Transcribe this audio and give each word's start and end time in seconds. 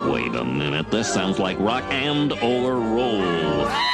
Wait 0.00 0.32
a 0.36 0.44
minute, 0.44 0.92
this 0.92 1.12
sounds 1.12 1.40
like 1.40 1.58
rock 1.58 1.82
and 1.90 2.32
or 2.34 2.76
roll. 2.76 3.87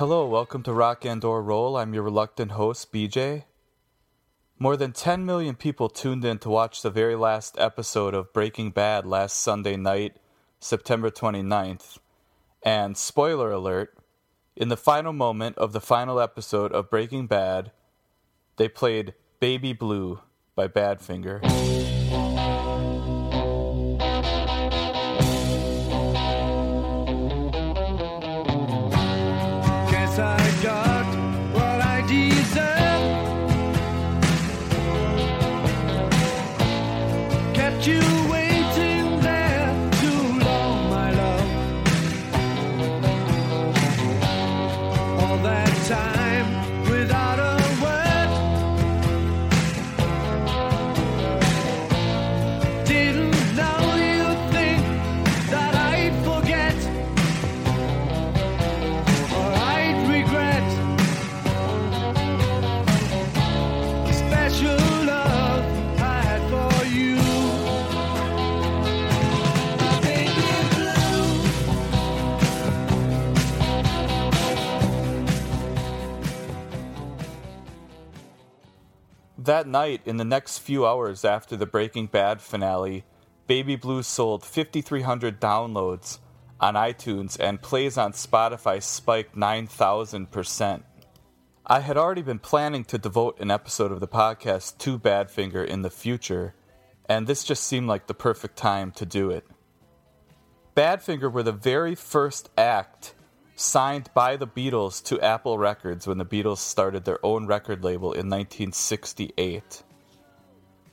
Hello, 0.00 0.26
welcome 0.26 0.62
to 0.62 0.72
Rock 0.72 1.04
and 1.04 1.22
or 1.22 1.42
Roll. 1.42 1.76
I'm 1.76 1.92
your 1.92 2.04
reluctant 2.04 2.52
host, 2.52 2.90
BJ. 2.90 3.44
More 4.58 4.74
than 4.74 4.92
10 4.92 5.26
million 5.26 5.56
people 5.56 5.90
tuned 5.90 6.24
in 6.24 6.38
to 6.38 6.48
watch 6.48 6.80
the 6.80 6.88
very 6.88 7.14
last 7.14 7.54
episode 7.58 8.14
of 8.14 8.32
Breaking 8.32 8.70
Bad 8.70 9.04
last 9.04 9.38
Sunday 9.38 9.76
night, 9.76 10.16
September 10.58 11.10
29th. 11.10 11.98
And 12.62 12.96
spoiler 12.96 13.52
alert, 13.52 13.94
in 14.56 14.70
the 14.70 14.76
final 14.78 15.12
moment 15.12 15.58
of 15.58 15.74
the 15.74 15.82
final 15.82 16.18
episode 16.18 16.72
of 16.72 16.88
Breaking 16.88 17.26
Bad, 17.26 17.70
they 18.56 18.70
played 18.70 19.12
Baby 19.38 19.74
Blue 19.74 20.20
by 20.54 20.66
Badfinger. 20.66 22.59
That 79.44 79.66
night, 79.66 80.02
in 80.04 80.18
the 80.18 80.24
next 80.26 80.58
few 80.58 80.86
hours 80.86 81.24
after 81.24 81.56
the 81.56 81.64
Breaking 81.64 82.08
Bad 82.08 82.42
finale, 82.42 83.06
Baby 83.46 83.74
Blue 83.74 84.02
sold 84.02 84.44
5,300 84.44 85.40
downloads 85.40 86.18
on 86.60 86.74
iTunes 86.74 87.40
and 87.40 87.62
plays 87.62 87.96
on 87.96 88.12
Spotify 88.12 88.82
spiked 88.82 89.34
9,000%. 89.34 90.82
I 91.64 91.80
had 91.80 91.96
already 91.96 92.20
been 92.20 92.38
planning 92.38 92.84
to 92.84 92.98
devote 92.98 93.40
an 93.40 93.50
episode 93.50 93.92
of 93.92 94.00
the 94.00 94.06
podcast 94.06 94.76
to 94.76 94.98
Badfinger 94.98 95.66
in 95.66 95.80
the 95.80 95.88
future, 95.88 96.54
and 97.08 97.26
this 97.26 97.42
just 97.42 97.62
seemed 97.62 97.88
like 97.88 98.08
the 98.08 98.14
perfect 98.14 98.58
time 98.58 98.90
to 98.92 99.06
do 99.06 99.30
it. 99.30 99.46
Badfinger 100.76 101.32
were 101.32 101.42
the 101.42 101.50
very 101.50 101.94
first 101.94 102.50
act 102.58 103.14
signed 103.60 104.10
by 104.14 104.36
the 104.36 104.46
Beatles 104.46 105.02
to 105.04 105.20
Apple 105.20 105.58
Records 105.58 106.06
when 106.06 106.18
the 106.18 106.24
Beatles 106.24 106.58
started 106.58 107.04
their 107.04 107.24
own 107.24 107.46
record 107.46 107.84
label 107.84 108.12
in 108.12 108.28
1968. 108.28 109.82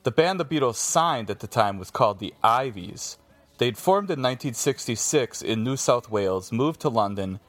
The 0.03 0.11
band 0.11 0.39
the 0.39 0.45
Beatles 0.45 0.75
signed 0.75 1.29
at 1.29 1.39
the 1.39 1.47
time 1.47 1.79
was 1.79 1.91
called 1.91 2.19
the 2.19 2.33
Iveys. 2.43 3.17
They'd 3.57 3.77
formed 3.77 4.09
in 4.09 4.21
1966 4.21 5.41
in 5.41 5.63
New 5.63 5.77
South 5.77 6.09
Wales, 6.09 6.51
moved 6.51 6.81
to 6.81 6.89
London, 6.89 7.39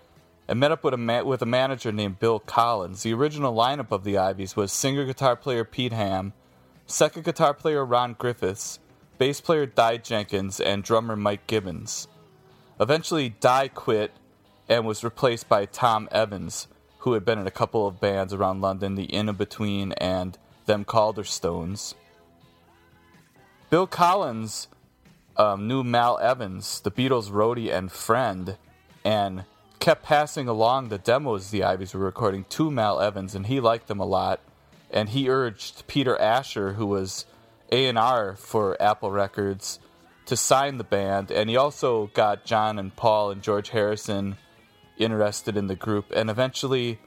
and 0.46 0.58
met 0.58 0.72
up 0.72 0.82
with 0.82 0.94
a, 0.94 0.98
ma- 0.98 1.22
with 1.22 1.42
a 1.42 1.46
manager 1.46 1.92
named 1.92 2.18
Bill 2.18 2.38
Collins. 2.38 3.02
The 3.02 3.12
original 3.12 3.54
lineup 3.54 3.92
of 3.92 4.04
the 4.04 4.14
Iveys 4.14 4.56
was 4.56 4.72
singer 4.72 5.04
guitar 5.04 5.36
player 5.36 5.64
Pete 5.64 5.92
Ham, 5.92 6.32
second 6.86 7.24
guitar 7.24 7.52
player 7.52 7.84
Ron 7.84 8.14
Griffiths, 8.18 8.78
bass 9.18 9.40
player 9.40 9.66
Dai 9.66 9.98
Jenkins, 9.98 10.58
and 10.60 10.82
drummer 10.82 11.16
Mike 11.16 11.46
Gibbins. 11.46 12.06
Eventually, 12.80 13.28
Dai 13.28 13.68
quit 13.68 14.12
and 14.68 14.84
was 14.84 15.02
replaced 15.02 15.48
by 15.48 15.64
Tom 15.64 16.08
Evans, 16.12 16.68
who 16.98 17.14
had 17.14 17.24
been 17.24 17.38
in 17.38 17.46
a 17.46 17.52
couple 17.52 17.86
of 17.86 18.00
bands 18.00 18.34
around 18.34 18.60
London, 18.60 18.94
the 18.94 19.04
In 19.04 19.32
Between 19.34 19.92
and 19.92 20.36
Them 20.66 20.84
Calderstones. 20.84 21.94
Bill 23.70 23.86
Collins 23.86 24.68
um, 25.36 25.68
knew 25.68 25.84
Mal 25.84 26.18
Evans, 26.18 26.80
the 26.80 26.90
Beatles' 26.90 27.30
roadie 27.30 27.72
and 27.72 27.90
friend, 27.90 28.56
and 29.04 29.44
kept 29.78 30.02
passing 30.02 30.48
along 30.48 30.88
the 30.88 30.98
demos 30.98 31.50
the 31.50 31.60
Iveys 31.60 31.94
were 31.94 32.00
recording 32.00 32.44
to 32.50 32.70
Mal 32.70 33.00
Evans, 33.00 33.34
and 33.34 33.46
he 33.46 33.60
liked 33.60 33.86
them 33.86 34.00
a 34.00 34.06
lot. 34.06 34.40
And 34.90 35.10
he 35.10 35.28
urged 35.28 35.86
Peter 35.86 36.18
Asher, 36.18 36.72
who 36.72 36.86
was 36.86 37.26
A&R 37.70 38.36
for 38.36 38.80
Apple 38.82 39.10
Records, 39.10 39.78
to 40.26 40.36
sign 40.36 40.78
the 40.78 40.84
band. 40.84 41.30
And 41.30 41.48
he 41.48 41.56
also 41.56 42.10
got 42.14 42.44
John 42.44 42.78
and 42.78 42.94
Paul 42.96 43.30
and 43.30 43.42
George 43.42 43.68
Harrison 43.68 44.36
interested 44.98 45.56
in 45.56 45.66
the 45.66 45.76
group, 45.76 46.10
and 46.14 46.28
eventually 46.30 46.98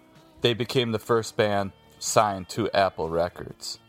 they 0.42 0.54
became 0.54 0.92
the 0.92 1.00
first 1.00 1.38
band 1.38 1.72
signed 2.00 2.50
to 2.50 2.70
Apple 2.72 3.10
Records. 3.10 3.80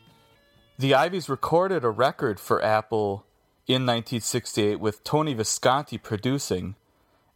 The 0.78 0.92
Iveys 0.92 1.28
recorded 1.28 1.84
a 1.84 1.90
record 1.90 2.40
for 2.40 2.62
Apple 2.62 3.24
in 3.66 3.86
1968 3.86 4.80
with 4.80 5.04
Tony 5.04 5.34
Visconti 5.34 5.98
producing, 5.98 6.76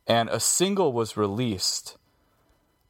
and 0.07 0.29
a 0.29 0.41
single 0.41 0.93
was 0.93 1.17
released. 1.17 1.97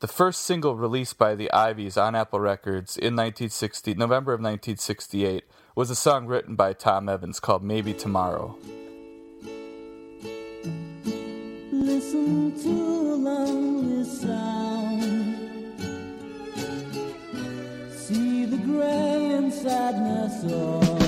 The 0.01 0.09
first 0.09 0.43
single 0.43 0.77
released 0.77 1.19
by 1.19 1.35
the 1.35 1.51
Iveys 1.53 2.01
on 2.01 2.15
Apple 2.15 2.41
Records 2.41 2.97
in 2.97 3.17
1960, 3.17 3.95
November 3.95 4.33
of 4.33 4.41
1968, 4.41 5.45
was 5.75 5.91
a 5.91 5.97
song 5.97 6.27
written 6.27 6.55
by 6.55 6.73
Tom 6.73 7.09
Evans 7.09 7.41
called 7.41 7.63
Maybe 7.63 7.93
Tomorrow. 7.93 8.57
Listen 11.87 12.53
to 12.65 12.69
a 12.69 13.15
lonely 13.15 14.03
sound. 14.03 15.37
See 17.93 18.45
the 18.45 18.57
gray 18.57 19.35
and 19.37 19.55
sadness 19.55 20.53
all 20.53 21.06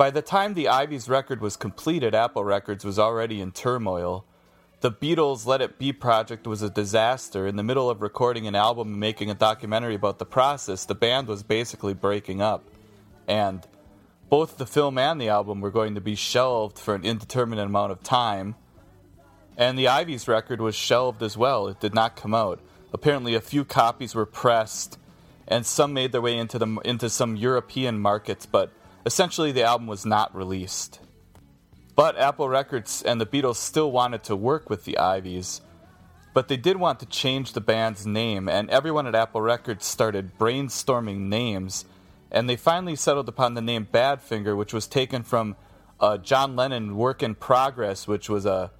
By 0.00 0.10
the 0.10 0.22
time 0.22 0.54
the 0.54 0.64
Iveys' 0.64 1.10
record 1.10 1.42
was 1.42 1.58
completed, 1.58 2.14
Apple 2.14 2.42
Records 2.42 2.86
was 2.86 2.98
already 2.98 3.38
in 3.38 3.52
turmoil. 3.52 4.24
The 4.80 4.90
Beatles' 4.90 5.44
Let 5.44 5.60
It 5.60 5.78
Be 5.78 5.92
project 5.92 6.46
was 6.46 6.62
a 6.62 6.70
disaster. 6.70 7.46
In 7.46 7.56
the 7.56 7.62
middle 7.62 7.90
of 7.90 8.00
recording 8.00 8.46
an 8.46 8.54
album 8.54 8.92
and 8.92 8.98
making 8.98 9.30
a 9.30 9.34
documentary 9.34 9.94
about 9.94 10.18
the 10.18 10.24
process, 10.24 10.86
the 10.86 10.94
band 10.94 11.28
was 11.28 11.42
basically 11.42 11.92
breaking 11.92 12.40
up. 12.40 12.64
And 13.28 13.66
both 14.30 14.56
the 14.56 14.64
film 14.64 14.96
and 14.96 15.20
the 15.20 15.28
album 15.28 15.60
were 15.60 15.70
going 15.70 15.96
to 15.96 16.00
be 16.00 16.14
shelved 16.14 16.78
for 16.78 16.94
an 16.94 17.04
indeterminate 17.04 17.66
amount 17.66 17.92
of 17.92 18.02
time. 18.02 18.54
And 19.58 19.78
the 19.78 19.84
Iveys' 19.84 20.26
record 20.26 20.62
was 20.62 20.74
shelved 20.74 21.22
as 21.22 21.36
well. 21.36 21.68
It 21.68 21.78
did 21.78 21.92
not 21.92 22.16
come 22.16 22.32
out. 22.32 22.60
Apparently, 22.94 23.34
a 23.34 23.40
few 23.42 23.66
copies 23.66 24.14
were 24.14 24.24
pressed, 24.24 24.98
and 25.46 25.66
some 25.66 25.92
made 25.92 26.12
their 26.12 26.22
way 26.22 26.38
into 26.38 26.58
the 26.58 26.80
into 26.86 27.10
some 27.10 27.36
European 27.36 27.98
markets, 27.98 28.46
but 28.46 28.72
essentially 29.04 29.52
the 29.52 29.62
album 29.62 29.86
was 29.86 30.04
not 30.06 30.34
released. 30.34 31.00
But 31.96 32.18
Apple 32.18 32.48
Records 32.48 33.02
and 33.02 33.20
the 33.20 33.26
Beatles 33.26 33.56
still 33.56 33.90
wanted 33.92 34.22
to 34.24 34.36
work 34.36 34.70
with 34.70 34.84
the 34.84 34.96
Iveys, 34.98 35.60
but 36.32 36.48
they 36.48 36.56
did 36.56 36.76
want 36.76 37.00
to 37.00 37.06
change 37.06 37.52
the 37.52 37.60
band's 37.60 38.06
name, 38.06 38.48
and 38.48 38.70
everyone 38.70 39.06
at 39.06 39.14
Apple 39.14 39.42
Records 39.42 39.84
started 39.84 40.38
brainstorming 40.38 41.28
names, 41.28 41.84
and 42.30 42.48
they 42.48 42.56
finally 42.56 42.96
settled 42.96 43.28
upon 43.28 43.54
the 43.54 43.60
name 43.60 43.88
Badfinger, 43.92 44.56
which 44.56 44.72
was 44.72 44.86
taken 44.86 45.22
from 45.22 45.56
uh, 45.98 46.16
John 46.18 46.56
Lennon 46.56 46.96
Work 46.96 47.22
in 47.22 47.34
Progress, 47.34 48.06
which 48.06 48.28
was 48.30 48.46
a 48.46 48.70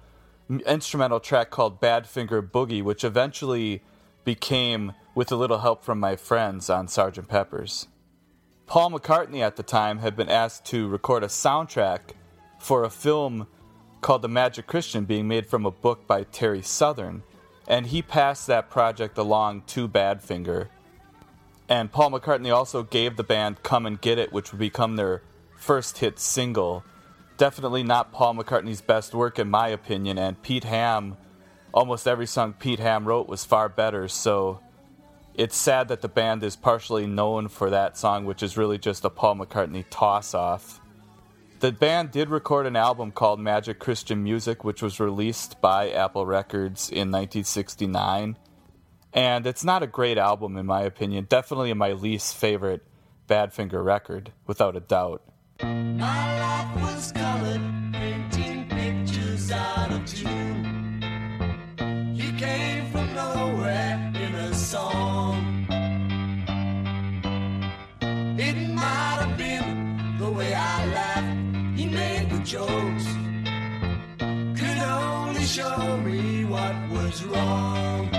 instrumental 0.65 1.19
track 1.19 1.49
called 1.49 1.79
Badfinger 1.79 2.49
Boogie, 2.49 2.83
which 2.83 3.03
eventually 3.03 3.83
became 4.23 4.93
With 5.15 5.31
a 5.31 5.35
Little 5.35 5.59
Help 5.59 5.83
from 5.83 5.99
My 5.99 6.15
Friends 6.15 6.69
on 6.69 6.87
Sgt. 6.87 7.27
Pepper's. 7.27 7.87
Paul 8.71 8.91
McCartney 8.91 9.41
at 9.41 9.57
the 9.57 9.63
time 9.63 9.97
had 9.97 10.15
been 10.15 10.29
asked 10.29 10.63
to 10.67 10.87
record 10.87 11.25
a 11.25 11.27
soundtrack 11.27 12.13
for 12.57 12.85
a 12.85 12.89
film 12.89 13.47
called 13.99 14.21
The 14.21 14.29
Magic 14.29 14.65
Christian 14.65 15.03
being 15.03 15.27
made 15.27 15.45
from 15.45 15.65
a 15.65 15.71
book 15.71 16.07
by 16.07 16.23
Terry 16.23 16.61
Southern, 16.61 17.23
and 17.67 17.87
he 17.87 18.01
passed 18.01 18.47
that 18.47 18.69
project 18.69 19.17
along 19.17 19.63
to 19.63 19.89
Badfinger. 19.89 20.69
And 21.67 21.91
Paul 21.91 22.11
McCartney 22.11 22.55
also 22.55 22.81
gave 22.81 23.17
the 23.17 23.25
band 23.25 23.61
Come 23.61 23.85
and 23.85 23.99
Get 23.99 24.17
It, 24.17 24.31
which 24.31 24.53
would 24.53 24.59
become 24.59 24.95
their 24.95 25.21
first 25.57 25.97
hit 25.97 26.17
single. 26.17 26.85
Definitely 27.35 27.83
not 27.83 28.13
Paul 28.13 28.35
McCartney's 28.35 28.79
best 28.79 29.13
work, 29.13 29.37
in 29.37 29.49
my 29.49 29.67
opinion, 29.67 30.17
and 30.17 30.41
Pete 30.41 30.63
Ham, 30.63 31.17
almost 31.73 32.07
every 32.07 32.25
song 32.25 32.53
Pete 32.53 32.79
Ham 32.79 33.03
wrote 33.03 33.27
was 33.27 33.43
far 33.43 33.67
better, 33.67 34.07
so 34.07 34.61
it's 35.33 35.55
sad 35.55 35.87
that 35.87 36.01
the 36.01 36.07
band 36.07 36.43
is 36.43 36.55
partially 36.55 37.07
known 37.07 37.47
for 37.47 37.69
that 37.69 37.97
song, 37.97 38.25
which 38.25 38.43
is 38.43 38.57
really 38.57 38.77
just 38.77 39.05
a 39.05 39.09
Paul 39.09 39.35
McCartney 39.35 39.85
toss 39.89 40.33
off. 40.33 40.81
The 41.59 41.71
band 41.71 42.11
did 42.11 42.29
record 42.29 42.65
an 42.65 42.75
album 42.75 43.11
called 43.11 43.39
Magic 43.39 43.79
Christian 43.79 44.23
Music, 44.23 44.63
which 44.63 44.81
was 44.81 44.99
released 44.99 45.61
by 45.61 45.91
Apple 45.91 46.25
Records 46.25 46.89
in 46.89 47.11
1969. 47.11 48.35
And 49.13 49.45
it's 49.45 49.63
not 49.63 49.83
a 49.83 49.87
great 49.87 50.17
album, 50.17 50.57
in 50.57 50.65
my 50.65 50.81
opinion. 50.81 51.25
Definitely 51.29 51.73
my 51.73 51.91
least 51.91 52.35
favorite 52.35 52.83
Badfinger 53.27 53.83
record, 53.83 54.31
without 54.47 54.75
a 54.75 54.79
doubt. 54.79 55.21
My 55.61 56.39
life 56.39 56.81
was 56.81 57.11
colored, 57.11 57.61
painting 57.93 58.67
pictures 58.67 59.51
out 59.51 59.91
of. 59.91 60.70
Jokes. 72.43 73.05
Could 74.19 74.77
only 74.79 75.43
show 75.43 75.97
me 75.97 76.45
what 76.45 76.75
was 76.89 77.23
wrong. 77.25 78.09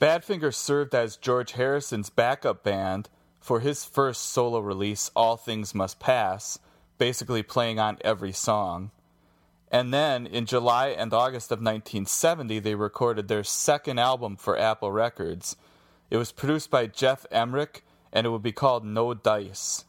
Badfinger 0.00 0.54
served 0.54 0.94
as 0.94 1.18
George 1.18 1.52
Harrison's 1.52 2.08
backup 2.08 2.64
band 2.64 3.10
for 3.50 3.58
his 3.58 3.84
first 3.84 4.30
solo 4.30 4.60
release, 4.60 5.10
All 5.16 5.36
Things 5.36 5.74
Must 5.74 5.98
Pass, 5.98 6.60
basically 6.98 7.42
playing 7.42 7.80
on 7.80 7.98
every 8.02 8.30
song. 8.30 8.92
And 9.72 9.92
then 9.92 10.24
in 10.24 10.46
July 10.46 10.90
and 10.90 11.12
August 11.12 11.50
of 11.50 11.58
1970, 11.58 12.60
they 12.60 12.76
recorded 12.76 13.26
their 13.26 13.42
second 13.42 13.98
album 13.98 14.36
for 14.36 14.56
Apple 14.56 14.92
Records. 14.92 15.56
It 16.10 16.16
was 16.16 16.30
produced 16.30 16.70
by 16.70 16.86
Geoff 16.86 17.26
Emerick, 17.32 17.82
and 18.12 18.24
it 18.24 18.30
would 18.30 18.44
be 18.44 18.52
called 18.52 18.84
No 18.84 19.14
Dice. 19.14 19.84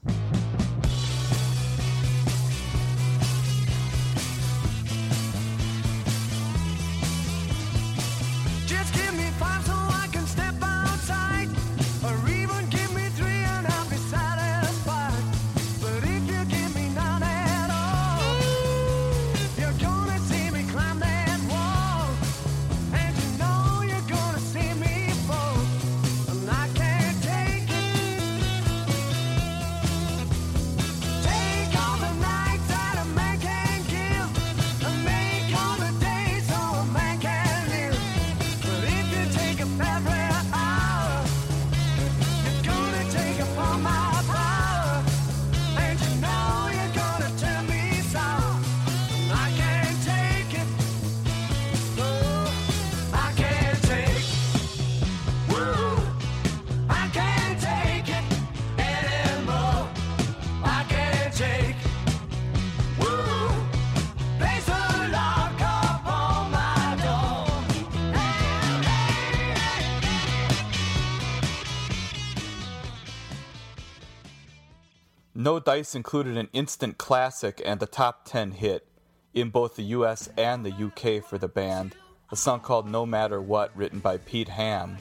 No 75.42 75.60
Dice 75.60 75.96
included 75.96 76.38
an 76.38 76.50
instant 76.54 77.00
classic 77.00 77.60
and 77.66 77.82
a 77.82 77.88
top 77.88 78.26
10 78.26 78.52
hit 78.52 78.86
in 79.34 79.50
both 79.50 79.76
the 79.76 79.96
US 79.98 80.30
and 80.38 80.64
the 80.64 80.70
UK 80.70 81.24
for 81.28 81.40
the 81.40 81.48
band, 81.48 81.96
a 82.32 82.36
song 82.36 82.60
called 82.60 82.88
No 82.88 83.08
Matter 83.08 83.42
What, 83.42 83.76
written 83.76 83.98
by 83.98 84.18
Pete 84.18 84.50
Ham. 84.50 85.00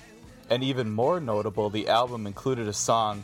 And 0.48 0.64
even 0.64 0.90
more 0.90 1.20
notable, 1.20 1.68
the 1.68 1.88
album 1.88 2.26
included 2.26 2.68
a 2.68 2.72
song 2.72 3.22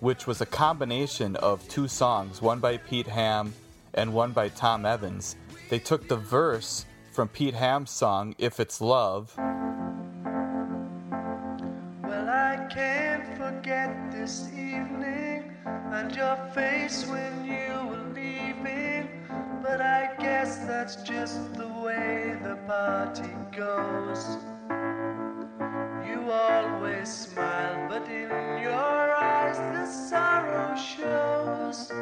which 0.00 0.26
was 0.26 0.42
a 0.42 0.46
combination 0.46 1.34
of 1.36 1.66
two 1.68 1.88
songs, 1.88 2.42
one 2.42 2.60
by 2.60 2.76
Pete 2.76 3.08
Ham 3.08 3.54
and 3.94 4.12
one 4.12 4.32
by 4.32 4.50
Tom 4.50 4.84
Evans. 4.84 5.36
They 5.70 5.78
took 5.78 6.08
the 6.08 6.18
verse 6.18 6.84
from 7.10 7.28
Pete 7.28 7.54
Ham's 7.54 7.90
song, 7.90 8.34
If 8.36 8.60
It's 8.60 8.82
Love, 8.82 9.32
Well, 9.38 9.48
And 15.66 16.14
your 16.14 16.36
face 16.54 17.06
when 17.06 17.44
you 17.44 17.88
were 17.88 18.12
leaving. 18.14 19.08
But 19.62 19.80
I 19.80 20.14
guess 20.18 20.58
that's 20.66 20.96
just 21.02 21.54
the 21.54 21.68
way 21.68 22.36
the 22.42 22.56
party 22.66 23.30
goes. 23.56 24.38
You 26.06 26.30
always 26.30 27.08
smile, 27.08 27.88
but 27.88 28.08
in 28.08 28.30
your 28.62 29.14
eyes 29.14 29.58
the 29.58 29.86
sorrow 29.86 30.76
shows. 30.76 31.92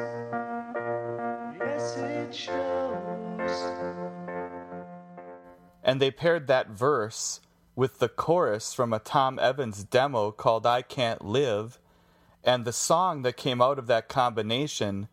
Yes, 1.58 1.96
it 1.98 2.34
shows. 2.34 3.72
and 5.82 6.00
they 6.02 6.10
paired 6.10 6.46
that 6.48 6.68
verse 6.68 7.40
with 7.74 7.98
the 7.98 8.08
chorus 8.10 8.74
from 8.74 8.92
a 8.92 8.98
Tom 8.98 9.38
Evans 9.38 9.84
demo 9.84 10.30
called 10.30 10.66
I 10.66 10.82
Can't 10.82 11.24
Live. 11.24 11.78
And 12.48 12.64
the 12.64 12.72
song 12.72 13.20
that 13.22 13.36
came 13.36 13.60
out 13.60 13.78
of 13.78 13.88
that 13.88 14.08
combination, 14.08 15.08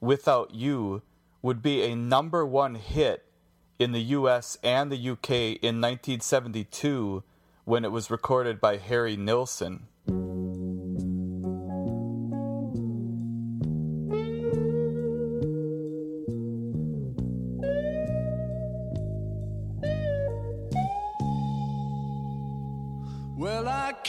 Without 0.00 0.54
You, 0.54 1.02
would 1.42 1.62
be 1.62 1.82
a 1.82 1.96
number 1.96 2.46
one 2.46 2.76
hit 2.76 3.24
in 3.80 3.90
the 3.90 3.98
US 3.98 4.56
and 4.62 4.92
the 4.92 5.10
UK 5.10 5.58
in 5.60 5.80
1972 5.80 7.24
when 7.64 7.84
it 7.84 7.90
was 7.90 8.08
recorded 8.08 8.60
by 8.60 8.76
Harry 8.76 9.16
Nilsson. 9.16 9.88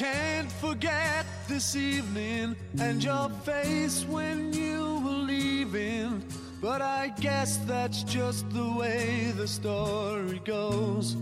Can't 0.02 0.52
forget 0.54 1.28
this 1.48 1.76
evening 1.76 2.56
and 2.80 3.04
your 3.04 3.30
face 3.46 4.04
when 4.06 4.52
you 4.52 5.00
were 5.06 5.22
leaving. 5.34 6.24
But 6.60 6.82
I 6.82 7.10
guess 7.20 7.58
that's 7.68 8.02
just 8.02 8.50
the 8.50 8.68
way 8.80 9.32
the 9.36 9.48
story 9.48 10.42
goes. 10.44 11.16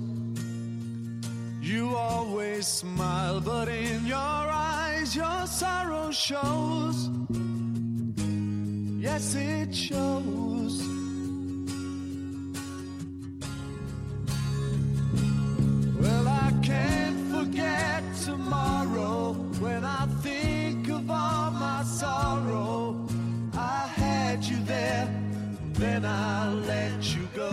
You 1.61 1.93
always 1.93 2.67
smile, 2.67 3.41
but 3.41 3.67
in 3.67 4.05
your 4.05 4.17
eyes 4.17 5.13
your 5.13 5.45
sorrow 5.45 6.11
shows. 6.11 7.09
Yes, 9.05 9.35
it 9.35 9.75
shows. 9.75 10.75
Well, 15.99 16.27
I 16.29 16.53
can't 16.63 16.98
forget 17.39 18.03
tomorrow 18.25 19.31
when 19.63 19.85
I 19.85 20.05
think 20.21 20.89
of 20.89 21.09
all 21.09 21.51
my 21.51 21.83
sorrow. 21.83 23.07
I 23.53 23.87
had 24.03 24.43
you 24.43 24.57
there, 24.65 25.07
then 25.73 26.03
I 26.03 26.53
let 26.71 27.15
you 27.15 27.25
go. 27.33 27.51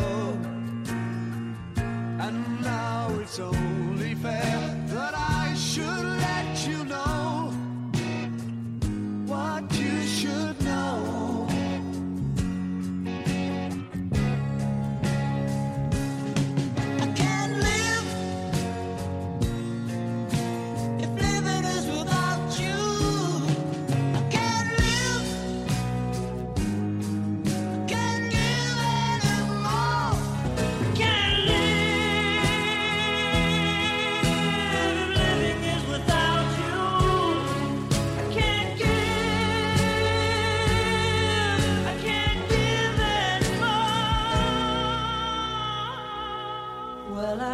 And 2.24 2.36
now 2.62 3.08
it's 3.20 3.38
only 3.38 4.14
fair 4.16 4.65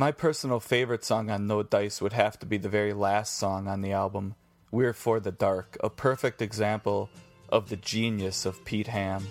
My 0.00 0.12
personal 0.12 0.60
favorite 0.60 1.04
song 1.04 1.28
on 1.28 1.46
No 1.46 1.62
Dice 1.62 2.00
would 2.00 2.14
have 2.14 2.38
to 2.38 2.46
be 2.46 2.56
the 2.56 2.70
very 2.70 2.94
last 2.94 3.36
song 3.36 3.68
on 3.68 3.82
the 3.82 3.92
album, 3.92 4.34
We're 4.70 4.94
for 4.94 5.20
the 5.20 5.30
Dark, 5.30 5.76
a 5.80 5.90
perfect 5.90 6.40
example 6.40 7.10
of 7.50 7.68
the 7.68 7.76
genius 7.76 8.46
of 8.46 8.64
Pete 8.64 8.86
Ham. 8.86 9.26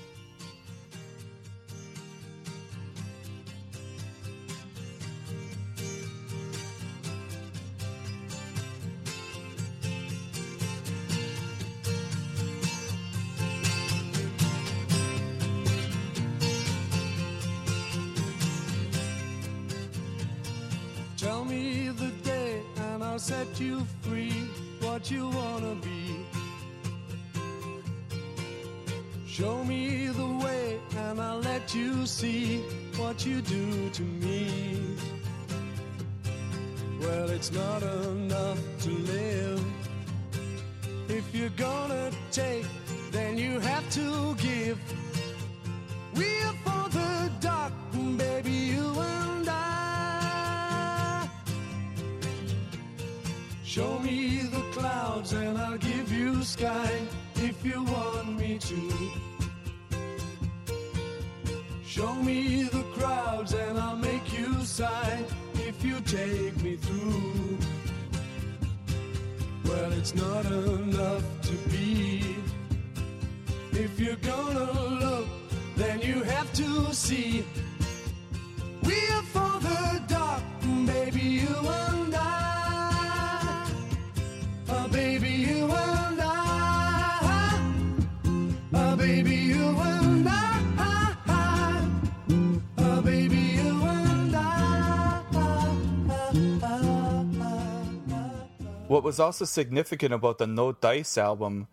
Was 99.10 99.20
also 99.20 99.44
significant 99.44 100.14
about 100.14 100.38
the 100.38 100.46
No 100.46 100.72
Dice 100.72 101.18
album 101.18 101.68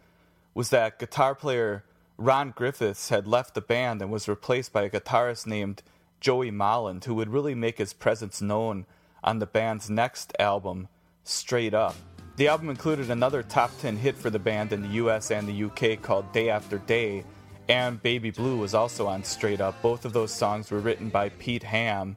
was 0.54 0.70
that 0.70 0.98
guitar 0.98 1.34
player 1.34 1.84
Ron 2.16 2.50
Griffiths 2.56 3.10
had 3.10 3.28
left 3.28 3.52
the 3.52 3.60
band 3.60 4.00
and 4.00 4.10
was 4.10 4.26
replaced 4.26 4.72
by 4.72 4.84
a 4.84 4.88
guitarist 4.88 5.46
named 5.46 5.82
Joey 6.18 6.50
Molland, 6.50 7.04
who 7.04 7.14
would 7.14 7.28
really 7.28 7.54
make 7.54 7.76
his 7.76 7.92
presence 7.92 8.40
known 8.40 8.86
on 9.22 9.38
the 9.38 9.44
band's 9.44 9.90
next 9.90 10.32
album, 10.38 10.88
Straight 11.24 11.74
Up. 11.74 11.94
The 12.36 12.48
album 12.48 12.70
included 12.70 13.10
another 13.10 13.42
top 13.42 13.70
10 13.82 13.98
hit 13.98 14.16
for 14.16 14.30
the 14.30 14.38
band 14.38 14.72
in 14.72 14.80
the 14.80 14.94
US 15.04 15.30
and 15.30 15.46
the 15.46 15.64
UK 15.64 16.00
called 16.00 16.32
Day 16.32 16.48
After 16.48 16.78
Day, 16.78 17.22
and 17.68 18.02
Baby 18.02 18.30
Blue 18.30 18.56
was 18.56 18.72
also 18.72 19.06
on 19.08 19.24
Straight 19.24 19.60
Up. 19.60 19.82
Both 19.82 20.06
of 20.06 20.14
those 20.14 20.32
songs 20.32 20.70
were 20.70 20.80
written 20.80 21.10
by 21.10 21.28
Pete 21.28 21.64
Ham. 21.64 22.16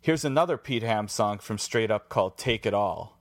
Here's 0.00 0.24
another 0.24 0.56
Pete 0.56 0.84
Ham 0.84 1.08
song 1.08 1.38
from 1.38 1.58
Straight 1.58 1.90
Up 1.90 2.08
called 2.08 2.38
Take 2.38 2.64
It 2.64 2.74
All. 2.74 3.15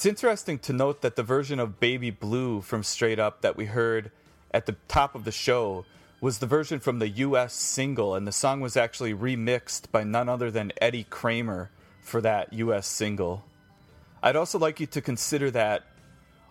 It's 0.00 0.06
interesting 0.06 0.58
to 0.60 0.72
note 0.72 1.02
that 1.02 1.16
the 1.16 1.22
version 1.22 1.60
of 1.60 1.78
Baby 1.78 2.08
Blue 2.08 2.62
from 2.62 2.82
Straight 2.82 3.18
Up 3.18 3.42
that 3.42 3.54
we 3.54 3.66
heard 3.66 4.10
at 4.50 4.64
the 4.64 4.76
top 4.88 5.14
of 5.14 5.24
the 5.24 5.30
show 5.30 5.84
was 6.22 6.38
the 6.38 6.46
version 6.46 6.80
from 6.80 7.00
the 7.00 7.08
US 7.10 7.52
single, 7.52 8.14
and 8.14 8.26
the 8.26 8.32
song 8.32 8.62
was 8.62 8.78
actually 8.78 9.12
remixed 9.12 9.90
by 9.92 10.02
none 10.02 10.26
other 10.26 10.50
than 10.50 10.72
Eddie 10.80 11.04
Kramer 11.10 11.70
for 12.00 12.22
that 12.22 12.50
US 12.54 12.86
single. 12.86 13.44
I'd 14.22 14.36
also 14.36 14.58
like 14.58 14.80
you 14.80 14.86
to 14.86 15.02
consider 15.02 15.50
that 15.50 15.84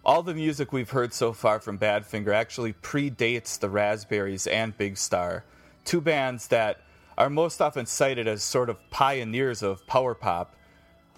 all 0.05 0.21
the 0.21 0.35
music 0.35 0.71
we've 0.71 0.91
heard 0.91 1.11
so 1.11 1.33
far 1.33 1.59
from 1.59 1.79
Badfinger 1.79 2.31
actually 2.31 2.73
predates 2.73 3.57
the 3.57 3.71
Raspberries 3.71 4.45
and 4.45 4.77
Big 4.77 4.95
Star, 4.95 5.43
two 5.85 6.01
bands 6.01 6.49
that 6.49 6.81
are 7.17 7.31
most 7.31 7.63
often 7.63 7.87
cited 7.87 8.27
as 8.27 8.43
sort 8.43 8.69
of 8.69 8.77
pioneers 8.91 9.63
of 9.63 9.87
power 9.87 10.13
pop. 10.13 10.55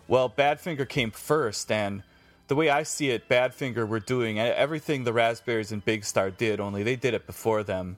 Well, 0.08 0.30
Badfinger 0.30 0.88
came 0.88 1.12
first, 1.12 1.70
and 1.70 2.04
the 2.52 2.56
way 2.56 2.70
I 2.70 2.84
see 2.84 3.12
it, 3.12 3.30
Badfinger 3.30 3.88
were 3.88 4.02
doing 4.02 4.38
everything 4.38 5.06
the 5.06 5.14
Raspberries 5.14 5.72
and 5.72 5.86
Big 5.86 6.04
Star 6.04 6.30
did, 6.30 6.60
only 6.60 6.84
they 6.84 6.98
did 6.98 7.14
it 7.14 7.26
before 7.26 7.64
them, 7.64 7.98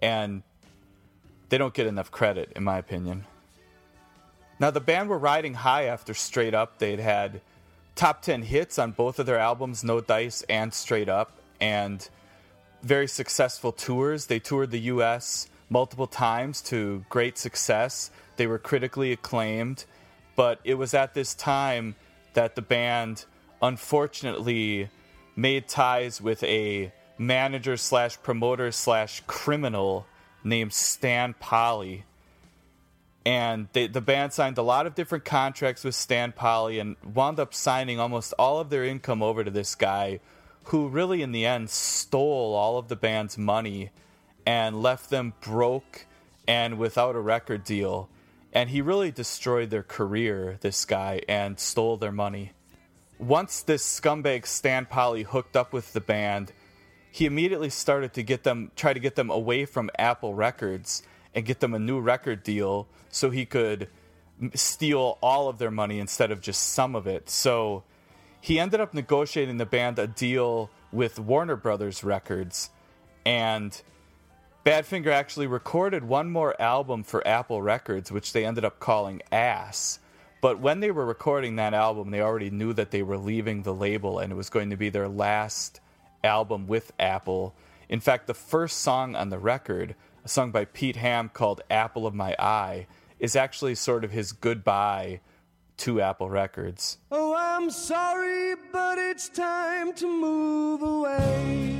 and 0.00 0.42
they 1.50 1.56
don't 1.56 1.72
get 1.72 1.86
enough 1.86 2.10
credit, 2.10 2.50
in 2.56 2.64
my 2.64 2.78
opinion. 2.78 3.26
Now, 4.58 4.72
the 4.72 4.80
band 4.80 5.08
were 5.08 5.18
riding 5.18 5.54
high 5.54 5.84
after 5.84 6.14
Straight 6.14 6.52
Up. 6.52 6.78
They'd 6.78 6.98
had 6.98 7.42
top 7.94 8.22
10 8.22 8.42
hits 8.42 8.76
on 8.76 8.90
both 8.90 9.20
of 9.20 9.26
their 9.26 9.38
albums, 9.38 9.84
No 9.84 10.00
Dice 10.00 10.42
and 10.48 10.74
Straight 10.74 11.08
Up, 11.08 11.38
and 11.60 12.08
very 12.82 13.06
successful 13.06 13.70
tours. 13.70 14.26
They 14.26 14.40
toured 14.40 14.72
the 14.72 14.80
US 14.80 15.48
multiple 15.70 16.08
times 16.08 16.60
to 16.62 17.04
great 17.08 17.38
success. 17.38 18.10
They 18.34 18.48
were 18.48 18.58
critically 18.58 19.12
acclaimed, 19.12 19.84
but 20.34 20.58
it 20.64 20.74
was 20.74 20.92
at 20.92 21.14
this 21.14 21.34
time 21.34 21.94
that 22.34 22.56
the 22.56 22.62
band 22.62 23.26
unfortunately 23.62 24.90
made 25.36 25.68
ties 25.68 26.20
with 26.20 26.42
a 26.42 26.92
manager 27.16 27.76
slash 27.76 28.20
promoter 28.22 28.72
slash 28.72 29.22
criminal 29.26 30.06
named 30.44 30.72
Stan 30.72 31.34
Polley. 31.38 32.04
And 33.24 33.68
they, 33.72 33.86
the 33.86 34.00
band 34.00 34.32
signed 34.32 34.58
a 34.58 34.62
lot 34.62 34.86
of 34.86 34.96
different 34.96 35.24
contracts 35.24 35.84
with 35.84 35.94
Stan 35.94 36.32
Polley 36.32 36.80
and 36.80 36.96
wound 37.14 37.38
up 37.38 37.54
signing 37.54 38.00
almost 38.00 38.34
all 38.38 38.58
of 38.58 38.68
their 38.68 38.84
income 38.84 39.22
over 39.22 39.44
to 39.44 39.50
this 39.50 39.76
guy 39.76 40.18
who 40.66 40.88
really, 40.88 41.22
in 41.22 41.32
the 41.32 41.46
end, 41.46 41.70
stole 41.70 42.54
all 42.54 42.78
of 42.78 42.88
the 42.88 42.96
band's 42.96 43.38
money 43.38 43.90
and 44.44 44.82
left 44.82 45.10
them 45.10 45.34
broke 45.40 46.06
and 46.48 46.78
without 46.78 47.14
a 47.14 47.20
record 47.20 47.64
deal. 47.64 48.08
And 48.52 48.70
he 48.70 48.80
really 48.80 49.10
destroyed 49.10 49.70
their 49.70 49.82
career, 49.82 50.58
this 50.60 50.84
guy, 50.84 51.22
and 51.28 51.58
stole 51.58 51.96
their 51.96 52.12
money. 52.12 52.52
Once 53.22 53.62
this 53.62 54.00
scumbag 54.00 54.44
Stan 54.44 54.84
Polley 54.84 55.22
hooked 55.22 55.56
up 55.56 55.72
with 55.72 55.92
the 55.92 56.00
band, 56.00 56.52
he 57.12 57.24
immediately 57.24 57.70
started 57.70 58.12
to 58.14 58.22
get 58.24 58.42
them 58.42 58.72
try 58.74 58.92
to 58.92 58.98
get 58.98 59.14
them 59.14 59.30
away 59.30 59.64
from 59.64 59.88
Apple 59.96 60.34
Records 60.34 61.04
and 61.32 61.44
get 61.44 61.60
them 61.60 61.72
a 61.72 61.78
new 61.78 62.00
record 62.00 62.42
deal 62.42 62.88
so 63.10 63.30
he 63.30 63.46
could 63.46 63.86
steal 64.54 65.18
all 65.22 65.48
of 65.48 65.58
their 65.58 65.70
money 65.70 66.00
instead 66.00 66.32
of 66.32 66.40
just 66.40 66.70
some 66.70 66.96
of 66.96 67.06
it. 67.06 67.30
So 67.30 67.84
he 68.40 68.58
ended 68.58 68.80
up 68.80 68.92
negotiating 68.92 69.58
the 69.58 69.66
band 69.66 70.00
a 70.00 70.08
deal 70.08 70.68
with 70.90 71.20
Warner 71.20 71.54
Brothers 71.54 72.02
Records 72.02 72.70
and 73.24 73.80
Badfinger 74.66 75.12
actually 75.12 75.46
recorded 75.46 76.02
one 76.02 76.28
more 76.28 76.60
album 76.60 77.04
for 77.04 77.24
Apple 77.24 77.62
Records 77.62 78.10
which 78.10 78.32
they 78.32 78.44
ended 78.44 78.64
up 78.64 78.80
calling 78.80 79.22
Ass. 79.30 80.00
But 80.42 80.58
when 80.58 80.80
they 80.80 80.90
were 80.90 81.06
recording 81.06 81.54
that 81.56 81.72
album, 81.72 82.10
they 82.10 82.20
already 82.20 82.50
knew 82.50 82.72
that 82.72 82.90
they 82.90 83.04
were 83.04 83.16
leaving 83.16 83.62
the 83.62 83.72
label 83.72 84.18
and 84.18 84.32
it 84.32 84.34
was 84.34 84.50
going 84.50 84.70
to 84.70 84.76
be 84.76 84.88
their 84.88 85.08
last 85.08 85.80
album 86.24 86.66
with 86.66 86.92
Apple. 86.98 87.54
In 87.88 88.00
fact, 88.00 88.26
the 88.26 88.34
first 88.34 88.78
song 88.78 89.14
on 89.14 89.30
the 89.30 89.38
record, 89.38 89.94
a 90.24 90.28
song 90.28 90.50
by 90.50 90.64
Pete 90.64 90.96
Ham 90.96 91.30
called 91.32 91.60
Apple 91.70 92.08
of 92.08 92.14
My 92.14 92.34
Eye, 92.40 92.88
is 93.20 93.36
actually 93.36 93.76
sort 93.76 94.02
of 94.02 94.10
his 94.10 94.32
goodbye 94.32 95.20
to 95.76 96.00
Apple 96.00 96.28
Records. 96.28 96.98
Oh, 97.12 97.36
I'm 97.36 97.70
sorry, 97.70 98.56
but 98.72 98.98
it's 98.98 99.28
time 99.28 99.92
to 99.92 100.06
move 100.08 100.82
away. 100.82 101.78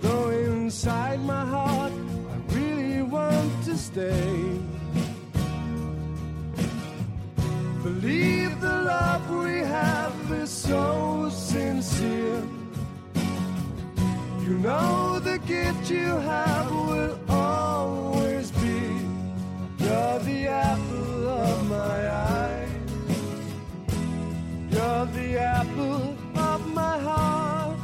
Though 0.00 0.28
inside 0.28 1.18
my 1.22 1.44
heart, 1.44 1.92
I 1.92 2.54
really 2.54 3.02
want 3.02 3.64
to 3.64 3.76
stay. 3.76 4.60
Believe 8.00 8.60
the 8.60 8.82
love 8.82 9.28
we 9.28 9.58
have 9.58 10.30
is 10.30 10.50
so 10.50 11.28
sincere. 11.32 12.44
You 14.40 14.54
know 14.58 15.18
the 15.18 15.38
gift 15.40 15.90
you 15.90 16.16
have 16.18 16.70
will 16.70 17.18
always 17.28 18.52
be. 18.52 18.78
You're 19.80 20.18
the 20.20 20.46
apple 20.46 21.28
of 21.28 21.68
my 21.68 22.08
eye. 22.08 22.68
You're 24.70 25.06
the 25.06 25.38
apple 25.40 26.16
of 26.36 26.72
my 26.72 26.98
heart. 27.00 27.80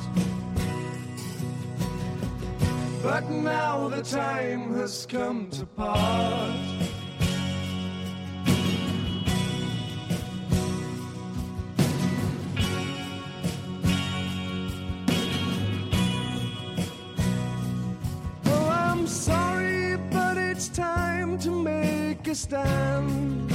But 3.02 3.28
now 3.30 3.88
the 3.88 4.02
time 4.02 4.74
has 4.74 5.06
come 5.06 5.50
to 5.50 5.66
part. 5.66 6.83
Sorry, 19.14 19.96
but 20.10 20.36
it's 20.36 20.68
time 20.68 21.38
to 21.38 21.50
make 21.50 22.26
a 22.26 22.34
stand. 22.34 23.50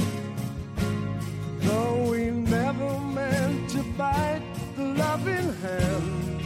Though 1.60 2.10
we 2.10 2.30
never 2.30 2.98
meant 3.00 3.68
to 3.70 3.82
bite 3.98 4.42
the 4.76 4.84
loving 4.84 5.54
hand. 5.64 6.42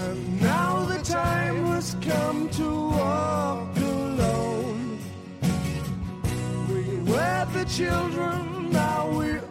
And 0.00 0.40
now 0.40 0.84
the 0.84 1.02
time 1.02 1.66
has 1.66 1.96
come 2.00 2.48
to 2.50 2.68
walk 2.90 3.76
alone. 3.76 4.98
We 6.68 6.98
were 7.10 7.46
the 7.52 7.64
children, 7.64 8.70
now 8.70 9.10
we're 9.10 9.42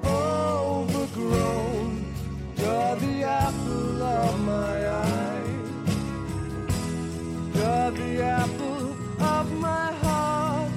The 7.75 8.23
apple 8.23 8.95
of 9.21 9.51
my 9.59 9.91
heart. 10.01 10.71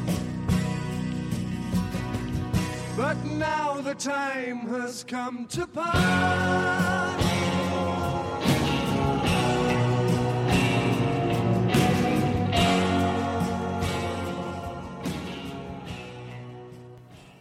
But 2.97 3.17
now 3.25 3.81
the 3.81 3.95
time 3.95 4.69
has 4.69 5.05
come 5.05 5.47
to 5.47 5.67
part. 5.67 7.28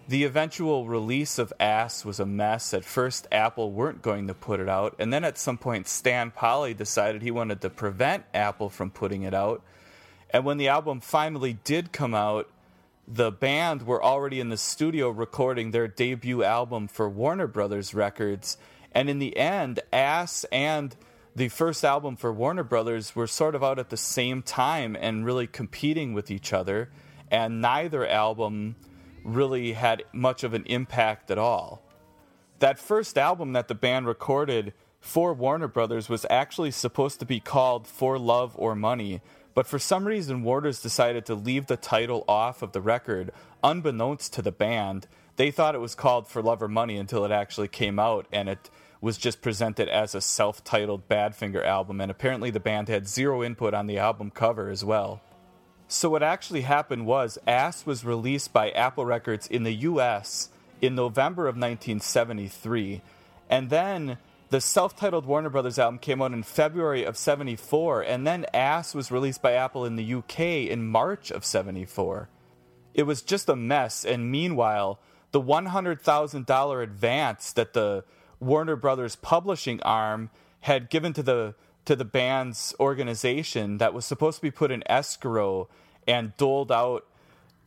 The 0.10 0.24
eventual 0.24 0.88
release 0.88 1.38
of 1.38 1.52
Ass 1.60 2.06
was 2.06 2.22
a 2.22 2.26
mess. 2.26 2.74
At 2.74 2.86
first, 2.86 3.28
Apple 3.30 3.74
weren't 3.74 4.02
going 4.02 4.28
to 4.28 4.34
put 4.34 4.62
it 4.62 4.70
out, 4.70 4.96
and 5.00 5.12
then 5.12 5.26
at 5.26 5.38
some 5.38 5.58
point, 5.58 5.90
Stan 5.90 6.32
Polley 6.32 6.74
decided 6.74 7.22
he 7.22 7.32
wanted 7.32 7.60
to 7.60 7.70
prevent 7.70 8.24
Apple 8.34 8.70
from 8.70 8.90
putting 8.90 9.24
it 9.24 9.34
out. 9.34 9.62
And 10.30 10.46
when 10.46 10.58
the 10.58 10.70
album 10.70 11.02
finally 11.02 11.58
did 11.66 11.92
come 11.92 12.16
out, 12.16 12.50
the 13.06 13.32
band 13.32 13.86
were 13.86 14.02
already 14.02 14.40
in 14.40 14.48
the 14.48 14.58
studio 14.58 15.10
recording 15.10 15.72
their 15.72 15.90
debut 15.90 16.42
album 16.42 16.88
for 16.88 17.10
Warner 17.10 17.48
Brothers 17.48 17.94
Records. 17.94 18.58
And 18.94 19.10
in 19.10 19.20
the 19.20 19.36
end, 19.36 19.82
Ass 19.92 20.46
and 20.54 20.96
the 21.36 21.50
first 21.50 21.84
album 21.84 22.16
for 22.16 22.32
Warner 22.32 22.64
Brothers 22.64 23.14
were 23.14 23.28
sort 23.28 23.56
of 23.56 23.64
out 23.64 23.78
at 23.78 23.90
the 23.90 23.98
same 23.98 24.42
time 24.42 24.96
and 24.98 25.26
really 25.26 25.48
competing 25.48 26.14
with 26.14 26.32
each 26.32 26.54
other. 26.54 26.90
And 27.30 27.62
neither 27.62 28.08
album 28.08 28.78
really 29.28 29.74
had 29.74 30.04
much 30.14 30.44
of 30.44 30.54
an 30.54 30.64
impact 30.66 31.30
at 31.30 31.38
all. 31.38 31.84
That 32.60 32.80
first 32.80 33.18
album 33.18 33.54
that 33.54 33.68
the 33.68 33.76
band 33.76 34.08
recorded 34.08 34.74
for 35.00 35.34
Warner 35.34 35.68
Brothers 35.68 36.10
was 36.10 36.26
actually 36.30 36.72
supposed 36.72 37.20
to 37.20 37.26
be 37.26 37.40
called 37.40 37.88
For 37.88 38.18
Love 38.18 38.56
or 38.58 38.74
Money, 38.74 39.22
but 39.54 39.68
for 39.68 39.78
some 39.78 40.06
reason 40.06 40.44
Warner's 40.44 40.82
decided 40.82 41.26
to 41.26 41.36
leave 41.36 41.68
the 41.68 41.78
title 41.78 42.24
off 42.28 42.62
of 42.62 42.72
the 42.72 42.82
record, 42.82 43.32
unbeknownst 43.64 44.34
to 44.34 44.42
the 44.42 44.52
band. 44.52 45.08
They 45.36 45.52
thought 45.52 45.76
it 45.76 45.82
was 45.82 45.94
called 45.94 46.28
For 46.28 46.42
Love 46.42 46.64
or 46.64 46.68
Money 46.68 46.98
until 46.98 47.26
it 47.26 47.32
actually 47.32 47.68
came 47.68 48.00
out, 48.00 48.28
and 48.32 48.50
it 48.50 48.70
was 49.02 49.18
just 49.18 49.42
presented 49.42 49.88
as 49.88 50.16
a 50.16 50.22
self 50.22 50.64
titled 50.64 51.08
Badfinger 51.08 51.64
album, 51.64 52.02
and 52.02 52.10
apparently 52.10 52.50
the 52.50 52.60
band 52.60 52.88
had 52.88 53.08
zero 53.08 53.44
input 53.44 53.74
on 53.74 53.88
the 53.88 54.00
album 54.00 54.32
cover 54.32 54.70
as 54.70 54.84
well. 54.84 55.22
So 55.88 56.10
what 56.10 56.24
actually 56.24 56.62
happened 56.62 57.06
was 57.06 57.38
Ass 57.48 57.86
was 57.86 58.04
released 58.04 58.52
by 58.52 58.72
Apple 58.72 59.06
Records 59.06 59.48
in 59.48 59.64
the 59.64 59.74
US 59.74 60.50
in 60.82 60.96
November 60.96 61.44
of 61.44 61.56
1973 61.56 63.02
and 63.50 63.70
then 63.70 64.18
the 64.50 64.60
self-titled 64.60 65.26
Warner 65.26 65.50
Brothers 65.50 65.80
album 65.80 66.00
came 66.00 66.22
out 66.22 66.34
in 66.34 66.44
February 66.44 67.06
of 67.06 67.18
74 67.18 68.02
and 68.02 68.28
then 68.28 68.46
Ass 68.54 68.94
was 68.94 69.12
released 69.12 69.42
by 69.42 69.54
Apple 69.54 69.86
in 69.86 69.96
the 69.96 70.14
UK 70.14 70.40
in 70.70 70.88
March 70.88 71.32
of 71.32 71.46
74. 71.46 72.28
It 72.94 73.04
was 73.04 73.22
just 73.22 73.48
a 73.48 73.56
mess. 73.56 74.04
And 74.04 74.30
meanwhile 74.30 75.00
the 75.32 75.42
$100,000 75.42 76.84
advance 76.84 77.54
that 77.54 77.74
the 77.74 78.04
Warner 78.42 78.76
Brothers 78.76 79.16
publishing 79.16 79.82
arm 79.84 80.32
had 80.62 80.90
given 80.90 81.14
to 81.14 81.24
the 81.24 81.56
to 81.88 81.96
the 81.96 82.06
band's 82.06 82.76
organization 82.80 83.78
that 83.80 83.94
was 83.94 84.06
supposed 84.06 84.38
to 84.38 84.42
be 84.42 84.52
put 84.52 84.72
in 84.72 84.84
escrow 84.90 85.68
and 86.08 86.36
doled 86.38 86.72
out 86.72 87.06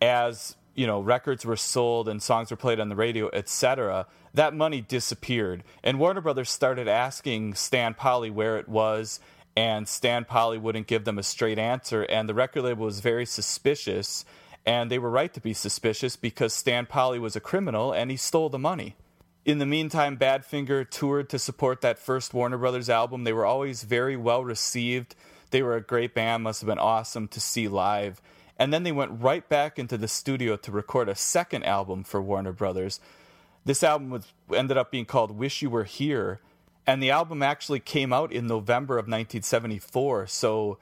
as 0.00 0.56
you 0.74 0.86
know 0.86 1.00
records 1.00 1.44
were 1.44 1.56
sold 1.56 2.08
and 2.08 2.22
songs 2.22 2.50
were 2.50 2.56
played 2.56 2.80
on 2.80 2.88
the 2.88 2.96
radio 2.96 3.28
etc 3.32 4.06
that 4.34 4.54
money 4.54 4.80
disappeared. 4.80 5.64
And 5.82 5.98
warner 5.98 6.20
brothers 6.20 6.50
started 6.50 6.88
asking 6.88 7.54
Stan 7.54 7.94
Polley 7.94 8.30
where 8.30 8.58
it 8.58 8.68
was 8.68 9.20
and 9.56 9.88
Stan 9.88 10.24
Polley 10.24 10.58
wouldn't 10.58 10.86
give 10.86 11.04
them 11.04 11.18
a 11.18 11.22
straight 11.22 11.58
answer 11.58 12.02
and 12.04 12.28
the 12.28 12.34
record 12.34 12.62
label 12.62 12.84
was 12.84 13.00
very 13.00 13.26
suspicious 13.26 14.24
and 14.66 14.90
they 14.90 14.98
were 14.98 15.10
right 15.10 15.32
to 15.34 15.40
be 15.40 15.54
suspicious 15.54 16.16
because 16.16 16.52
Stan 16.52 16.86
Polley 16.86 17.18
was 17.18 17.34
a 17.34 17.40
criminal 17.40 17.92
and 17.92 18.10
he 18.10 18.16
stole 18.16 18.48
the 18.48 18.58
money 18.58 18.96
in 19.44 19.58
the 19.58 19.66
meantime, 19.66 20.16
Badfinger 20.16 20.88
toured 20.88 21.28
to 21.30 21.38
support 21.38 21.80
that 21.80 21.98
first 21.98 22.34
Warner 22.34 22.58
Brothers 22.58 22.90
album. 22.90 23.24
They 23.24 23.32
were 23.32 23.46
always 23.46 23.84
very 23.84 24.16
well 24.16 24.44
received. 24.44 25.14
They 25.50 25.62
were 25.62 25.76
a 25.76 25.80
great 25.80 26.14
band, 26.14 26.42
must 26.42 26.60
have 26.60 26.68
been 26.68 26.78
awesome 26.78 27.26
to 27.28 27.40
see 27.40 27.66
live. 27.66 28.20
And 28.58 28.74
then 28.74 28.82
they 28.82 28.92
went 28.92 29.22
right 29.22 29.48
back 29.48 29.78
into 29.78 29.96
the 29.96 30.08
studio 30.08 30.56
to 30.56 30.70
record 30.70 31.08
a 31.08 31.14
second 31.14 31.64
album 31.64 32.04
for 32.04 32.20
Warner 32.20 32.52
Brothers. 32.52 33.00
This 33.64 33.82
album 33.82 34.10
was, 34.10 34.26
ended 34.54 34.76
up 34.76 34.90
being 34.90 35.06
called 35.06 35.30
Wish 35.30 35.62
You 35.62 35.70
Were 35.70 35.84
Here. 35.84 36.40
And 36.86 37.02
the 37.02 37.10
album 37.10 37.42
actually 37.42 37.80
came 37.80 38.12
out 38.12 38.32
in 38.32 38.46
November 38.46 38.94
of 38.94 39.04
1974. 39.04 40.26
So 40.26 40.78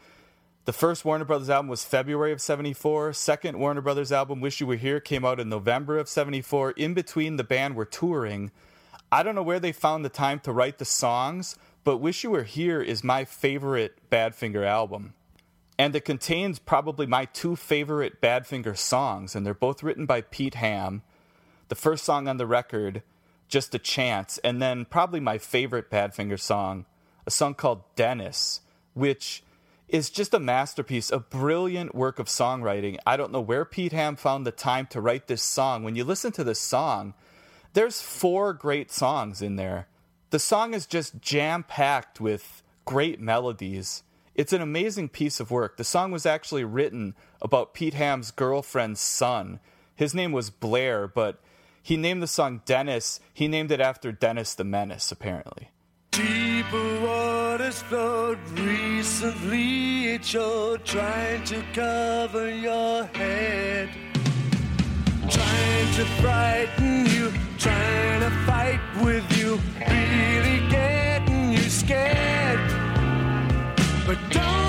the 0.69 0.73
first 0.75 1.03
Warner 1.03 1.25
Brothers 1.25 1.49
album 1.49 1.71
was 1.71 1.83
February 1.83 2.31
of 2.31 2.43
74. 2.43 3.15
Second 3.15 3.59
Warner 3.59 3.81
Brothers 3.81 4.13
album, 4.13 4.43
Wish 4.43 4.61
You 4.61 4.67
Were 4.67 4.77
Here, 4.77 5.01
came 5.01 5.25
out 5.25 5.41
in 5.41 5.49
November 5.49 5.97
of 5.97 6.11
74. 6.11 6.73
In 6.73 6.93
between, 6.93 7.37
the 7.37 7.43
band 7.43 7.75
were 7.75 7.87
touring. 7.87 8.51
I 9.11 9.23
don't 9.23 9.35
know 9.35 9.43
where 9.43 9.61
they 9.61 9.73
found 9.73 10.05
the 10.05 10.11
time 10.11 10.41
to 10.41 10.53
write 10.53 10.77
the 10.77 10.85
songs, 10.85 11.57
but 11.85 12.03
Wish 12.03 12.23
You 12.23 12.33
Were 12.33 12.43
Here 12.43 12.83
is 12.83 13.03
my 13.03 13.25
favorite 13.25 13.97
Badfinger 14.11 14.63
album. 14.63 15.15
And 15.79 15.97
it 15.97 16.05
contains 16.05 16.59
probably 16.59 17.07
my 17.07 17.25
two 17.25 17.57
favorite 17.57 18.21
Badfinger 18.21 18.77
songs, 18.77 19.35
and 19.35 19.47
they're 19.47 19.55
both 19.55 19.83
written 19.83 20.05
by 20.05 20.21
Pete 20.21 20.57
Ham. 20.57 21.01
The 21.69 21.77
first 21.77 22.05
song 22.05 22.29
on 22.29 22.37
the 22.37 22.47
record, 22.47 23.03
Just 23.49 23.75
a 23.75 23.79
Chance, 23.79 24.37
and 24.45 24.61
then 24.61 24.85
probably 24.85 25.21
my 25.21 25.39
favorite 25.39 25.91
Badfinger 25.91 26.39
song, 26.39 26.85
a 27.27 27.31
song 27.31 27.55
called 27.55 27.85
Dennis, 27.97 28.61
which 28.93 29.43
is 29.89 30.11
just 30.11 30.35
a 30.35 30.39
masterpiece, 30.39 31.11
a 31.11 31.19
brilliant 31.19 31.95
work 31.95 32.19
of 32.19 32.27
songwriting. 32.27 32.99
I 33.07 33.17
don't 33.17 33.33
know 33.33 33.41
where 33.41 33.65
Pete 33.65 33.93
Ham 33.93 34.17
found 34.17 34.47
the 34.47 34.53
time 34.53 34.87
to 34.89 35.01
write 35.01 35.27
this 35.27 35.43
song. 35.43 35.83
When 35.83 35.97
you 35.97 36.05
listen 36.05 36.33
to 36.33 36.45
this 36.45 36.59
song, 36.59 37.15
there's 37.73 38.01
four 38.01 38.53
great 38.53 38.91
songs 38.91 39.41
in 39.41 39.57
there. 39.57 39.89
The 40.31 40.39
song 40.39 40.75
is 40.75 40.87
just 40.87 41.21
jam 41.21 41.63
packed 41.63 42.21
with 42.21 42.63
great 42.85 43.21
melodies. 43.21 44.03
It's 44.35 44.53
an 44.53 44.61
amazing 44.61 45.09
piece 45.09 45.41
of 45.41 45.51
work. 45.51 45.77
The 45.79 45.85
song 45.85 46.11
was 46.11 46.27
actually 46.27 46.65
written 46.65 47.15
about 47.41 47.75
Pete 47.75 47.95
Ham's 47.95 48.31
girlfriend's 48.31 49.01
son. 49.01 49.59
His 49.97 50.15
name 50.15 50.33
was 50.33 50.51
Blair, 50.51 51.09
but 51.09 51.41
he 51.83 51.97
named 51.97 52.23
the 52.23 52.27
song 52.27 52.61
Dennis. 52.67 53.21
He 53.33 53.49
named 53.49 53.73
it 53.73 53.81
after 53.81 54.13
Dennis 54.13 54.55
the 54.55 54.65
Menace, 54.65 55.11
apparently. 55.11 55.71
Deeper 56.11 57.01
waters 57.01 57.83
flowed 57.83 58.39
recently. 58.59 60.15
It's 60.15 60.33
your 60.33 60.79
trying 60.79 61.45
to 61.45 61.63
cover 61.73 62.51
your 62.51 63.05
head. 63.15 63.91
Trying 65.31 65.95
to 65.95 66.05
frighten 66.21 67.07
you, 67.07 67.33
trying 67.59 68.21
to 68.21 68.31
fight 68.47 68.81
with 69.03 69.25
you, 69.39 69.61
really 69.81 70.69
getting 70.69 71.53
you 71.53 71.69
scared. 71.71 72.61
But 74.07 74.19
don't 74.31 74.68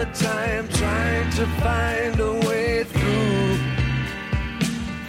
the 0.00 0.06
time 0.14 0.66
trying 0.68 1.30
to 1.30 1.46
find 1.60 2.18
a 2.20 2.32
way 2.48 2.84
through. 2.84 3.56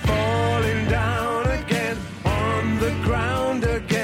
Falling 0.03 0.89
down 0.89 1.47
again, 1.59 1.97
on 2.25 2.77
the 2.79 2.91
ground 3.05 3.63
again. 3.63 4.00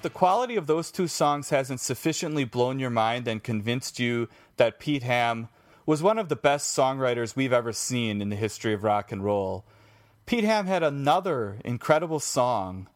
if 0.00 0.04
the 0.04 0.08
quality 0.08 0.56
of 0.56 0.66
those 0.66 0.90
two 0.90 1.06
songs 1.06 1.50
hasn't 1.50 1.78
sufficiently 1.78 2.42
blown 2.42 2.78
your 2.78 2.88
mind 2.88 3.28
and 3.28 3.42
convinced 3.42 4.00
you 4.00 4.30
that 4.56 4.78
Pete 4.78 5.02
Ham 5.02 5.50
was 5.84 6.02
one 6.02 6.18
of 6.18 6.30
the 6.30 6.36
best 6.36 6.74
songwriters 6.74 7.36
we've 7.36 7.52
ever 7.52 7.70
seen 7.70 8.22
in 8.22 8.30
the 8.30 8.36
history 8.36 8.72
of 8.72 8.82
rock 8.82 9.12
and 9.12 9.22
roll, 9.22 9.62
Pete 10.24 10.44
Ham 10.44 10.66
had 10.66 10.82
another 10.82 11.58
incredible 11.66 12.18
song 12.18 12.88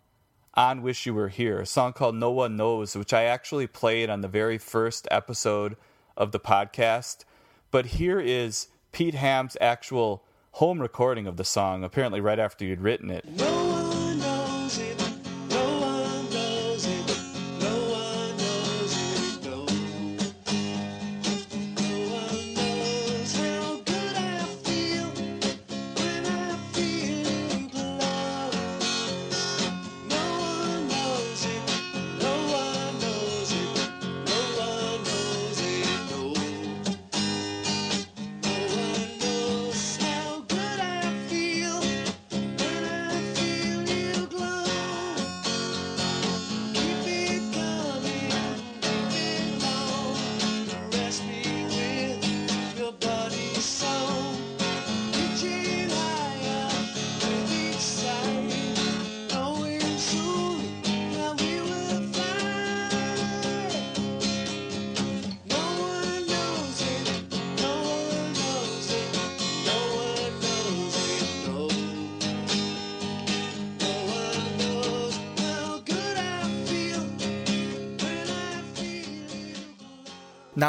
on 0.54 0.80
Wish 0.80 1.04
You 1.04 1.12
Were 1.12 1.28
Here, 1.28 1.60
a 1.60 1.66
song 1.66 1.92
called 1.92 2.14
No 2.14 2.30
One 2.30 2.56
Knows, 2.56 2.96
which 2.96 3.12
I 3.12 3.24
actually 3.24 3.66
played 3.66 4.08
on 4.08 4.22
the 4.22 4.26
very 4.26 4.56
first 4.56 5.06
episode 5.10 5.76
of 6.16 6.32
the 6.32 6.40
podcast. 6.40 7.26
But 7.70 7.84
here 7.84 8.18
is 8.18 8.68
Pete 8.92 9.12
Ham's 9.12 9.58
actual 9.60 10.24
home 10.52 10.80
recording 10.80 11.26
of 11.26 11.36
the 11.36 11.44
song, 11.44 11.84
apparently 11.84 12.22
right 12.22 12.38
after 12.38 12.64
you'd 12.64 12.80
written 12.80 13.10
it. 13.10 13.26
No. 13.26 13.73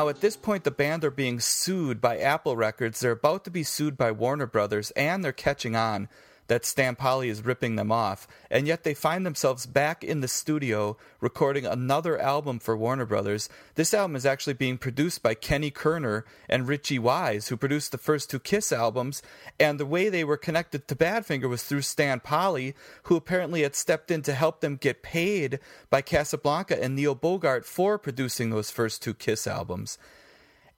Now, 0.05 0.09
at 0.09 0.21
this 0.21 0.37
point, 0.37 0.65
the 0.65 0.69
band 0.69 1.03
are 1.03 1.09
being 1.09 1.39
sued 1.39 1.99
by 1.99 2.19
Apple 2.19 2.55
Records. 2.55 2.99
They're 2.99 3.13
about 3.13 3.43
to 3.45 3.49
be 3.49 3.63
sued 3.63 3.97
by 3.97 4.11
Warner 4.11 4.45
Brothers, 4.45 4.91
and 4.91 5.23
they're 5.23 5.31
catching 5.31 5.75
on 5.75 6.09
that 6.47 6.65
Stan 6.65 6.95
Polley 6.95 7.29
is 7.29 7.45
ripping 7.45 7.75
them 7.75 7.91
off. 7.91 8.27
And 8.51 8.67
yet 8.67 8.83
they 8.83 8.93
find 8.93 9.25
themselves 9.25 9.65
back 9.65 10.03
in 10.03 10.21
the 10.21 10.27
studio 10.27 10.97
recording 11.19 11.65
another 11.65 12.19
album 12.19 12.59
for 12.59 12.77
Warner 12.77 13.05
Brothers. 13.05 13.49
This 13.75 13.93
album 13.93 14.15
is 14.15 14.25
actually 14.25 14.53
being 14.53 14.77
produced 14.77 15.23
by 15.23 15.33
Kenny 15.33 15.71
Kerner 15.71 16.25
and 16.47 16.67
Richie 16.67 16.99
Wise, 16.99 17.47
who 17.47 17.57
produced 17.57 17.91
the 17.91 17.97
first 17.97 18.29
two 18.29 18.39
Kiss 18.39 18.71
albums. 18.71 19.21
And 19.59 19.79
the 19.79 19.85
way 19.85 20.09
they 20.09 20.23
were 20.23 20.37
connected 20.37 20.87
to 20.87 20.95
Badfinger 20.95 21.49
was 21.49 21.63
through 21.63 21.81
Stan 21.81 22.19
Polley, 22.19 22.75
who 23.03 23.15
apparently 23.15 23.63
had 23.63 23.75
stepped 23.75 24.11
in 24.11 24.21
to 24.23 24.33
help 24.33 24.61
them 24.61 24.75
get 24.75 25.03
paid 25.03 25.59
by 25.89 26.01
Casablanca 26.01 26.81
and 26.81 26.95
Neil 26.95 27.15
Bogart 27.15 27.65
for 27.65 27.97
producing 27.97 28.49
those 28.49 28.71
first 28.71 29.01
two 29.01 29.13
Kiss 29.13 29.47
albums. 29.47 29.97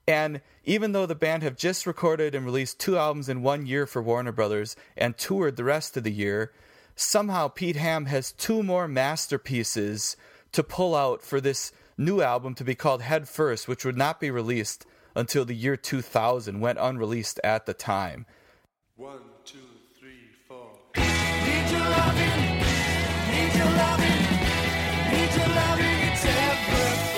And 0.08 0.40
even 0.64 0.92
though 0.92 1.04
the 1.04 1.14
band 1.14 1.42
have 1.42 1.54
just 1.54 1.86
recorded 1.86 2.34
and 2.34 2.46
released 2.46 2.80
two 2.80 2.96
albums 2.96 3.28
in 3.28 3.42
one 3.42 3.66
year 3.66 3.86
for 3.86 4.02
Warner 4.02 4.32
Brothers 4.32 4.74
and 4.96 5.18
toured 5.18 5.56
the 5.56 5.64
rest 5.64 5.98
of 5.98 6.02
the 6.02 6.10
year, 6.10 6.50
somehow 6.96 7.48
Pete 7.48 7.76
Ham 7.76 8.06
has 8.06 8.32
two 8.32 8.62
more 8.62 8.88
masterpieces 8.88 10.16
to 10.52 10.62
pull 10.62 10.94
out 10.94 11.20
for 11.20 11.42
this 11.42 11.72
new 11.98 12.22
album 12.22 12.54
to 12.54 12.64
be 12.64 12.74
called 12.74 13.02
Head 13.02 13.28
First, 13.28 13.68
which 13.68 13.84
would 13.84 13.98
not 13.98 14.18
be 14.18 14.30
released 14.30 14.86
until 15.14 15.44
the 15.44 15.54
year 15.54 15.76
2000, 15.76 16.58
went 16.58 16.78
unreleased 16.80 17.38
at 17.44 17.66
the 17.66 17.74
time. 17.74 18.24
One, 18.96 19.20
two, 19.44 19.58
three, 19.98 20.30
four. 20.46 20.70
Need 20.96 21.70
your 21.70 21.80
loving, 21.80 22.60
need 23.28 23.54
your 23.54 23.72
loving, 23.76 24.24
need 25.12 25.34
your 25.36 25.54
loving, 25.54 26.08
it's 26.08 26.24
everything 26.24 27.17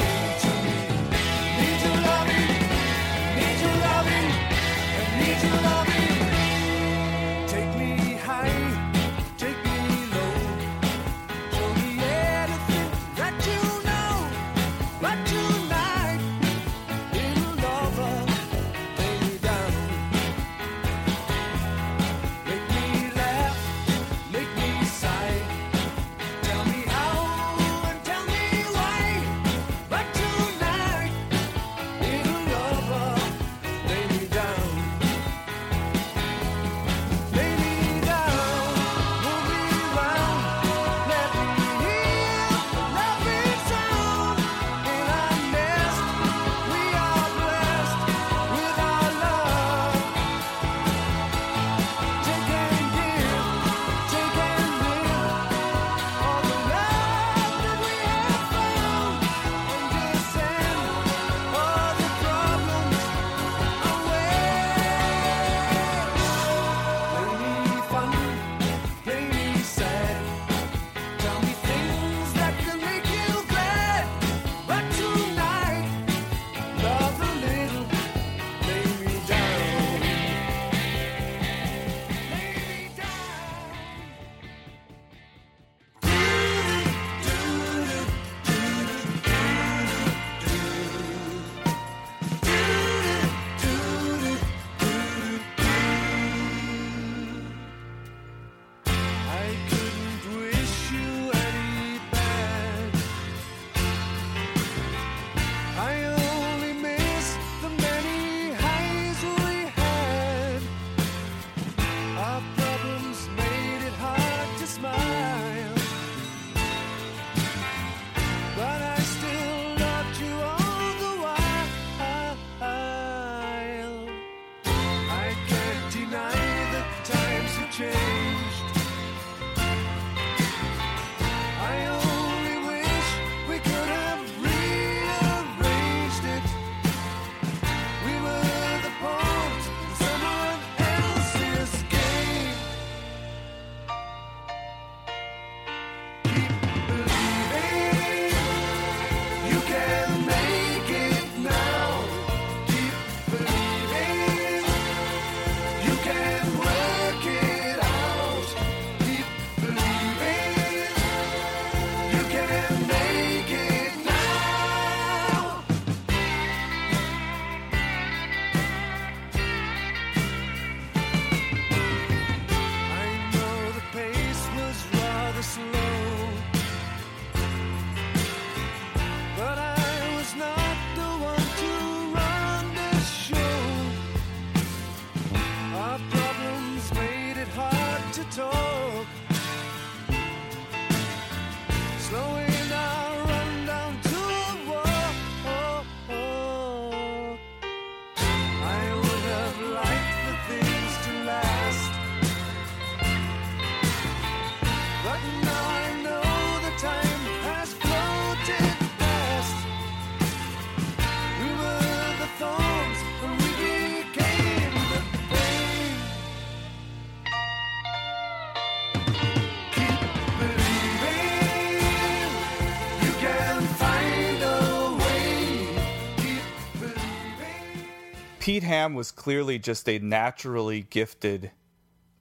Ham 228.70 228.94
was 228.94 229.10
clearly 229.10 229.58
just 229.58 229.88
a 229.88 229.98
naturally 229.98 230.82
gifted 230.90 231.50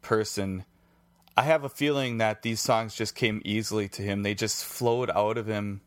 person. 0.01 0.65
I 1.37 1.43
have 1.43 1.63
a 1.63 1.69
feeling 1.69 2.17
that 2.17 2.41
these 2.41 2.59
songs 2.59 2.95
just 2.95 3.13
came 3.13 3.39
easily 3.45 3.87
to 3.89 4.01
him. 4.01 4.23
They 4.23 4.33
just 4.33 4.65
flowed 4.65 5.11
out 5.11 5.37
of 5.37 5.45
him. 5.45 5.81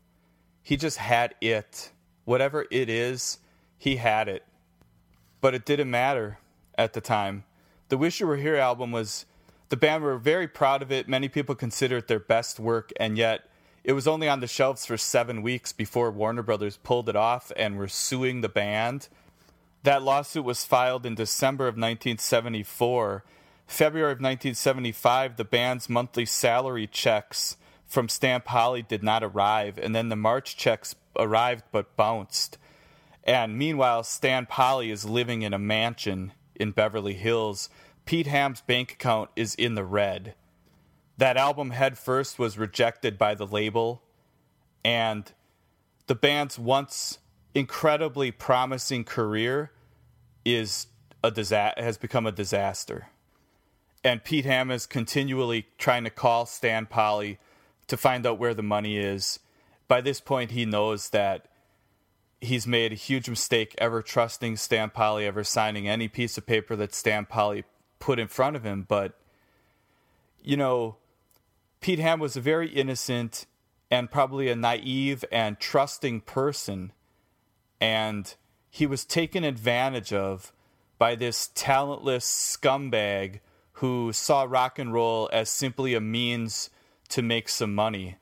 He 0.61 0.77
just 0.77 0.99
had 0.99 1.35
it. 1.41 1.91
Whatever 2.23 2.65
it 2.71 2.89
is, 2.89 3.39
he 3.77 3.97
had 3.97 4.29
it. 4.29 4.45
But 5.41 5.53
it 5.53 5.65
didn't 5.65 5.91
matter 5.91 6.39
at 6.77 6.93
the 6.93 7.01
time. 7.01 7.43
The 7.89 7.97
Wish 7.97 8.21
You 8.21 8.27
Were 8.27 8.37
Here 8.37 8.55
album 8.55 8.93
was, 8.93 9.25
the 9.67 9.75
band 9.75 10.01
were 10.01 10.17
very 10.17 10.47
proud 10.47 10.81
of 10.81 10.93
it. 10.93 11.09
Many 11.09 11.27
people 11.27 11.55
consider 11.55 11.97
it 11.97 12.07
their 12.07 12.21
best 12.21 12.57
work, 12.57 12.93
and 12.95 13.17
yet 13.17 13.49
it 13.83 13.91
was 13.91 14.07
only 14.07 14.29
on 14.29 14.39
the 14.39 14.47
shelves 14.47 14.85
for 14.85 14.95
seven 14.95 15.41
weeks 15.41 15.73
before 15.73 16.09
Warner 16.09 16.41
Brothers 16.41 16.77
pulled 16.77 17.09
it 17.09 17.17
off 17.17 17.51
and 17.57 17.77
were 17.77 17.89
suing 17.89 18.39
the 18.39 18.47
band. 18.47 19.09
That 19.83 20.01
lawsuit 20.01 20.45
was 20.45 20.63
filed 20.63 21.05
in 21.05 21.13
December 21.15 21.65
of 21.65 21.73
1974. 21.73 23.25
February 23.67 24.11
of 24.13 24.17
1975, 24.17 25.35
the 25.35 25.43
band's 25.43 25.89
monthly 25.89 26.25
salary 26.25 26.87
checks 26.87 27.57
from 27.85 28.07
Stan 28.07 28.41
Polley 28.41 28.81
did 28.81 29.03
not 29.03 29.23
arrive, 29.23 29.77
and 29.77 29.93
then 29.93 30.07
the 30.07 30.15
March 30.15 30.55
checks 30.55 30.95
arrived 31.17 31.65
but 31.71 31.95
bounced. 31.97 32.57
And 33.25 33.57
meanwhile, 33.57 34.03
Stan 34.03 34.45
Polley 34.45 34.89
is 34.89 35.05
living 35.05 35.41
in 35.41 35.53
a 35.53 35.59
mansion 35.59 36.31
in 36.55 36.71
Beverly 36.71 37.13
Hills. 37.13 37.69
Pete 38.05 38.27
Ham's 38.27 38.61
bank 38.61 38.93
account 38.93 39.31
is 39.35 39.53
in 39.53 39.75
the 39.75 39.85
red. 39.85 40.33
That 41.17 41.37
album, 41.37 41.71
Head 41.71 41.97
First, 41.97 42.39
was 42.39 42.57
rejected 42.57 43.17
by 43.17 43.35
the 43.35 43.45
label, 43.45 44.01
and 44.83 45.31
the 46.07 46.15
band's 46.15 46.57
once 46.57 47.19
incredibly 47.53 48.31
promising 48.31 49.03
career 49.03 49.71
is 50.45 50.87
a 51.23 51.31
disaster 51.31 51.81
has 51.81 51.97
become 51.97 52.25
a 52.25 52.31
disaster. 52.31 53.07
And 54.03 54.23
Pete 54.23 54.45
Ham 54.45 54.69
is 54.69 54.85
continually 54.85 55.67
trying 55.77 56.03
to 56.03 56.09
call 56.09 56.45
Stan 56.45 56.85
Polley 56.85 57.39
to 57.87 57.95
find 57.95 58.25
out 58.25 58.37
where 58.37 58.53
the 58.53 58.63
money 58.63 58.97
is. 58.97 59.39
By 59.87 60.01
this 60.01 60.19
point, 60.19 60.51
he 60.51 60.65
knows 60.65 61.09
that 61.09 61.47
he's 62.41 62.67
made 62.67 62.91
a 62.91 62.95
huge 62.95 63.29
mistake 63.29 63.73
ever 63.77 64.01
trusting 64.01 64.57
Stan 64.57 64.89
Polley, 64.89 65.25
ever 65.25 65.43
signing 65.43 65.87
any 65.87 66.09
piece 66.09 66.37
of 66.37 66.45
paper 66.45 66.75
that 66.75 66.93
Stan 66.93 67.25
Polley 67.25 67.63
put 67.99 68.19
in 68.19 68.27
front 68.27 68.57
of 68.57 68.65
him. 68.65 68.85
But, 68.87 69.17
you 70.41 70.57
know, 70.57 70.97
Pete 71.79 71.99
Ham 71.99 72.19
was 72.19 72.35
a 72.35 72.41
very 72.41 72.67
innocent 72.67 73.45
and 73.89 74.11
probably 74.11 74.49
a 74.49 74.55
naive 74.55 75.23
and 75.31 75.59
trusting 75.59 76.21
person. 76.21 76.91
And 77.79 78.33
he 78.73 78.87
was 78.87 79.05
taken 79.05 79.43
advantage 79.43 80.11
of 80.11 80.51
by 80.97 81.13
this 81.13 81.51
talentless 81.53 82.25
scumbag 82.25 83.39
who 83.73 84.11
saw 84.11 84.47
rock 84.49 84.79
and 84.79 84.91
roll 84.91 85.29
as 85.31 85.47
simply 85.47 85.93
a 85.93 86.01
means 86.01 86.71
to 87.07 87.21
make 87.21 87.49
some 87.49 87.75
money, 87.75 88.15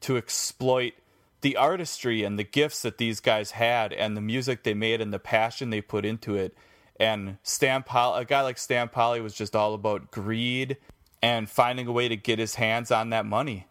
to 0.00 0.16
exploit 0.16 0.92
the 1.40 1.56
artistry 1.56 2.22
and 2.22 2.38
the 2.38 2.44
gifts 2.44 2.82
that 2.82 2.98
these 2.98 3.18
guys 3.18 3.50
had 3.50 3.92
and 3.92 4.16
the 4.16 4.20
music 4.20 4.62
they 4.62 4.74
made 4.74 5.00
and 5.00 5.12
the 5.12 5.18
passion 5.18 5.70
they 5.70 5.80
put 5.80 6.04
into 6.04 6.36
it. 6.36 6.56
And 7.00 7.38
Stan 7.42 7.82
Polley, 7.82 8.22
a 8.22 8.24
guy 8.24 8.42
like 8.42 8.58
Stan 8.58 8.88
Polley 8.88 9.20
was 9.20 9.34
just 9.34 9.56
all 9.56 9.74
about 9.74 10.12
greed 10.12 10.76
and 11.20 11.50
finding 11.50 11.88
a 11.88 11.92
way 11.92 12.06
to 12.06 12.16
get 12.16 12.38
his 12.38 12.54
hands 12.54 12.92
on 12.92 13.10
that 13.10 13.26
money. 13.26 13.66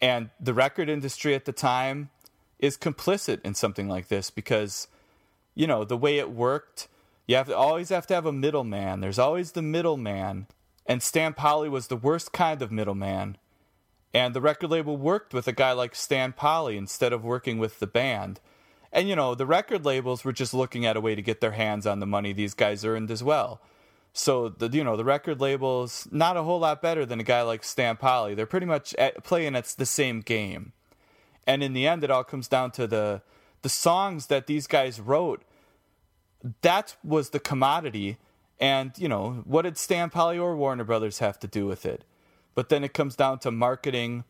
And 0.00 0.30
the 0.40 0.54
record 0.54 0.88
industry 0.88 1.36
at 1.36 1.44
the 1.44 1.52
time 1.52 2.10
is 2.58 2.76
complicit 2.76 3.40
in 3.44 3.54
something 3.54 3.88
like 3.88 4.08
this 4.08 4.28
because, 4.28 4.88
you 5.54 5.66
know, 5.66 5.84
the 5.84 5.96
way 5.96 6.18
it 6.18 6.30
worked, 6.30 6.88
you 7.26 7.36
have 7.36 7.46
to 7.48 7.56
always 7.56 7.90
have 7.90 8.06
to 8.08 8.14
have 8.14 8.26
a 8.26 8.32
middleman. 8.32 9.00
There's 9.00 9.18
always 9.18 9.52
the 9.52 9.62
middleman. 9.62 10.46
And 10.86 11.02
Stan 11.02 11.34
Polley 11.34 11.68
was 11.68 11.86
the 11.86 11.96
worst 11.96 12.32
kind 12.32 12.60
of 12.60 12.72
middleman. 12.72 13.36
And 14.14 14.34
the 14.34 14.40
record 14.40 14.70
label 14.70 14.96
worked 14.96 15.32
with 15.32 15.48
a 15.48 15.52
guy 15.52 15.72
like 15.72 15.94
Stan 15.94 16.32
Polley 16.32 16.76
instead 16.76 17.12
of 17.12 17.24
working 17.24 17.58
with 17.58 17.78
the 17.78 17.86
band. 17.86 18.40
And 18.92 19.08
you 19.08 19.16
know, 19.16 19.34
the 19.34 19.46
record 19.46 19.84
labels 19.84 20.24
were 20.24 20.32
just 20.32 20.52
looking 20.52 20.84
at 20.84 20.96
a 20.96 21.00
way 21.00 21.14
to 21.14 21.22
get 21.22 21.40
their 21.40 21.52
hands 21.52 21.86
on 21.86 22.00
the 22.00 22.06
money 22.06 22.32
these 22.32 22.54
guys 22.54 22.84
earned 22.84 23.10
as 23.10 23.22
well. 23.22 23.60
So 24.12 24.50
the 24.50 24.68
you 24.68 24.84
know 24.84 24.96
the 24.96 25.04
record 25.04 25.40
labels 25.40 26.06
not 26.10 26.36
a 26.36 26.42
whole 26.42 26.60
lot 26.60 26.82
better 26.82 27.06
than 27.06 27.20
a 27.20 27.24
guy 27.24 27.42
like 27.42 27.64
Stan 27.64 27.96
Polley. 27.96 28.34
They're 28.34 28.44
pretty 28.44 28.66
much 28.66 28.94
at, 28.96 29.24
playing 29.24 29.56
at 29.56 29.64
the 29.64 29.86
same 29.86 30.20
game. 30.20 30.72
And 31.46 31.62
in 31.62 31.72
the 31.72 31.86
end, 31.86 32.04
it 32.04 32.10
all 32.10 32.24
comes 32.24 32.48
down 32.48 32.72
to 32.72 32.86
the 32.86 33.22
the 33.62 33.68
songs 33.68 34.26
that 34.26 34.46
these 34.46 34.66
guys 34.66 35.00
wrote. 35.00 35.42
That 36.62 36.96
was 37.04 37.30
the 37.30 37.40
commodity, 37.40 38.18
and 38.58 38.92
you 38.98 39.08
know 39.08 39.42
what 39.44 39.62
did 39.62 39.78
Stan 39.78 40.10
Polley 40.10 40.38
or 40.38 40.56
Warner 40.56 40.84
Brothers 40.84 41.18
have 41.20 41.38
to 41.40 41.46
do 41.46 41.66
with 41.66 41.86
it? 41.86 42.04
But 42.54 42.68
then 42.68 42.84
it 42.84 42.92
comes 42.92 43.16
down 43.16 43.38
to 43.40 43.50
marketing 43.50 44.24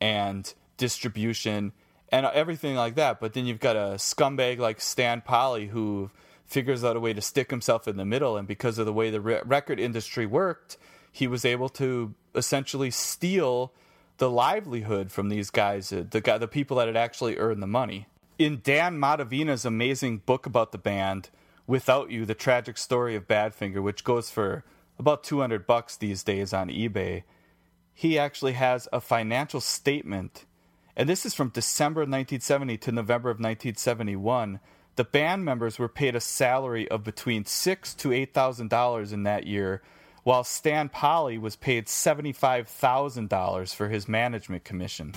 and 0.00 0.52
distribution 0.76 1.72
and 2.10 2.26
everything 2.26 2.74
like 2.74 2.94
that. 2.96 3.20
But 3.20 3.32
then 3.32 3.46
you've 3.46 3.60
got 3.60 3.76
a 3.76 3.94
scumbag 3.96 4.58
like 4.58 4.80
Stan 4.80 5.20
Polley 5.20 5.68
who 5.68 6.10
figures 6.46 6.84
out 6.84 6.96
a 6.96 7.00
way 7.00 7.12
to 7.12 7.20
stick 7.20 7.50
himself 7.50 7.88
in 7.88 7.96
the 7.96 8.04
middle. 8.04 8.36
And 8.36 8.46
because 8.46 8.78
of 8.78 8.86
the 8.86 8.92
way 8.92 9.10
the 9.10 9.20
re- 9.20 9.40
record 9.44 9.80
industry 9.80 10.26
worked, 10.26 10.76
he 11.10 11.26
was 11.26 11.44
able 11.44 11.68
to 11.70 12.14
essentially 12.34 12.90
steal 12.90 13.72
the 14.18 14.30
livelihood 14.30 15.10
from 15.10 15.28
these 15.28 15.50
guys, 15.50 15.92
uh, 15.92 16.04
the 16.08 16.20
guy, 16.20 16.38
the 16.38 16.48
people 16.48 16.76
that 16.76 16.86
had 16.86 16.96
actually 16.96 17.36
earned 17.38 17.62
the 17.62 17.66
money. 17.66 18.06
In 18.36 18.60
Dan 18.64 18.98
Matovina's 18.98 19.64
amazing 19.64 20.18
book 20.18 20.44
about 20.44 20.72
the 20.72 20.78
band, 20.78 21.30
Without 21.68 22.10
You: 22.10 22.26
The 22.26 22.34
Tragic 22.34 22.76
Story 22.76 23.14
of 23.14 23.28
Badfinger, 23.28 23.80
which 23.80 24.02
goes 24.02 24.28
for 24.28 24.64
about 24.98 25.22
200 25.22 25.68
bucks 25.68 25.96
these 25.96 26.24
days 26.24 26.52
on 26.52 26.68
eBay, 26.68 27.22
he 27.94 28.18
actually 28.18 28.54
has 28.54 28.88
a 28.92 29.00
financial 29.00 29.60
statement. 29.60 30.46
And 30.96 31.08
this 31.08 31.24
is 31.24 31.32
from 31.32 31.50
December 31.50 32.00
of 32.00 32.08
1970 32.08 32.76
to 32.78 32.92
November 32.92 33.30
of 33.30 33.36
1971. 33.36 34.58
The 34.96 35.04
band 35.04 35.44
members 35.44 35.78
were 35.78 35.88
paid 35.88 36.16
a 36.16 36.20
salary 36.20 36.88
of 36.88 37.04
between 37.04 37.44
six 37.44 37.94
to 37.94 38.12
eight 38.12 38.34
thousand 38.34 38.68
dollars 38.68 39.12
in 39.12 39.22
that 39.22 39.46
year, 39.46 39.80
while 40.24 40.42
Stan 40.42 40.88
Polley 40.88 41.38
was 41.38 41.54
paid 41.54 41.88
seventy-five 41.88 42.66
thousand 42.68 43.28
dollars 43.28 43.72
for 43.72 43.90
his 43.90 44.08
management 44.08 44.64
commission. 44.64 45.14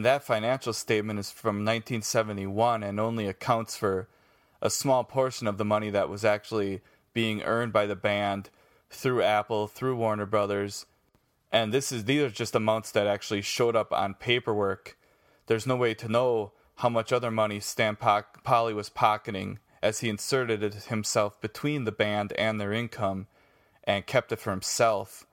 And 0.00 0.04
that 0.06 0.24
financial 0.24 0.72
statement 0.72 1.18
is 1.18 1.30
from 1.30 1.56
1971 1.56 2.82
and 2.82 2.98
only 2.98 3.26
accounts 3.26 3.76
for 3.76 4.08
a 4.62 4.70
small 4.70 5.04
portion 5.04 5.46
of 5.46 5.58
the 5.58 5.64
money 5.66 5.90
that 5.90 6.08
was 6.08 6.24
actually 6.24 6.80
being 7.12 7.42
earned 7.42 7.74
by 7.74 7.84
the 7.84 7.96
band 7.96 8.48
through 8.88 9.20
Apple, 9.20 9.66
through 9.66 9.96
Warner 9.96 10.24
Brothers. 10.24 10.86
And 11.52 11.70
this 11.70 11.92
is 11.92 12.06
these 12.06 12.22
are 12.22 12.30
just 12.30 12.54
amounts 12.54 12.90
that 12.92 13.06
actually 13.06 13.42
showed 13.42 13.76
up 13.76 13.92
on 13.92 14.14
paperwork. 14.14 14.96
There's 15.48 15.66
no 15.66 15.76
way 15.76 15.92
to 15.92 16.08
know 16.08 16.52
how 16.76 16.88
much 16.88 17.12
other 17.12 17.30
money 17.30 17.60
Stan 17.60 17.96
Po- 17.96 18.24
Polley 18.42 18.72
was 18.72 18.88
pocketing 18.88 19.58
as 19.82 20.00
he 20.00 20.08
inserted 20.08 20.62
it 20.62 20.84
himself 20.84 21.38
between 21.42 21.84
the 21.84 21.92
band 21.92 22.32
and 22.38 22.58
their 22.58 22.72
income 22.72 23.26
and 23.84 24.06
kept 24.06 24.32
it 24.32 24.40
for 24.40 24.50
himself. 24.50 25.26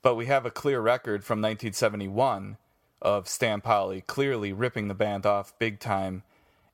But 0.00 0.14
we 0.14 0.24
have 0.24 0.46
a 0.46 0.50
clear 0.50 0.80
record 0.80 1.24
from 1.24 1.42
1971 1.42 2.56
of 3.00 3.28
Stan 3.28 3.60
Polley 3.60 4.00
clearly 4.02 4.52
ripping 4.52 4.88
the 4.88 4.94
band 4.94 5.26
off 5.26 5.58
big 5.58 5.80
time. 5.80 6.22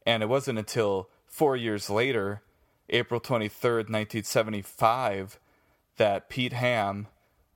And 0.07 0.23
it 0.23 0.29
wasn't 0.29 0.59
until 0.59 1.09
four 1.27 1.57
years 1.57 1.89
later, 1.91 2.43
April 2.91 3.21
23rd, 3.21 3.91
1975, 3.91 5.39
that 5.97 6.29
Pete 6.29 6.53
Ham, 6.53 7.09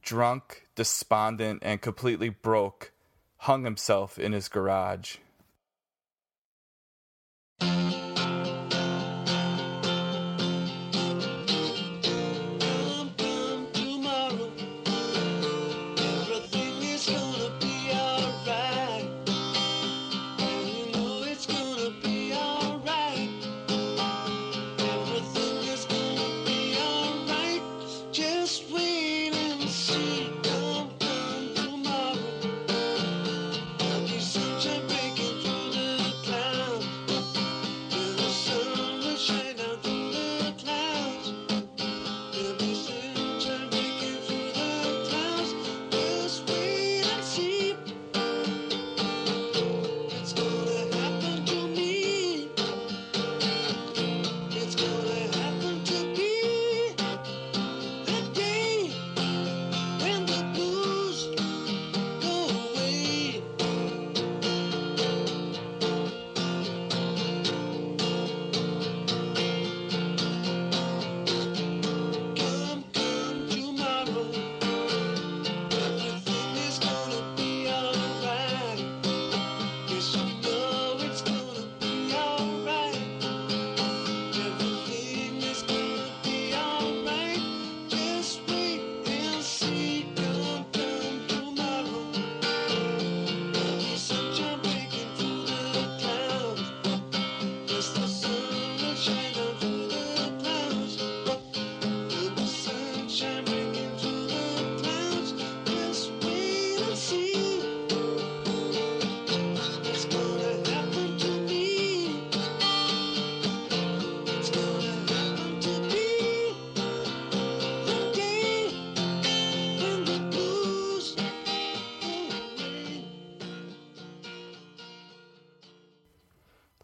drunk, 0.03 0.67
despondent, 0.75 1.63
and 1.63 1.81
completely 1.81 2.29
broke, 2.29 2.93
hung 3.39 3.65
himself 3.65 4.19
in 4.19 4.33
his 4.33 4.49
garage. 4.49 5.17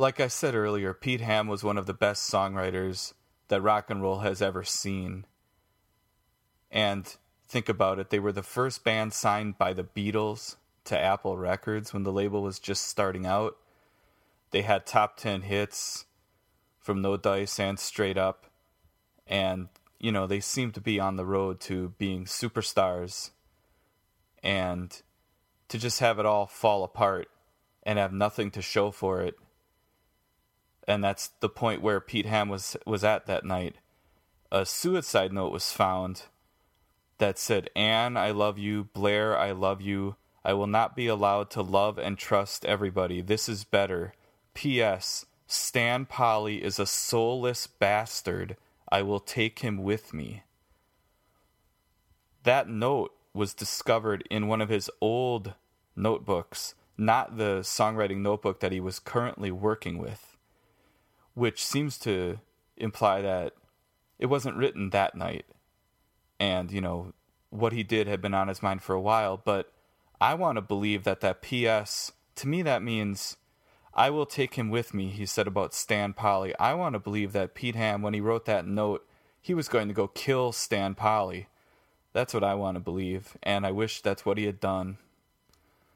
Like 0.05 0.21
I 0.21 0.29
said 0.29 0.55
earlier, 0.55 0.93
Pete 0.93 1.23
Ham 1.23 1.49
was 1.49 1.65
one 1.65 1.79
of 1.79 1.87
the 1.87 1.95
best 1.95 2.31
songwriters 2.31 3.15
that 3.49 3.63
rock 3.63 3.89
and 3.89 4.03
roll 4.03 4.19
has 4.19 4.43
ever 4.43 4.63
seen. 4.63 5.25
And 6.71 7.11
think 7.49 7.71
about 7.71 7.99
it, 7.99 8.11
they 8.11 8.19
were 8.19 8.31
the 8.31 8.43
first 8.43 8.85
band 8.85 9.15
signed 9.15 9.57
by 9.57 9.73
the 9.73 9.83
Beatles 9.83 10.57
to 10.85 11.01
Apple 11.01 11.39
Records 11.39 11.95
when 11.95 12.03
the 12.03 12.13
label 12.13 12.43
was 12.43 12.59
just 12.59 12.87
starting 12.87 13.25
out. 13.25 13.57
They 14.51 14.61
had 14.61 14.85
top 14.85 15.17
10 15.17 15.41
hits 15.41 16.05
from 16.79 17.01
No 17.01 17.17
Dice 17.17 17.59
and 17.59 17.81
Straight 17.81 18.19
Up. 18.19 18.45
And, 19.27 19.69
you 19.99 20.13
know, 20.13 20.27
they 20.27 20.41
seemed 20.41 20.75
to 20.75 20.83
be 20.83 21.01
on 21.01 21.17
the 21.17 21.25
road 21.25 21.61
to 21.61 21.95
being 21.97 22.27
superstars. 22.27 23.31
And 24.43 25.01
to 25.69 25.79
just 25.79 26.01
have 26.01 26.19
it 26.19 26.27
all 26.27 26.45
fall 26.45 26.85
apart 26.85 27.29
and 27.85 27.99
have 27.99 28.13
nothing 28.13 28.51
to 28.51 28.61
show 28.61 28.91
for 28.91 29.23
it. 29.23 29.39
And 30.87 31.03
that's 31.03 31.29
the 31.41 31.49
point 31.49 31.83
where 31.83 32.01
Pete 32.01 32.27
Ham 32.27 32.49
was 32.49 32.77
was 32.87 33.05
at 33.05 33.27
that 33.27 33.45
night. 33.45 33.77
A 34.53 34.67
suicide 34.67 35.33
note 35.33 35.53
was 35.53 35.73
found 35.73 36.25
that 37.19 37.39
said, 37.39 37.71
Anne, 37.75 38.17
I 38.17 38.31
love 38.31 38.59
you. 38.59 38.85
Blair, 38.93 39.37
I 39.39 39.53
love 39.53 39.81
you. 39.81 40.17
I 40.45 40.53
will 40.53 40.67
not 40.67 40.95
be 40.95 41.07
allowed 41.07 41.51
to 41.53 41.63
love 41.63 41.99
and 41.99 42.19
trust 42.19 42.65
everybody. 42.65 43.21
This 43.21 43.49
is 43.49 43.65
better. 43.65 44.13
P.S. 44.53 45.25
Stan 45.47 46.05
Polley 46.05 46.63
is 46.63 46.79
a 46.79 46.87
soulless 46.87 47.67
bastard. 47.67 48.57
I 48.91 49.03
will 49.03 49.21
take 49.21 49.61
him 49.61 49.83
with 49.83 50.13
me. 50.13 50.43
That 52.43 52.69
note 52.69 53.15
was 53.33 53.55
discovered 53.55 54.25
in 54.31 54.47
one 54.49 54.61
of 54.61 54.69
his 54.69 54.91
old 55.01 55.55
notebooks, 55.97 56.75
not 56.97 57.39
the 57.39 57.61
songwriting 57.61 58.19
notebook 58.19 58.61
that 58.61 58.73
he 58.73 58.81
was 58.81 58.99
currently 58.99 59.51
working 59.51 59.99
with, 59.99 60.34
which 61.35 61.65
seems 61.65 61.99
to 61.99 62.41
imply 62.77 63.21
that 63.21 63.53
it 64.19 64.27
wasn't 64.27 64.57
written 64.57 64.91
that 64.91 65.15
night. 65.15 65.45
And, 66.41 66.71
you 66.71 66.81
know, 66.81 67.13
what 67.51 67.73
he 67.73 67.83
did 67.83 68.07
had 68.07 68.21
been 68.21 68.35
on 68.35 68.49
his 68.49 68.63
mind 68.63 68.83
for 68.83 68.95
a 68.95 69.01
while, 69.01 69.37
but 69.37 69.73
I 70.21 70.35
want 70.35 70.57
to 70.57 70.63
believe 70.63 71.05
that 71.05 71.21
that 71.21 71.43
PS, 71.43 72.13
to 72.37 72.49
me, 72.49 72.63
that 72.63 72.83
means 72.83 73.37
I 73.95 74.11
will 74.11 74.27
take 74.27 74.55
him 74.55 74.71
with 74.71 74.93
me, 74.93 75.09
he 75.09 75.27
said 75.27 75.47
about 75.47 75.75
Stan 75.75 76.13
Polley. 76.13 76.55
I 76.59 76.75
want 76.75 76.95
to 76.95 76.99
believe 76.99 77.33
that 77.33 77.55
Pete 77.55 77.77
Ham, 77.77 78.03
when 78.03 78.15
he 78.15 78.21
wrote 78.21 78.45
that 78.47 78.67
note, 78.67 79.07
he 79.41 79.55
was 79.55 79.69
going 79.69 79.89
to 79.89 79.95
go 79.95 80.09
kill 80.09 80.53
Stan 80.53 80.95
Polley. 80.95 81.47
That's 82.13 82.35
what 82.35 82.45
I 82.45 82.55
want 82.55 82.77
to 82.77 82.81
believe, 82.81 83.37
and 83.43 83.67
I 83.67 83.71
wish 83.71 84.01
that's 84.01 84.25
what 84.25 84.39
he 84.39 84.47
had 84.47 84.61
done. 84.61 84.99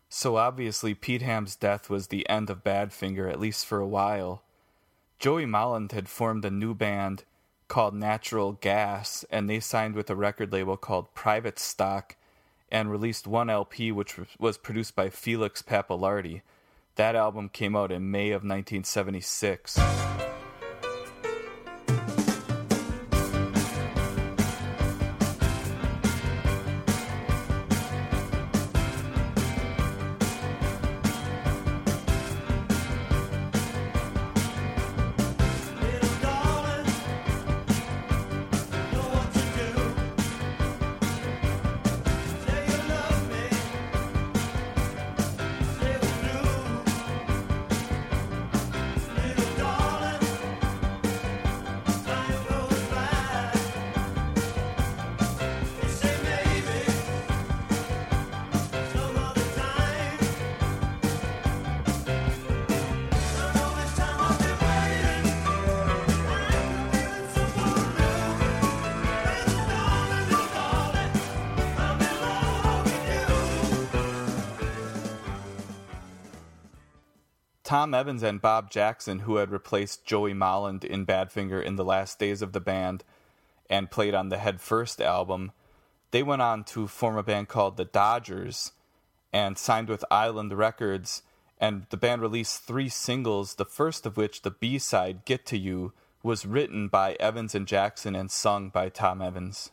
So 0.09 0.37
obviously, 0.37 0.95
Pete 0.95 1.23
Ham's 1.23 1.57
death 1.57 1.91
was 1.91 2.07
the 2.07 2.29
end 2.29 2.51
of 2.51 2.65
Badfinger, 2.65 3.31
at 3.31 3.41
least 3.41 3.67
for 3.67 3.79
a 3.79 3.87
while. 3.87 4.43
Joey 5.19 5.47
Molland 5.47 5.91
had 5.91 6.09
formed 6.09 6.45
a 6.45 6.51
new 6.51 6.75
band 6.75 7.25
called 7.67 7.93
Natural 7.93 8.53
Gas, 8.53 9.25
and 9.31 9.51
they 9.51 9.59
signed 9.59 9.97
with 9.97 10.09
a 10.11 10.15
record 10.15 10.53
label 10.53 10.77
called 10.77 11.13
Private 11.13 11.59
Stock 11.59 12.15
and 12.71 12.89
released 12.89 13.27
one 13.27 13.51
LP, 13.51 13.91
which 13.91 14.17
was 14.39 14.59
produced 14.59 14.95
by 14.95 15.11
Felix 15.11 15.61
Pappalardi. 15.61 16.43
That 16.95 17.17
album 17.17 17.49
came 17.49 17.75
out 17.75 17.91
in 17.91 18.13
May 18.13 18.29
of 18.31 18.43
1976. 18.43 19.77
Tom 77.69 77.93
Evans 77.93 78.23
and 78.23 78.41
Bob 78.41 78.71
Jackson, 78.71 79.19
who 79.19 79.37
had 79.37 79.51
replaced 79.51 80.07
Joey 80.07 80.33
Molland 80.33 80.87
in 80.87 81.05
Badfinger 81.05 81.63
in 81.63 81.77
the 81.77 81.85
last 81.85 82.19
days 82.19 82.41
of 82.41 82.53
the 82.53 82.63
band 82.63 83.05
and 83.69 83.91
played 83.91 84.15
on 84.15 84.31
the 84.31 84.39
Head 84.39 84.63
First 84.63 85.03
album, 85.03 85.53
they 86.11 86.23
went 86.23 86.41
on 86.41 86.65
to 86.65 86.87
form 86.87 87.19
a 87.19 87.23
band 87.23 87.49
called 87.49 87.77
the 87.77 87.85
Dodgers 87.85 88.73
and 89.35 89.59
signed 89.59 89.91
with 89.91 90.03
Island 90.11 90.55
Records. 90.57 91.21
And 91.59 91.85
the 91.91 91.99
band 91.99 92.23
released 92.23 92.63
three 92.63 92.89
singles, 92.89 93.57
the 93.57 93.67
first 93.67 94.07
of 94.07 94.17
which, 94.17 94.41
the 94.41 94.51
B 94.51 94.79
side, 94.79 95.27
Get 95.27 95.45
to 95.45 95.59
You, 95.59 95.93
was 96.23 96.47
written 96.47 96.89
by 96.89 97.19
Evans 97.21 97.55
and 97.55 97.67
Jackson 97.67 98.17
and 98.17 98.31
sung 98.31 98.71
by 98.71 98.89
Tom 98.89 99.21
Evans. 99.21 99.73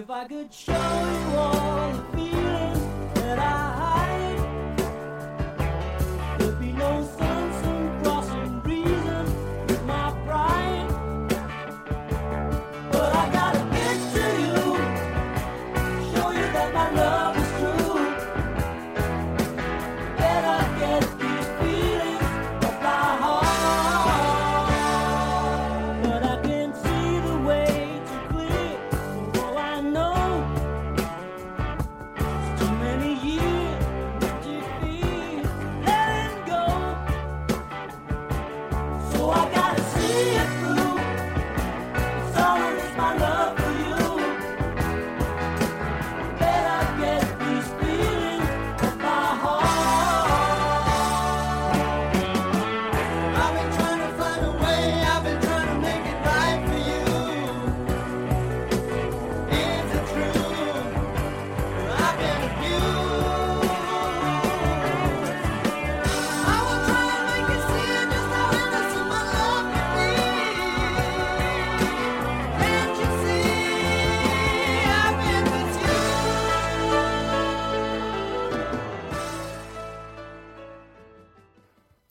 If 0.00 0.08
I 0.08 0.24
could 0.24 0.50
show 0.50 0.72
you 0.72 1.36
all 1.36 1.59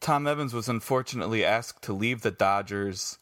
Tom 0.09 0.25
Evans 0.25 0.55
was 0.55 0.67
unfortunately 0.67 1.45
asked 1.45 1.83
to 1.83 1.93
leave 1.93 2.23
the 2.23 2.31
Dodgers 2.31 3.19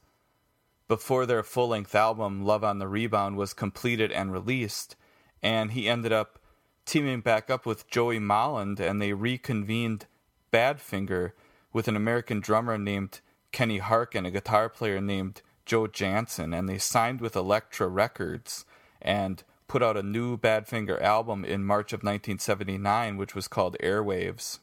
before 0.88 1.26
their 1.26 1.44
full 1.44 1.68
length 1.68 1.94
album, 1.94 2.46
Love 2.46 2.64
on 2.64 2.80
the 2.80 2.88
Rebound, 2.88 3.36
was 3.36 3.52
completed 3.52 4.10
and 4.10 4.32
released, 4.32 4.96
and 5.44 5.72
he 5.72 5.90
ended 5.90 6.14
up 6.14 6.40
teaming 6.86 7.20
back 7.20 7.50
up 7.50 7.66
with 7.66 7.90
Joey 7.90 8.20
Molland, 8.20 8.80
and 8.80 9.02
they 9.02 9.12
reconvened 9.12 10.06
Badfinger 10.54 11.34
with 11.74 11.90
an 11.90 11.98
American 11.98 12.40
drummer 12.40 12.78
named 12.78 13.20
Kenny 13.52 13.80
Harck 13.80 14.16
and 14.16 14.26
a 14.26 14.32
guitar 14.32 14.70
player 14.70 15.02
named 15.02 15.42
Joe 15.66 15.88
Jansen, 15.88 16.54
and 16.54 16.70
they 16.70 16.78
signed 16.78 17.20
with 17.20 17.36
Elektra 17.36 17.90
Records 17.90 18.64
and 19.02 19.44
put 19.68 19.84
out 19.84 19.98
a 19.98 20.04
new 20.04 20.38
Badfinger 20.38 21.02
album 21.02 21.44
in 21.44 21.66
March 21.66 21.92
of 21.92 21.98
1979, 21.98 23.18
which 23.18 23.36
was 23.36 23.50
called 23.50 23.76
Airwaves. 23.84 24.60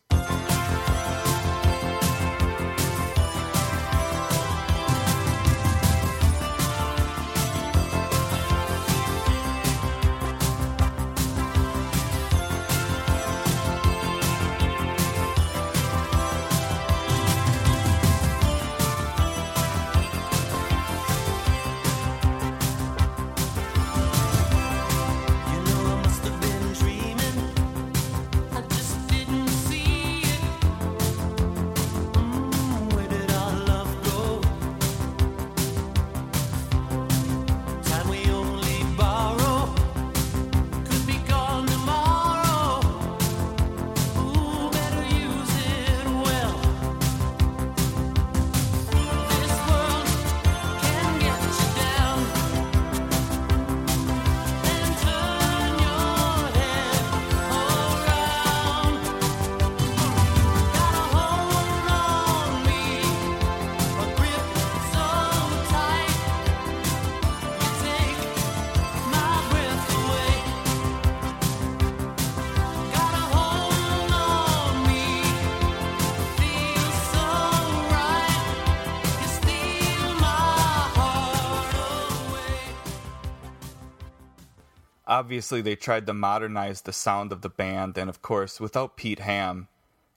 Obviously, 85.14 85.60
they 85.62 85.76
tried 85.76 86.06
to 86.06 86.12
modernize 86.12 86.80
the 86.80 86.92
sound 86.92 87.30
of 87.30 87.40
the 87.40 87.48
band, 87.48 87.96
and 87.96 88.10
of 88.10 88.20
course, 88.20 88.58
without 88.58 88.96
Pete 88.96 89.20
Ham, 89.20 89.68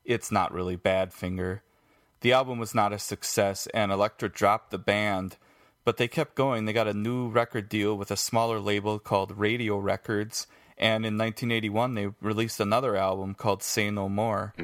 it's 0.04 0.32
not 0.32 0.52
really 0.52 0.76
Badfinger. 0.76 1.60
The 2.22 2.34
album 2.34 2.58
was 2.58 2.74
not 2.74 2.91
a 2.91 2.98
success, 2.98 3.68
and 3.76 3.91
Elektra 3.91 4.28
dropped 4.28 4.72
the 4.72 4.80
band, 4.80 5.38
but 5.86 5.98
they 5.98 6.08
kept 6.08 6.34
going. 6.34 6.66
They 6.66 6.74
got 6.74 6.88
a 6.88 6.95
new 6.95 7.30
record 7.30 7.70
deal 7.70 7.95
with 7.95 8.10
a 8.10 8.18
smaller 8.18 8.60
label 8.60 8.98
called 8.98 9.38
Radio 9.38 9.78
Records, 9.78 10.48
and 10.80 11.06
in 11.06 11.16
1981, 11.16 11.93
they 11.93 12.08
released 12.20 12.60
another 12.60 12.95
album 12.95 13.36
called 13.36 13.62
Say 13.62 13.91
No 13.91 14.10
More. 14.10 14.56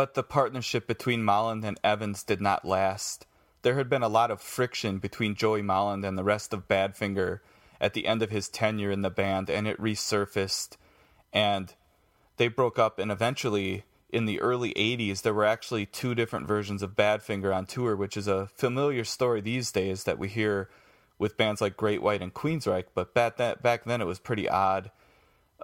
But 0.00 0.14
the 0.14 0.22
partnership 0.22 0.86
between 0.86 1.24
Molland 1.24 1.62
and 1.62 1.78
Evans 1.84 2.22
did 2.22 2.40
not 2.40 2.64
last. 2.64 3.26
There 3.60 3.74
had 3.74 3.90
been 3.90 4.02
a 4.02 4.08
lot 4.08 4.30
of 4.30 4.40
friction 4.40 4.96
between 4.96 5.34
Joey 5.34 5.60
Molland 5.60 6.08
and 6.08 6.16
the 6.16 6.24
rest 6.24 6.54
of 6.54 6.66
Badfinger 6.66 7.40
at 7.82 7.92
the 7.92 8.06
end 8.06 8.22
of 8.22 8.30
his 8.30 8.48
tenure 8.48 8.90
in 8.90 9.02
the 9.02 9.10
band, 9.10 9.50
and 9.50 9.68
it 9.68 9.78
resurfaced. 9.78 10.78
And 11.34 11.74
they 12.38 12.48
broke 12.48 12.78
up, 12.78 12.98
and 12.98 13.12
eventually, 13.12 13.84
in 14.08 14.24
the 14.24 14.40
early 14.40 14.72
80s, 14.72 15.20
there 15.20 15.34
were 15.34 15.44
actually 15.44 15.84
two 15.84 16.14
different 16.14 16.48
versions 16.48 16.82
of 16.82 16.96
Badfinger 16.96 17.54
on 17.54 17.66
tour, 17.66 17.94
which 17.94 18.16
is 18.16 18.26
a 18.26 18.46
familiar 18.46 19.04
story 19.04 19.42
these 19.42 19.70
days 19.70 20.04
that 20.04 20.18
we 20.18 20.28
hear 20.28 20.70
with 21.18 21.36
bands 21.36 21.60
like 21.60 21.76
Great 21.76 22.00
White 22.00 22.22
and 22.22 22.32
Queensryche. 22.32 22.86
But 22.94 23.12
back, 23.12 23.36
then, 23.36 24.00
it 24.00 24.06
was 24.06 24.18
pretty 24.18 24.48
odd 24.48 24.90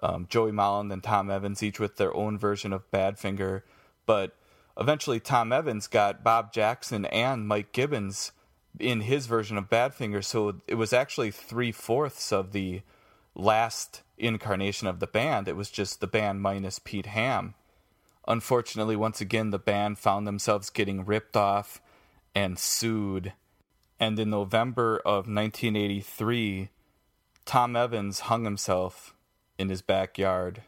um, 0.03 0.26
Joey 0.28 0.53
Molland 0.53 0.93
and 0.93 1.03
Tom 1.03 1.30
Evans, 1.30 1.62
each 1.62 1.80
with 1.80 1.97
their 1.97 2.14
own 2.14 2.39
version 2.39 2.74
of 2.74 2.91
Badfinger. 2.91 3.62
But 4.07 4.37
eventually, 4.79 5.21
Tom 5.21 5.53
Evans 5.53 5.87
got 5.87 6.25
Bob 6.25 6.53
Jackson 6.53 7.05
and 7.07 7.47
Mike 7.47 7.73
Gibbins 7.73 8.31
in 8.79 9.03
his 9.03 9.27
version 9.27 9.57
of 9.59 9.69
Badfinger. 9.69 10.25
So 10.25 10.61
it 10.67 10.75
was 10.77 10.93
actually 10.93 11.31
three 11.31 11.73
fourths 11.73 12.33
of 12.33 12.53
the 12.53 12.83
last 13.35 14.03
incarnation 14.17 14.87
of 14.87 15.01
the 15.01 15.07
band. 15.07 15.49
It 15.49 15.57
was 15.57 15.71
just 15.71 16.01
the 16.01 16.07
band 16.07 16.41
minus 16.41 16.79
Pete 16.79 17.07
Ham. 17.07 17.55
Unfortunately, 18.29 18.97
once 18.97 19.21
again, 19.21 19.51
the 19.51 19.59
band 19.59 19.99
found 19.99 20.27
themselves 20.27 20.71
getting 20.71 21.05
ripped 21.05 21.37
off 21.37 21.81
and 22.35 22.59
sued. 22.59 23.33
And 24.01 24.19
in 24.19 24.31
November 24.31 24.99
of 24.99 25.29
1983, 25.29 26.71
Tom 27.45 27.77
Evans 27.77 28.21
hung 28.21 28.45
himself 28.45 29.15
in 29.59 29.69
his 29.69 29.81
backyard 29.81 30.63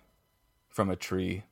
from 0.68 0.89
a 0.89 0.97
tree. 0.97 1.43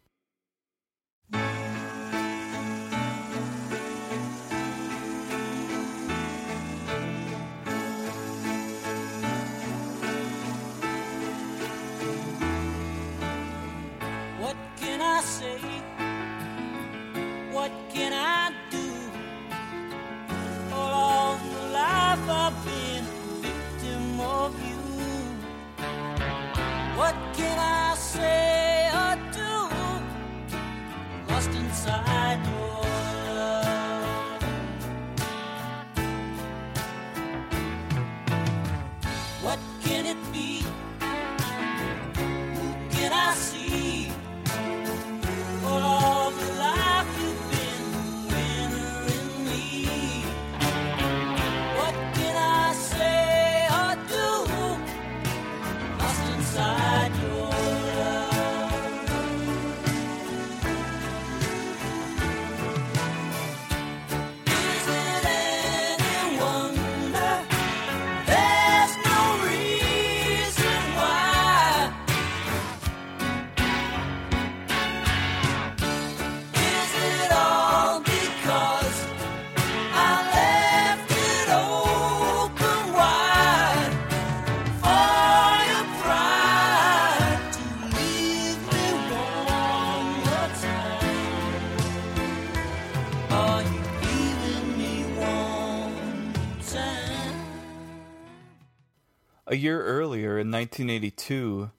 A 99.57 99.59
year 99.59 99.83
earlier, 99.83 100.39
in 100.39 100.51
1982, 100.51 101.71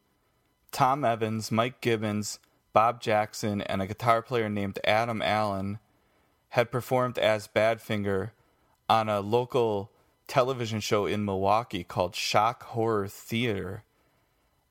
Tom 0.72 1.06
Evans, 1.06 1.52
Mike 1.52 1.80
Gibbins, 1.80 2.40
Bob 2.74 3.00
Jackson, 3.00 3.62
and 3.62 3.84
a 3.84 3.86
guitar 3.86 4.24
player 4.24 4.50
named 4.50 4.80
Adam 4.84 5.22
Allen 5.22 5.78
had 6.50 6.72
performed 6.72 7.20
as 7.20 7.48
Badfinger 7.48 8.32
on 8.90 9.10
a 9.10 9.20
local 9.20 9.92
television 10.26 10.80
show 10.80 11.06
in 11.06 11.24
Milwaukee 11.24 11.84
called 11.84 12.16
Shock 12.16 12.64
Horror 12.64 13.08
Theater. 13.08 13.84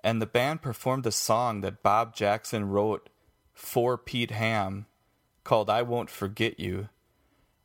And 0.02 0.20
the 0.20 0.26
band 0.26 0.61
performed 0.61 1.07
a 1.07 1.12
song 1.12 1.61
that 1.61 1.84
Bob 1.84 2.12
Jackson 2.12 2.68
wrote 2.68 3.09
for 3.54 3.96
Pete 3.96 4.32
Ham 4.32 4.86
called 5.44 5.70
I 5.70 5.82
Won't 5.82 6.11
Forget 6.11 6.59
You. 6.59 6.88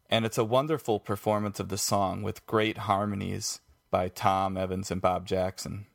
And 0.07 0.23
it's 0.23 0.37
a 0.37 0.43
wonderful 0.43 0.99
performance 0.99 1.59
of 1.59 1.69
the 1.69 1.79
song 1.79 2.21
with 2.21 2.45
great 2.45 2.77
harmonies 2.77 3.59
by 3.91 4.07
Tom 4.07 4.57
Evans 4.57 4.89
and 4.89 5.01
Bob 5.01 5.27
Jackson. 5.27 5.85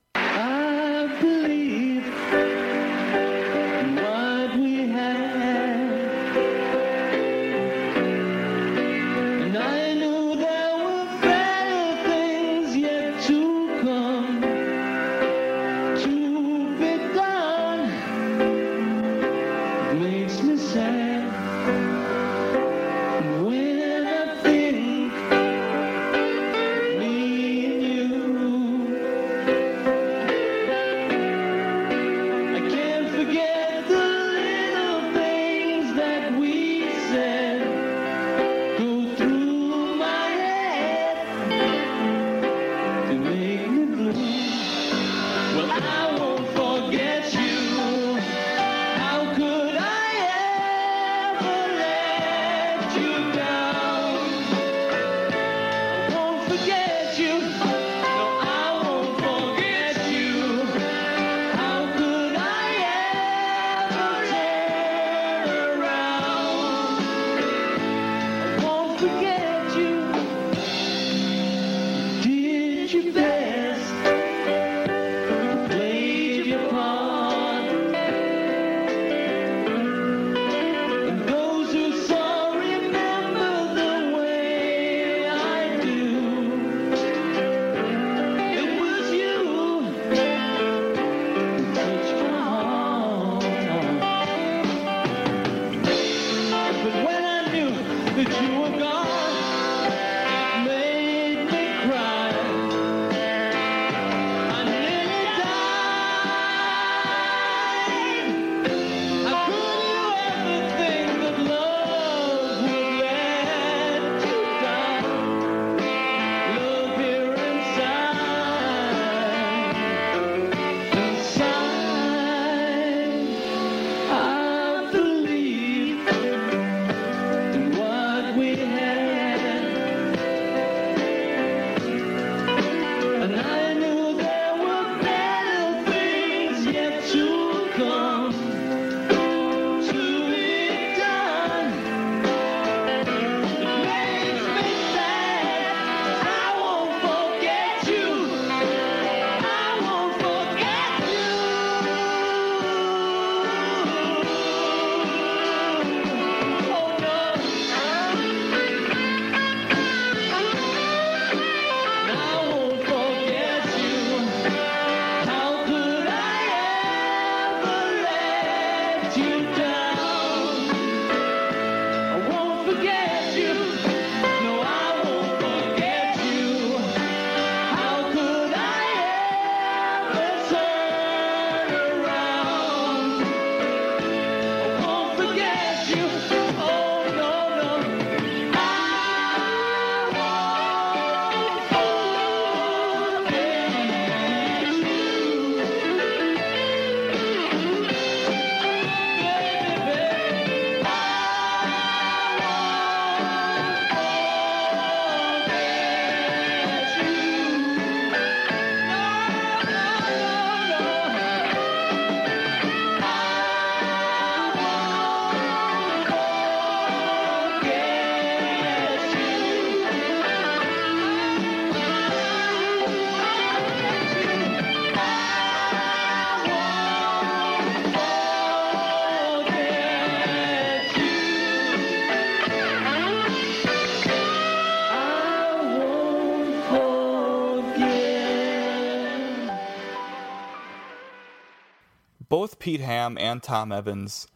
Both 242.47 242.61
Pete 242.61 242.81
Ham 242.81 243.19
and 243.19 243.43
Tom 243.43 243.73
Evans 243.73 244.29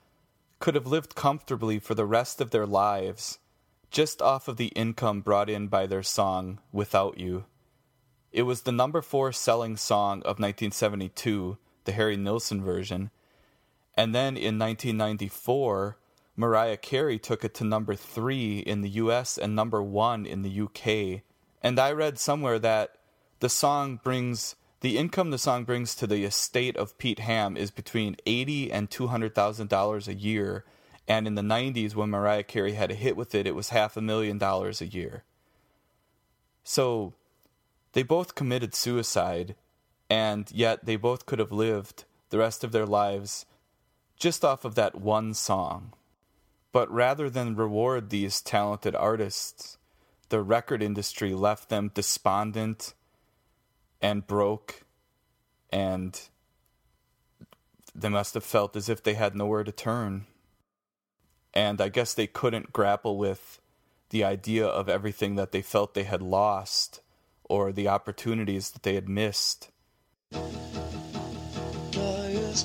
could 0.58 0.74
have 0.74 0.88
lived 0.88 1.14
comfortably 1.14 1.78
for 1.78 1.94
the 1.94 2.04
rest 2.04 2.40
of 2.40 2.50
their 2.50 2.66
lives 2.66 3.38
just 3.92 4.20
off 4.20 4.48
of 4.48 4.56
the 4.56 4.72
income 4.74 5.20
brought 5.20 5.48
in 5.48 5.68
by 5.68 5.86
their 5.86 6.02
song 6.02 6.58
Without 6.72 7.20
You. 7.20 7.44
It 8.32 8.42
was 8.42 8.62
the 8.62 8.72
number 8.72 9.00
four 9.00 9.30
selling 9.30 9.76
song 9.76 10.22
of 10.22 10.40
1972, 10.40 11.56
the 11.84 11.92
Harry 11.92 12.16
Nilsson 12.16 12.64
version. 12.64 13.12
And 13.94 14.12
then 14.12 14.36
in 14.36 14.58
1994, 14.58 15.96
Mariah 16.34 16.78
Carey 16.78 17.20
took 17.20 17.44
it 17.44 17.54
to 17.54 17.64
number 17.64 17.94
three 17.94 18.58
in 18.58 18.80
the 18.80 18.90
US 18.90 19.38
and 19.38 19.54
number 19.54 19.80
one 19.80 20.26
in 20.26 20.42
the 20.42 20.62
UK. 20.62 21.22
And 21.62 21.78
I 21.78 21.92
read 21.92 22.18
somewhere 22.18 22.58
that 22.58 22.96
the 23.38 23.48
song 23.48 24.00
brings 24.02 24.56
The 24.80 24.96
income 24.96 25.30
the 25.30 25.38
song 25.38 25.64
brings 25.64 25.94
to 25.96 26.06
the 26.06 26.24
estate 26.24 26.74
of 26.76 26.96
Pete 26.96 27.18
Ham 27.18 27.54
is 27.54 27.70
between 27.70 28.16
eighty 28.24 28.72
and 28.72 28.90
two 28.90 29.08
hundred 29.08 29.34
thousand 29.34 29.68
dollars 29.68 30.08
a 30.08 30.14
year, 30.14 30.64
and 31.06 31.26
in 31.26 31.34
the 31.34 31.42
'90s, 31.42 31.94
when 31.94 32.08
Mariah 32.08 32.44
Carey 32.44 32.72
had 32.72 32.90
a 32.90 32.94
hit 32.94 33.14
with 33.14 33.34
it, 33.34 33.46
it 33.46 33.54
was 33.54 33.68
half 33.68 33.98
a 33.98 34.00
million 34.00 34.38
dollars 34.38 34.80
a 34.80 34.86
year. 34.86 35.24
So, 36.64 37.12
they 37.92 38.02
both 38.02 38.34
committed 38.34 38.74
suicide, 38.74 39.54
and 40.08 40.50
yet 40.50 40.86
they 40.86 40.96
both 40.96 41.26
could 41.26 41.40
have 41.40 41.52
lived 41.52 42.04
the 42.30 42.38
rest 42.38 42.64
of 42.64 42.72
their 42.72 42.86
lives 42.86 43.44
just 44.18 44.44
off 44.44 44.64
of 44.64 44.76
that 44.76 44.94
one 44.94 45.34
song. 45.34 45.92
But 46.72 46.90
rather 46.90 47.28
than 47.28 47.54
reward 47.54 48.08
these 48.08 48.40
talented 48.40 48.94
artists, 48.94 49.76
the 50.30 50.40
record 50.40 50.82
industry 50.82 51.34
left 51.34 51.68
them 51.68 51.90
despondent 51.92 52.94
and 54.00 54.26
broke, 54.26 54.82
and 55.70 56.20
they 57.94 58.08
must 58.08 58.34
have 58.34 58.44
felt 58.44 58.76
as 58.76 58.88
if 58.88 59.02
they 59.02 59.14
had 59.14 59.34
nowhere 59.34 59.64
to 59.64 59.72
turn. 59.72 60.26
And 61.52 61.80
I 61.80 61.88
guess 61.88 62.14
they 62.14 62.26
couldn't 62.26 62.72
grapple 62.72 63.18
with 63.18 63.60
the 64.10 64.24
idea 64.24 64.66
of 64.66 64.88
everything 64.88 65.34
that 65.36 65.52
they 65.52 65.62
felt 65.62 65.94
they 65.94 66.04
had 66.04 66.22
lost 66.22 67.00
or 67.44 67.72
the 67.72 67.88
opportunities 67.88 68.70
that 68.70 68.82
they 68.82 68.94
had 68.94 69.08
missed. 69.08 69.70
Fires 71.92 72.64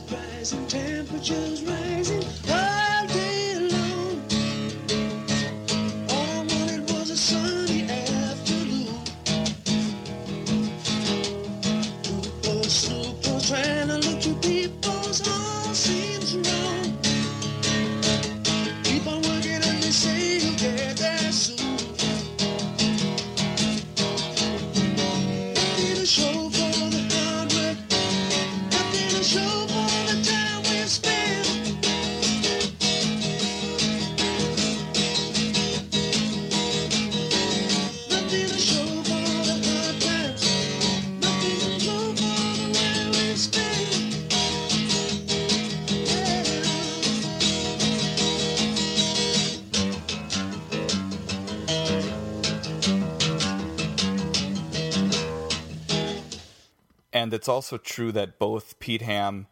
And 57.16 57.34
it's 57.34 57.48
also 57.48 57.78
true 57.78 58.12
that 58.12 58.40
both 58.40 58.78
Pete 58.80 59.02
Ham 59.02 59.48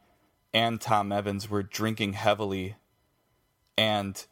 and 0.54 0.82
Tom 0.82 1.14
Evans 1.14 1.50
were 1.50 1.64
drinking 1.64 2.12
heavily. 2.12 2.76
And, 3.78 4.24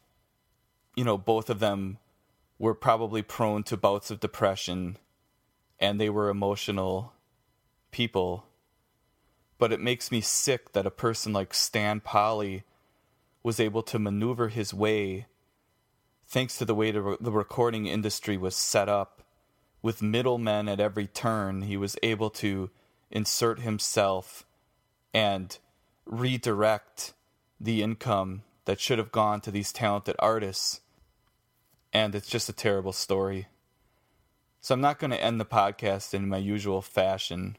you 0.97 1.05
know, 1.05 1.17
both 1.17 1.49
of 1.49 1.59
them 1.59 1.97
were 2.59 2.75
probably 2.75 3.21
prone 3.21 3.63
to 3.63 3.77
bouts 3.77 4.11
of 4.11 4.19
depression 4.19 4.97
and 5.79 5.99
they 5.99 6.09
were 6.09 6.27
emotional 6.27 7.13
people. 7.89 8.47
But 9.57 9.71
it 9.71 9.79
makes 9.79 10.11
me 10.11 10.19
sick 10.19 10.73
that 10.73 10.85
a 10.85 10.91
person 10.91 11.31
like 11.31 11.53
Stan 11.53 12.01
Polley 12.01 12.63
was 13.43 13.61
able 13.61 13.81
to 13.83 13.97
maneuver 13.97 14.49
his 14.49 14.73
way 14.73 15.27
thanks 16.27 16.57
to 16.57 16.65
the 16.65 16.75
way 16.75 16.91
the, 16.91 17.17
the 17.21 17.31
recording 17.31 17.87
industry 17.87 18.35
was 18.35 18.57
set 18.57 18.89
up 18.89 19.23
with 19.81 20.01
middlemen 20.01 20.67
at 20.67 20.81
every 20.81 21.07
turn, 21.07 21.63
he 21.63 21.77
was 21.77 21.97
able 22.03 22.29
to 22.29 22.69
insert 23.11 23.59
himself 23.59 24.45
and 25.13 25.57
redirect 26.05 27.13
the 27.59 27.83
income 27.83 28.43
that 28.65 28.79
should 28.79 28.97
have 28.97 29.11
gone 29.11 29.41
to 29.41 29.51
these 29.51 29.71
talented 29.71 30.15
artists. 30.19 30.81
And 31.93 32.15
it's 32.15 32.29
just 32.29 32.49
a 32.49 32.53
terrible 32.53 32.93
story. 32.93 33.47
So 34.61 34.73
I'm 34.73 34.81
not 34.81 34.99
going 34.99 35.11
to 35.11 35.21
end 35.21 35.39
the 35.39 35.45
podcast 35.45 36.13
in 36.13 36.29
my 36.29 36.37
usual 36.37 36.81
fashion. 36.81 37.57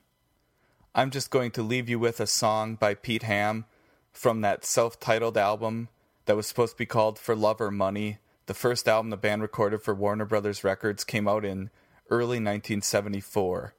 I'm 0.95 1.11
just 1.11 1.31
going 1.31 1.51
to 1.53 1.63
leave 1.63 1.89
you 1.89 1.99
with 1.99 2.21
a 2.21 2.27
song 2.27 2.77
by 2.77 2.95
Pete 2.95 3.25
Ham 3.25 3.65
from 4.13 4.41
that 4.43 4.65
self 4.65 5.01
titled 5.01 5.37
album 5.37 5.89
that 6.27 6.37
was 6.37 6.47
supposed 6.47 6.73
to 6.73 6.79
be 6.79 6.87
called 6.87 7.19
For 7.19 7.35
Love 7.35 7.61
or 7.61 7.71
Money. 7.71 8.19
The 8.47 8.55
first 8.55 8.89
album 8.89 9.11
the 9.11 9.17
band 9.17 9.43
recorded 9.43 9.83
for 9.83 9.95
Warner 9.95 10.25
Brothers 10.25 10.65
Records 10.65 11.05
came 11.05 11.27
out 11.27 11.45
in 11.45 11.71
early 12.11 12.37
1974. 12.37 13.75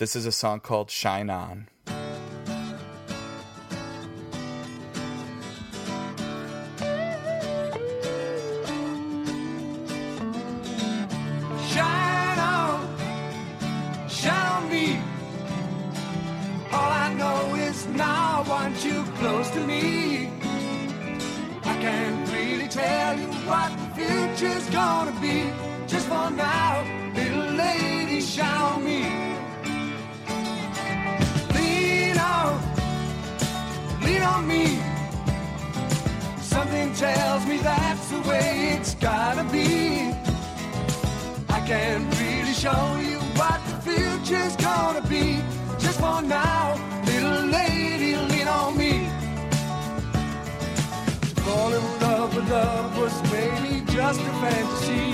This 0.00 0.16
is 0.16 0.24
a 0.24 0.32
song 0.32 0.60
called 0.60 0.90
Shine 0.90 1.28
On. 1.28 1.68
Shine 11.68 12.38
on, 12.38 12.88
shine 14.08 14.46
on 14.46 14.70
me. 14.70 14.98
All 16.72 16.90
on 34.40 34.48
me. 34.48 34.78
Something 36.40 36.92
tells 36.94 37.44
me 37.46 37.58
that's 37.58 38.08
the 38.10 38.20
way 38.28 38.76
it's 38.76 38.94
gotta 38.94 39.44
be. 39.52 40.12
I 41.48 41.60
can't 41.66 42.06
really 42.20 42.52
show 42.52 42.84
you 43.08 43.18
what 43.38 43.60
the 43.68 43.76
future's 43.86 44.56
gonna 44.56 45.02
be. 45.02 45.40
Just 45.78 46.00
for 46.00 46.22
now, 46.22 46.78
little 47.04 47.46
lady, 47.46 48.16
lean 48.30 48.48
on 48.48 48.76
me. 48.76 48.94
To 51.34 51.40
fall 51.44 51.72
in 51.78 51.84
love 52.00 52.34
with 52.36 52.50
love 52.50 52.98
was 52.98 53.14
maybe 53.32 53.84
just 53.92 54.20
a 54.20 54.32
fantasy. 54.42 55.08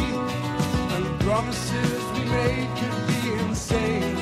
And 0.94 1.04
the 1.06 1.24
promises 1.24 2.02
we 2.14 2.22
made 2.36 2.68
could 2.78 2.98
be 3.12 3.20
insane. 3.44 4.16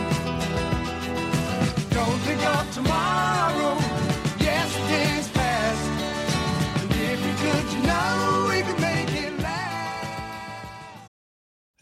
Don't 1.90 2.20
think 2.26 2.42
of 2.56 2.64
tomorrow, 2.74 3.93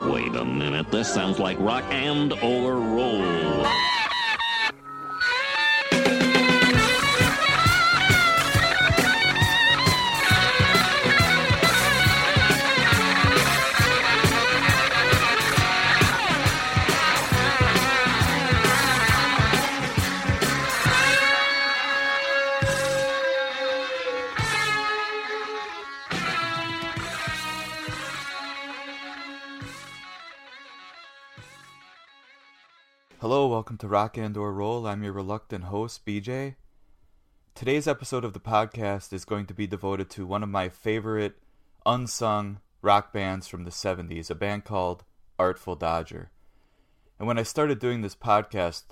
Wait 0.00 0.34
a 0.34 0.44
minute, 0.44 0.90
this 0.90 1.12
sounds 1.12 1.38
like 1.38 1.58
rock 1.58 1.84
and 1.90 2.32
or 2.34 2.74
roll. 2.74 3.66
Welcome 33.56 33.78
to 33.78 33.88
Rock 33.88 34.18
and 34.18 34.36
or 34.36 34.52
Roll. 34.52 34.86
I'm 34.86 35.02
your 35.02 35.14
reluctant 35.14 35.64
host, 35.64 36.04
BJ. 36.04 36.56
Today's 37.54 37.88
episode 37.88 38.22
of 38.22 38.34
the 38.34 38.38
podcast 38.38 39.14
is 39.14 39.24
going 39.24 39.46
to 39.46 39.54
be 39.54 39.66
devoted 39.66 40.10
to 40.10 40.26
one 40.26 40.42
of 40.42 40.50
my 40.50 40.68
favorite 40.68 41.38
unsung 41.86 42.60
rock 42.82 43.14
bands 43.14 43.48
from 43.48 43.64
the 43.64 43.70
70s, 43.70 44.28
a 44.28 44.34
band 44.34 44.66
called 44.66 45.04
Artful 45.38 45.74
Dodger. 45.74 46.30
And 47.18 47.26
when 47.26 47.38
I 47.38 47.44
started 47.44 47.78
doing 47.78 48.02
this 48.02 48.14
podcast, 48.14 48.82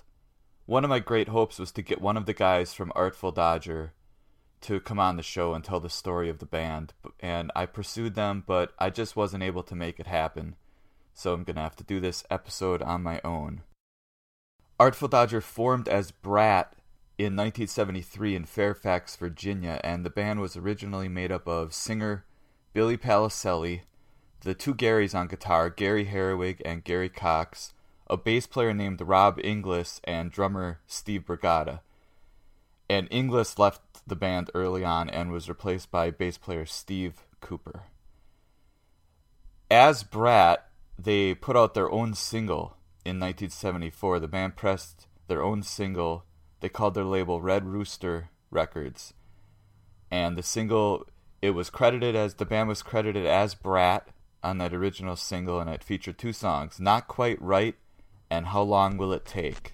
one 0.64 0.82
of 0.82 0.88
my 0.88 0.98
great 0.98 1.28
hopes 1.28 1.58
was 1.58 1.70
to 1.72 1.82
get 1.82 2.00
one 2.00 2.16
of 2.16 2.24
the 2.24 2.32
guys 2.32 2.72
from 2.72 2.90
Artful 2.94 3.32
Dodger 3.32 3.92
to 4.62 4.80
come 4.80 4.98
on 4.98 5.18
the 5.18 5.22
show 5.22 5.52
and 5.52 5.62
tell 5.62 5.78
the 5.78 5.90
story 5.90 6.30
of 6.30 6.38
the 6.38 6.46
band. 6.46 6.94
And 7.20 7.52
I 7.54 7.66
pursued 7.66 8.14
them, 8.14 8.44
but 8.46 8.72
I 8.78 8.88
just 8.88 9.14
wasn't 9.14 9.42
able 9.42 9.62
to 9.64 9.74
make 9.74 10.00
it 10.00 10.06
happen. 10.06 10.56
So 11.12 11.34
I'm 11.34 11.44
going 11.44 11.56
to 11.56 11.62
have 11.62 11.76
to 11.76 11.84
do 11.84 12.00
this 12.00 12.24
episode 12.30 12.80
on 12.80 13.02
my 13.02 13.20
own. 13.22 13.60
Artful 14.78 15.08
Dodger 15.08 15.40
formed 15.40 15.88
as 15.88 16.10
Brat 16.10 16.74
in 17.16 17.36
1973 17.36 18.34
in 18.34 18.44
Fairfax, 18.44 19.14
Virginia, 19.14 19.80
and 19.84 20.04
the 20.04 20.10
band 20.10 20.40
was 20.40 20.56
originally 20.56 21.08
made 21.08 21.30
up 21.30 21.46
of 21.46 21.72
singer 21.72 22.24
Billy 22.72 22.96
Paliselli, 22.96 23.82
the 24.40 24.52
two 24.52 24.74
Garys 24.74 25.14
on 25.14 25.28
guitar, 25.28 25.70
Gary 25.70 26.06
Herrewig 26.06 26.60
and 26.64 26.82
Gary 26.82 27.08
Cox, 27.08 27.72
a 28.10 28.16
bass 28.16 28.48
player 28.48 28.74
named 28.74 29.00
Rob 29.00 29.38
Inglis, 29.44 30.00
and 30.02 30.32
drummer 30.32 30.80
Steve 30.88 31.24
Brigida. 31.24 31.80
And 32.90 33.06
Inglis 33.12 33.60
left 33.60 33.80
the 34.06 34.16
band 34.16 34.50
early 34.54 34.84
on 34.84 35.08
and 35.08 35.30
was 35.30 35.48
replaced 35.48 35.92
by 35.92 36.10
bass 36.10 36.36
player 36.36 36.66
Steve 36.66 37.22
Cooper. 37.40 37.84
As 39.70 40.02
Brat, 40.02 40.68
they 40.98 41.32
put 41.32 41.56
out 41.56 41.74
their 41.74 41.90
own 41.90 42.14
single 42.14 42.76
in 43.04 43.20
1974. 43.20 44.20
The 44.20 44.28
band 44.28 44.56
pressed 44.56 45.06
their 45.28 45.42
own 45.42 45.62
single. 45.62 46.24
They 46.60 46.68
called 46.68 46.94
their 46.94 47.04
label 47.04 47.40
Red 47.40 47.66
Rooster 47.66 48.30
Records. 48.50 49.14
And 50.10 50.36
the 50.36 50.42
single, 50.42 51.06
it 51.42 51.50
was 51.50 51.70
credited 51.70 52.14
as, 52.14 52.34
the 52.34 52.46
band 52.46 52.68
was 52.68 52.82
credited 52.82 53.26
as 53.26 53.54
Brat 53.54 54.08
on 54.42 54.58
that 54.58 54.74
original 54.74 55.16
single, 55.16 55.58
and 55.58 55.70
it 55.70 55.82
featured 55.82 56.18
two 56.18 56.32
songs 56.32 56.78
Not 56.78 57.08
Quite 57.08 57.40
Right 57.40 57.76
and 58.30 58.46
How 58.46 58.62
Long 58.62 58.96
Will 58.96 59.12
It 59.12 59.24
Take? 59.24 59.72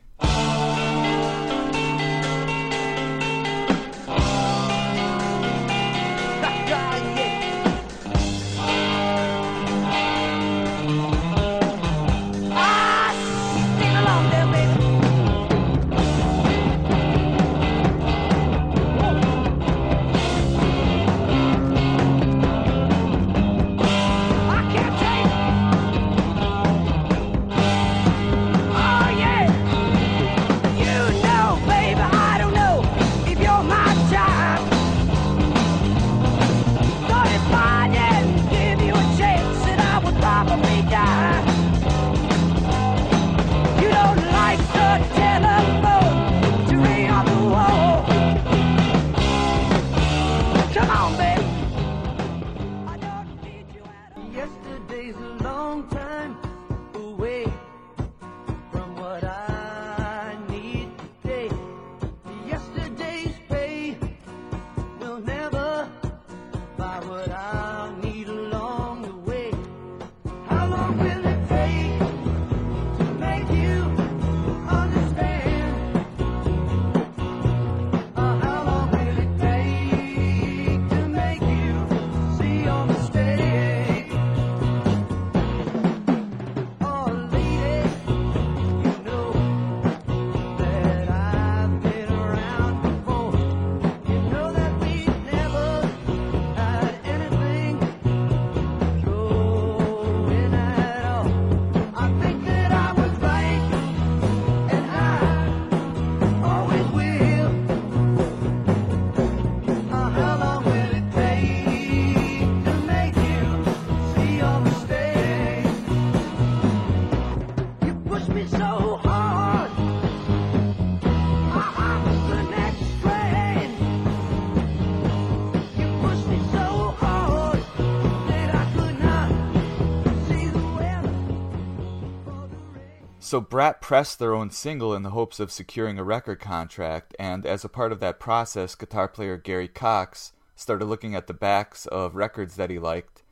So 133.31 133.41
Brat 133.41 133.81
pressed 133.81 134.19
their 134.19 134.35
own 134.35 134.51
single 134.51 134.93
in 134.93 135.05
the 135.05 135.11
hopes 135.11 135.39
of 135.39 135.53
securing 135.53 136.01
a 136.01 136.03
record 136.03 136.41
contract, 136.41 137.15
and 137.17 137.47
as 137.47 137.65
a 137.65 137.69
part 137.69 137.93
of 137.93 138.01
that 138.01 138.19
process, 138.19 138.75
guitar 138.75 139.07
player 139.07 139.37
Gary 139.37 139.69
Cox 139.69 140.33
started 140.57 140.87
looking 140.87 141.15
at 141.15 141.29
the 141.29 141.33
backs 141.33 141.87
of 141.87 142.17
records 142.17 142.57
that 142.57 142.71
he 142.71 142.81
liked, 142.81 143.23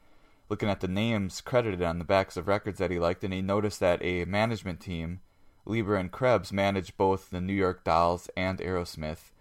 looking 0.49 0.69
at 0.69 0.79
the 0.79 0.87
names 0.87 1.41
credited 1.41 1.83
on 1.83 1.99
the 1.99 2.05
backs 2.05 2.37
of 2.37 2.47
records 2.47 2.79
that 2.79 2.93
he 2.93 3.01
liked, 3.01 3.25
and 3.25 3.35
he 3.35 3.43
noticed 3.43 3.81
that 3.81 4.01
a 4.01 4.25
management 4.25 4.79
team, 4.79 5.19
Leber 5.67 5.99
and 5.99 6.13
Krebs, 6.13 6.53
managed 6.53 6.97
both 6.97 7.31
the 7.31 7.41
New 7.41 7.53
York 7.53 7.83
Dolls 7.83 8.31
and 8.37 8.61
Aerosmith. 8.61 9.33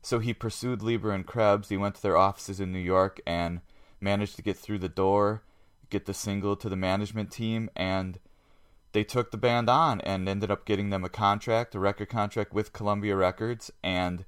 So 0.00 0.20
he 0.20 0.32
pursued 0.32 0.78
Leber 0.78 1.12
and 1.12 1.26
Krebs. 1.26 1.70
He 1.70 1.76
went 1.76 1.96
to 1.96 2.02
their 2.02 2.16
offices 2.16 2.60
in 2.60 2.70
New 2.70 2.78
York 2.78 3.20
and 3.26 3.62
managed 4.00 4.36
to 4.36 4.42
get 4.42 4.58
through 4.58 4.78
the 4.78 4.88
door, 4.88 5.42
get 5.90 6.06
the 6.06 6.14
single 6.14 6.54
to 6.54 6.68
the 6.68 6.76
management 6.76 7.32
team, 7.32 7.68
and 7.74 8.20
they 8.92 9.04
took 9.04 9.30
the 9.30 9.36
band 9.36 9.68
on 9.68 10.00
and 10.00 10.28
ended 10.28 10.50
up 10.50 10.64
getting 10.64 10.90
them 10.90 11.04
a 11.04 11.08
contract, 11.08 11.74
a 11.74 11.78
record 11.78 12.08
contract 12.08 12.52
with 12.52 12.72
Columbia 12.72 13.16
Records, 13.16 13.70
and 13.82 14.24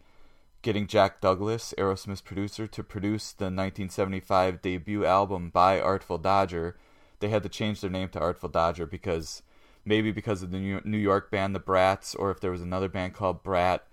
getting 0.62 0.86
Jack 0.86 1.20
Douglas, 1.20 1.72
Aerosmith's 1.78 2.20
producer, 2.20 2.66
to 2.66 2.82
produce 2.82 3.32
the 3.32 3.46
1975 3.46 4.60
debut 4.60 5.04
album 5.04 5.48
by 5.50 5.80
Artful 5.80 6.18
Dodger. 6.18 6.76
They 7.20 7.28
had 7.28 7.42
to 7.42 7.48
change 7.48 7.80
their 7.80 7.90
name 7.90 8.08
to 8.10 8.20
Artful 8.20 8.50
Dodger 8.50 8.86
because 8.86 9.42
maybe 9.84 10.12
because 10.12 10.42
of 10.42 10.50
the 10.50 10.80
New 10.84 10.98
York 10.98 11.30
band 11.30 11.54
The 11.54 11.60
Brats, 11.60 12.14
or 12.14 12.30
if 12.30 12.40
there 12.40 12.50
was 12.50 12.62
another 12.62 12.88
band 12.88 13.14
called 13.14 13.42
Brat. 13.42 13.86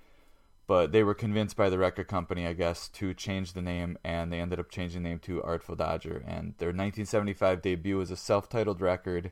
But 0.66 0.92
they 0.92 1.02
were 1.02 1.14
convinced 1.14 1.56
by 1.56 1.70
the 1.70 1.78
record 1.78 2.10
company, 2.10 2.46
I 2.46 2.52
guess, 2.52 2.90
to 2.90 3.14
change 3.14 3.54
the 3.54 3.62
name, 3.62 3.98
and 4.04 4.34
they 4.34 4.42
ended 4.42 4.60
up 4.60 4.70
changing 4.70 5.04
the 5.04 5.10
name 5.10 5.20
to 5.20 5.42
Artful 5.42 5.76
Dodger. 5.76 6.22
And 6.28 6.56
their 6.58 6.70
1975 6.70 7.62
debut 7.62 7.98
was 7.98 8.12
a 8.12 8.18
self 8.18 8.50
titled 8.50 8.82
record 8.82 9.32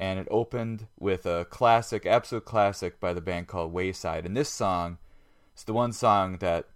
and 0.00 0.18
it 0.18 0.26
opened 0.30 0.86
with 0.98 1.26
a 1.26 1.44
classic, 1.44 2.06
absolute 2.06 2.46
classic 2.46 2.98
by 2.98 3.12
the 3.12 3.20
band 3.20 3.46
called 3.48 3.70
Wayside. 3.70 4.24
And 4.24 4.34
this 4.34 4.48
song 4.48 4.96
is 5.54 5.64
the 5.64 5.74
one 5.74 5.92
song 5.92 6.38
that 6.38 6.68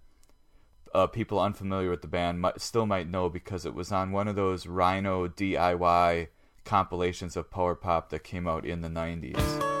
uh, 0.93 1.07
people 1.07 1.39
unfamiliar 1.39 1.89
with 1.89 2.03
the 2.03 2.07
band 2.07 2.39
might, 2.39 2.61
still 2.61 2.85
might 2.85 3.09
know 3.09 3.27
because 3.27 3.65
it 3.65 3.73
was 3.73 3.91
on 3.91 4.11
one 4.11 4.27
of 4.27 4.35
those 4.35 4.67
Rhino 4.67 5.27
DIY 5.27 6.27
compilations 6.65 7.35
of 7.35 7.49
power 7.49 7.73
pop 7.73 8.11
that 8.11 8.23
came 8.23 8.47
out 8.47 8.63
in 8.63 8.81
the 8.81 8.89
90s. 8.89 9.74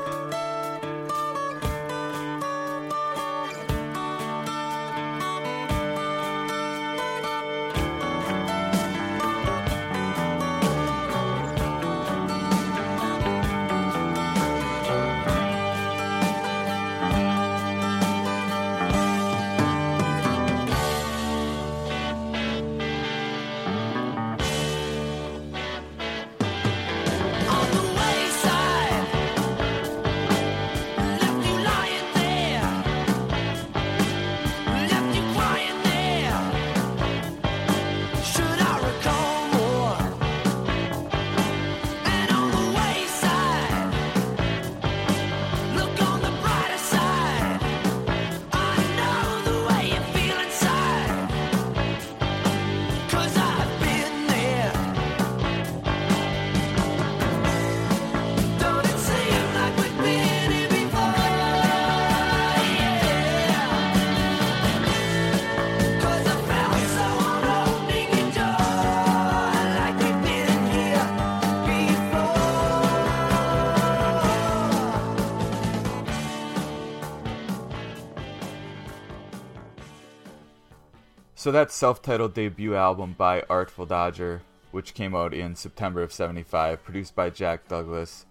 So 81.45 81.51
that 81.51 81.71
self-titled 81.71 82.33
debut 82.33 82.73
album 82.73 83.13
by 83.15 83.43
Artful 83.47 83.85
Dodger, 83.85 84.41
which 84.71 84.95
came 84.95 85.13
out 85.13 85.31
in 85.31 85.55
September 85.55 86.01
of 86.01 86.11
75, 86.11 86.83
produced 86.83 87.13
by 87.13 87.29
Jack 87.29 87.67
Douglas, 87.67 88.25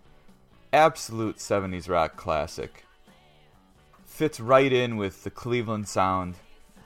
absolute 0.72 1.36
70s 1.36 1.88
rock 1.88 2.16
classic. 2.16 2.84
Fits 4.04 4.40
right 4.40 4.72
in 4.72 4.96
with 4.96 5.22
the 5.22 5.30
Cleveland 5.30 5.86
sound 5.86 6.34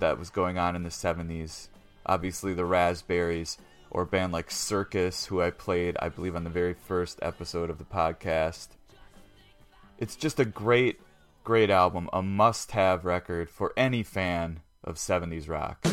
that 0.00 0.18
was 0.18 0.28
going 0.28 0.58
on 0.58 0.76
in 0.76 0.82
the 0.82 0.90
70s. 0.90 1.68
Obviously 2.04 2.52
the 2.52 2.66
Raspberries 2.66 3.56
or 3.90 4.02
a 4.02 4.06
band 4.06 4.30
like 4.30 4.50
Circus 4.50 5.24
who 5.24 5.40
I 5.40 5.48
played 5.48 5.96
I 5.98 6.10
believe 6.10 6.36
on 6.36 6.44
the 6.44 6.50
very 6.50 6.74
first 6.74 7.18
episode 7.22 7.70
of 7.70 7.78
the 7.78 7.84
podcast. 7.84 8.68
It's 9.96 10.14
just 10.14 10.38
a 10.38 10.44
great 10.44 11.00
great 11.42 11.70
album, 11.70 12.10
a 12.12 12.20
must-have 12.20 13.06
record 13.06 13.48
for 13.48 13.72
any 13.78 14.02
fan 14.02 14.60
of 14.88 14.96
70s 14.96 15.48
rock. 15.48 15.86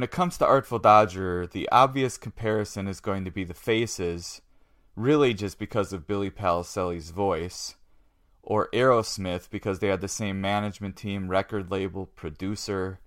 When 0.00 0.04
it 0.04 0.12
comes 0.12 0.38
to 0.38 0.46
Artful 0.46 0.78
Dodger, 0.78 1.46
the 1.46 1.68
obvious 1.70 2.16
comparison 2.16 2.88
is 2.88 3.00
going 3.00 3.26
to 3.26 3.30
be 3.30 3.44
the 3.44 3.52
faces, 3.52 4.40
really 4.96 5.34
just 5.34 5.58
because 5.58 5.92
of 5.92 6.06
Billy 6.06 6.30
Paliselli's 6.30 7.10
voice, 7.10 7.74
or 8.42 8.70
Aerosmith 8.72 9.50
because 9.50 9.78
they 9.78 9.88
had 9.88 10.00
the 10.00 10.08
same 10.08 10.40
management 10.40 10.96
team, 10.96 11.28
record 11.28 11.70
label, 11.70 12.06
producer. 12.06 12.98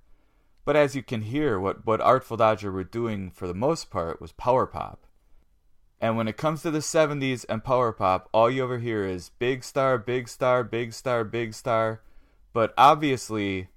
But 0.66 0.76
as 0.76 0.96
you 0.96 1.02
can 1.02 1.24
hear, 1.24 1.60
what, 1.60 1.84
what 1.84 2.00
Artful 2.00 2.38
Dodger 2.38 2.72
were 2.72 2.84
doing 2.84 3.32
for 3.32 3.48
the 3.48 3.56
most 3.56 3.90
part 3.90 4.22
was 4.22 4.32
power 4.32 4.68
pop. 4.68 5.08
And 6.00 6.16
when 6.16 6.28
it 6.28 6.38
comes 6.38 6.62
to 6.62 6.70
the 6.70 6.78
70s 6.78 7.44
and 7.50 7.64
power 7.64 7.92
pop, 7.92 8.30
all 8.32 8.52
you 8.52 8.62
ever 8.62 8.78
hear 8.78 9.04
is 9.04 9.32
big 9.40 9.64
star, 9.64 9.98
big 9.98 10.30
star, 10.30 10.64
big 10.64 10.94
star, 10.94 11.24
big 11.24 11.56
star. 11.56 12.04
But 12.54 12.72
obviously, 12.78 13.70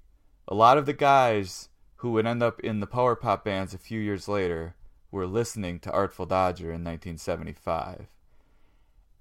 a 0.47 0.53
lot 0.53 0.77
of 0.77 0.85
the 0.85 0.93
guys 0.93 1.69
who 1.97 2.11
would 2.11 2.27
end 2.27 2.43
up 2.43 2.59
in 2.59 2.79
the 2.79 2.87
power 2.87 3.15
pop 3.15 3.43
bands 3.43 3.73
a 3.73 3.77
few 3.77 3.99
years 3.99 4.27
later 4.27 4.75
were 5.11 5.27
listening 5.27 5.79
to 5.79 5.91
Artful 5.91 6.25
Dodger 6.25 6.67
in 6.67 6.83
1975. 6.83 8.07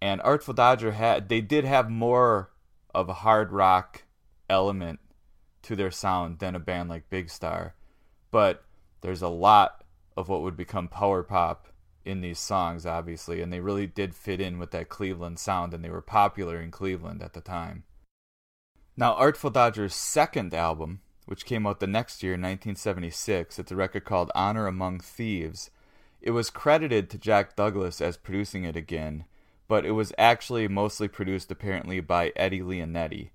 And 0.00 0.20
Artful 0.20 0.54
Dodger 0.54 0.92
had 0.92 1.28
they 1.28 1.40
did 1.40 1.64
have 1.64 1.90
more 1.90 2.50
of 2.94 3.08
a 3.08 3.14
hard 3.14 3.52
rock 3.52 4.02
element 4.50 5.00
to 5.62 5.74
their 5.74 5.90
sound 5.90 6.38
than 6.38 6.54
a 6.54 6.60
band 6.60 6.88
like 6.90 7.10
Big 7.10 7.30
Star, 7.30 7.74
but 8.30 8.64
there's 9.00 9.22
a 9.22 9.28
lot 9.28 9.84
of 10.16 10.28
what 10.28 10.42
would 10.42 10.56
become 10.56 10.88
power 10.88 11.22
pop 11.22 11.68
in 12.04 12.20
these 12.20 12.38
songs 12.38 12.86
obviously 12.86 13.42
and 13.42 13.52
they 13.52 13.58
really 13.58 13.86
did 13.86 14.14
fit 14.14 14.40
in 14.40 14.58
with 14.58 14.70
that 14.70 14.88
Cleveland 14.88 15.38
sound 15.40 15.74
and 15.74 15.84
they 15.84 15.90
were 15.90 16.00
popular 16.00 16.60
in 16.60 16.70
Cleveland 16.70 17.22
at 17.22 17.32
the 17.32 17.40
time. 17.40 17.82
Now 18.96 19.14
Artful 19.14 19.50
Dodger's 19.50 19.94
second 19.94 20.54
album 20.54 21.00
which 21.26 21.44
came 21.44 21.66
out 21.66 21.80
the 21.80 21.86
next 21.86 22.22
year 22.22 22.34
in 22.34 22.40
1976. 22.40 23.58
It's 23.58 23.70
a 23.70 23.76
record 23.76 24.04
called 24.04 24.32
Honor 24.34 24.66
Among 24.66 25.00
Thieves. 25.00 25.70
It 26.22 26.30
was 26.30 26.50
credited 26.50 27.10
to 27.10 27.18
Jack 27.18 27.54
Douglas 27.54 28.00
as 28.00 28.16
producing 28.16 28.64
it 28.64 28.76
again, 28.76 29.26
but 29.68 29.84
it 29.84 29.92
was 29.92 30.12
actually 30.16 30.66
mostly 30.68 31.08
produced 31.08 31.50
apparently 31.50 32.00
by 32.00 32.32
Eddie 32.34 32.62
Leonetti. 32.62 33.30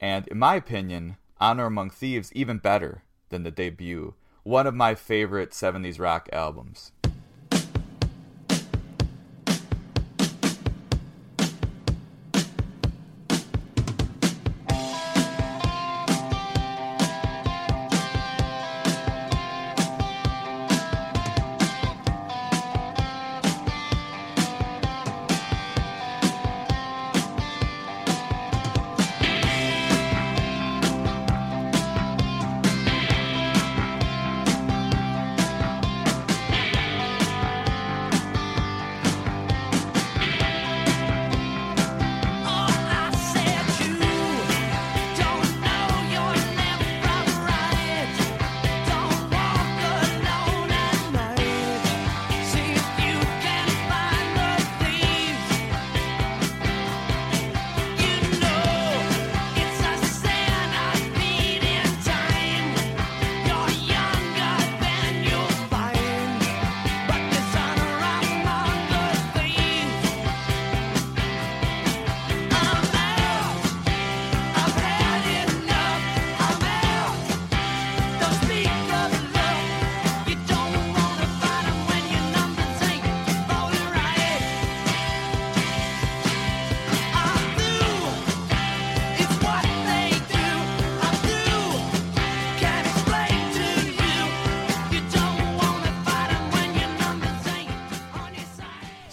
And 0.00 0.28
in 0.28 0.38
my 0.38 0.56
opinion, 0.56 1.16
Honor 1.40 1.66
Among 1.66 1.90
Thieves 1.90 2.32
even 2.34 2.58
better 2.58 3.04
than 3.30 3.44
the 3.44 3.50
debut. 3.50 4.14
One 4.42 4.66
of 4.66 4.74
my 4.74 4.94
favorite 4.94 5.50
70s 5.50 5.98
rock 5.98 6.28
albums. 6.32 6.92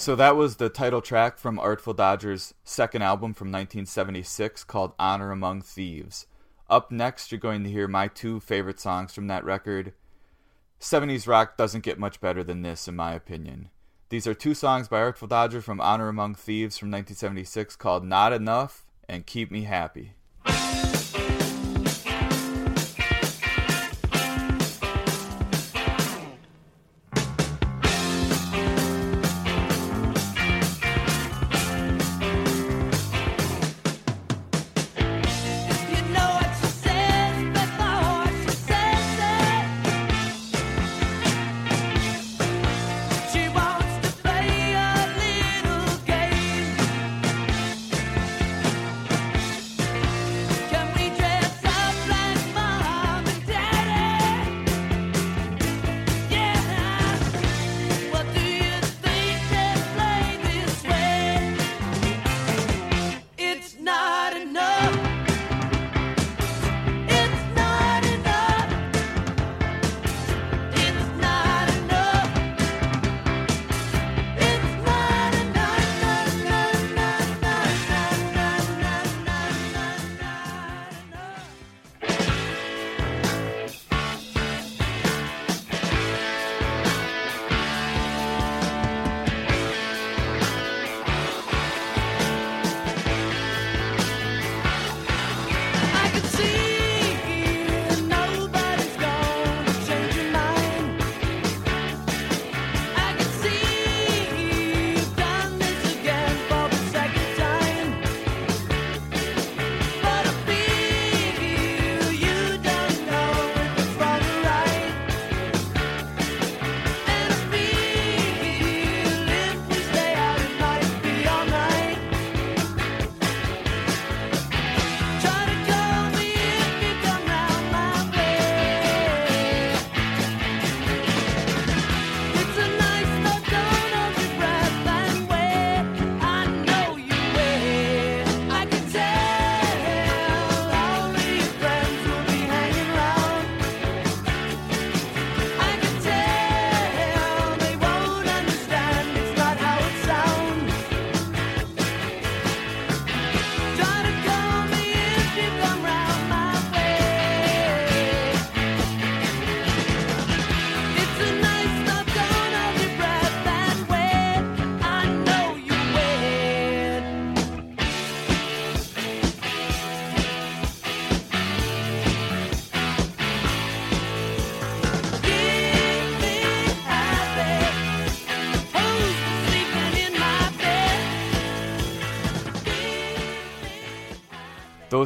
So 0.08 0.16
that 0.16 0.38
was 0.38 0.56
the 0.56 0.70
title 0.70 1.02
track 1.02 1.38
from 1.38 1.60
Artful 1.60 1.94
Dodger's 1.94 2.54
second 2.64 3.02
album 3.02 3.34
from 3.34 3.48
1976 3.50 4.64
called 4.64 4.94
Honor 4.98 5.34
Among 5.34 5.62
Thieves. 5.62 6.28
Up 6.70 6.94
next, 6.94 7.30
you're 7.30 7.42
going 7.42 7.66
to 7.66 7.70
hear 7.70 7.90
my 7.90 8.08
two 8.08 8.40
favorite 8.40 8.80
songs 8.80 9.14
from 9.14 9.28
that 9.28 9.44
record. 9.44 9.92
70s 10.80 11.28
rock 11.28 11.58
doesn't 11.58 11.84
get 11.84 12.00
much 12.00 12.22
better 12.22 12.42
than 12.42 12.62
this, 12.62 12.88
in 12.88 12.96
my 12.96 13.16
opinion. 13.16 13.68
These 14.08 14.28
are 14.28 14.34
two 14.34 14.54
songs 14.54 14.88
by 14.88 15.02
Artful 15.02 15.28
Dodger 15.28 15.62
from 15.62 15.82
Honor 15.82 16.08
Among 16.08 16.36
Thieves 16.36 16.78
from 16.78 16.88
1976 16.88 17.76
called 17.76 18.06
Not 18.06 18.32
Enough 18.32 18.86
and 19.10 19.26
Keep 19.26 19.52
Me 19.52 19.64
Happy. 19.64 20.14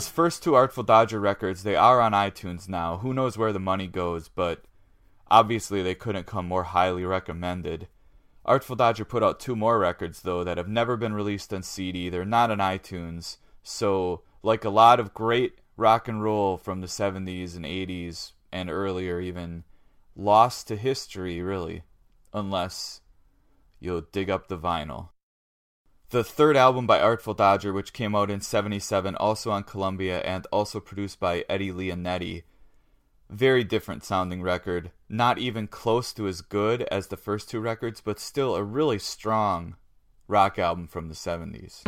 Those 0.01 0.09
first 0.09 0.41
two 0.41 0.55
Artful 0.55 0.81
Dodger 0.81 1.19
records, 1.19 1.61
they 1.61 1.75
are 1.75 2.01
on 2.01 2.13
iTunes 2.13 2.67
now. 2.67 2.97
Who 2.97 3.13
knows 3.13 3.37
where 3.37 3.53
the 3.53 3.59
money 3.59 3.85
goes, 3.85 4.29
but 4.29 4.63
obviously 5.29 5.83
they 5.83 5.93
couldn't 5.93 6.25
come 6.25 6.47
more 6.47 6.63
highly 6.63 7.05
recommended. 7.05 7.87
Artful 8.43 8.75
Dodger 8.75 9.05
put 9.05 9.21
out 9.21 9.39
two 9.39 9.55
more 9.55 9.77
records, 9.77 10.23
though, 10.23 10.43
that 10.43 10.57
have 10.57 10.67
never 10.67 10.97
been 10.97 11.13
released 11.13 11.53
on 11.53 11.61
CD. 11.61 12.09
They're 12.09 12.25
not 12.25 12.49
on 12.49 12.57
iTunes. 12.57 13.37
So, 13.61 14.23
like 14.41 14.65
a 14.65 14.71
lot 14.71 14.99
of 14.99 15.13
great 15.13 15.59
rock 15.77 16.07
and 16.07 16.23
roll 16.23 16.57
from 16.57 16.81
the 16.81 16.87
70s 16.87 17.55
and 17.55 17.63
80s 17.63 18.31
and 18.51 18.71
earlier, 18.71 19.19
even, 19.19 19.65
lost 20.15 20.67
to 20.69 20.77
history, 20.77 21.43
really, 21.43 21.83
unless 22.33 23.01
you'll 23.79 24.01
dig 24.01 24.31
up 24.31 24.47
the 24.47 24.57
vinyl. 24.57 25.09
The 26.11 26.25
third 26.25 26.57
album 26.57 26.85
by 26.85 26.99
Artful 26.99 27.33
Dodger, 27.33 27.71
which 27.71 27.93
came 27.93 28.15
out 28.15 28.29
in 28.29 28.41
77, 28.41 29.15
also 29.15 29.49
on 29.49 29.63
Columbia 29.63 30.19
and 30.19 30.45
also 30.51 30.81
produced 30.81 31.21
by 31.21 31.45
Eddie 31.47 31.71
Leonetti. 31.71 32.43
Very 33.29 33.63
different 33.63 34.03
sounding 34.03 34.41
record. 34.41 34.91
Not 35.07 35.37
even 35.37 35.67
close 35.67 36.11
to 36.15 36.27
as 36.27 36.41
good 36.41 36.81
as 36.91 37.07
the 37.07 37.15
first 37.15 37.49
two 37.49 37.61
records, 37.61 38.01
but 38.01 38.19
still 38.19 38.57
a 38.57 38.63
really 38.63 38.99
strong 38.99 39.77
rock 40.27 40.59
album 40.59 40.85
from 40.85 41.07
the 41.07 41.15
70s. 41.15 41.81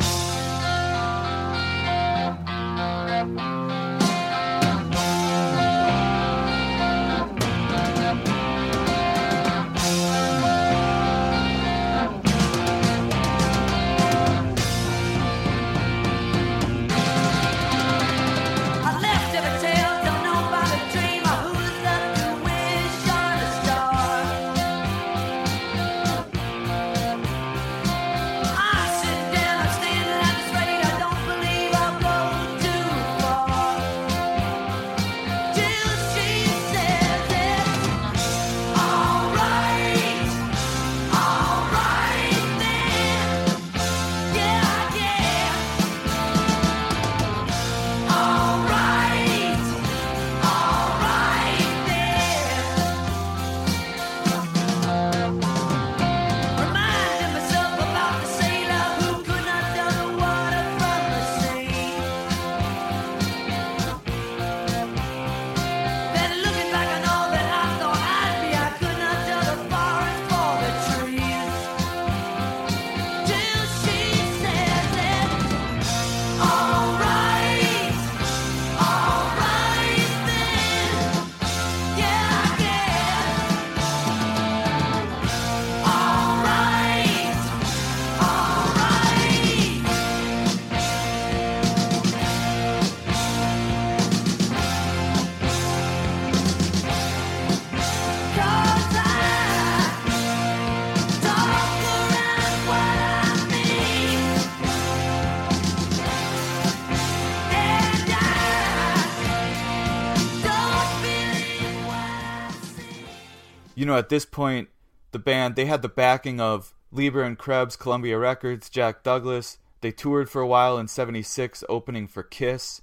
You 113.83 113.87
know, 113.87 113.97
at 113.97 114.07
this 114.07 114.23
point, 114.23 114.69
the 115.11 115.19
band 115.19 115.57
they 115.57 115.65
had 115.65 115.81
the 115.81 115.89
backing 115.89 116.39
of 116.39 116.73
Leber 116.93 117.27
and 117.27 117.37
Krebs, 117.37 117.75
Columbia 117.75 118.17
Records, 118.17 118.69
Jack 118.69 119.03
Douglas. 119.03 119.57
They 119.81 119.91
toured 119.91 120.29
for 120.29 120.41
a 120.41 120.47
while 120.47 120.77
in 120.77 120.87
'76, 120.87 121.65
opening 121.67 122.07
for 122.07 122.23
Kiss, 122.23 122.81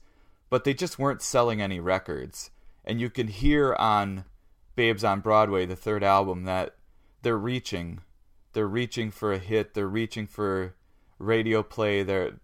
but 0.50 0.64
they 0.64 0.74
just 0.74 0.98
weren't 0.98 1.22
selling 1.22 1.62
any 1.62 1.80
records. 1.80 2.50
And 2.84 3.00
you 3.00 3.08
can 3.08 3.28
hear 3.28 3.72
on 3.76 4.26
Babes 4.76 5.02
on 5.02 5.20
Broadway, 5.20 5.64
the 5.64 5.74
third 5.74 6.04
album, 6.04 6.44
that 6.44 6.76
they're 7.22 7.38
reaching, 7.38 8.02
they're 8.52 8.68
reaching 8.68 9.10
for 9.10 9.32
a 9.32 9.38
hit, 9.38 9.72
they're 9.72 9.88
reaching 9.88 10.26
for 10.26 10.74
radio 11.18 11.62
play. 11.62 12.02
They're 12.02 12.40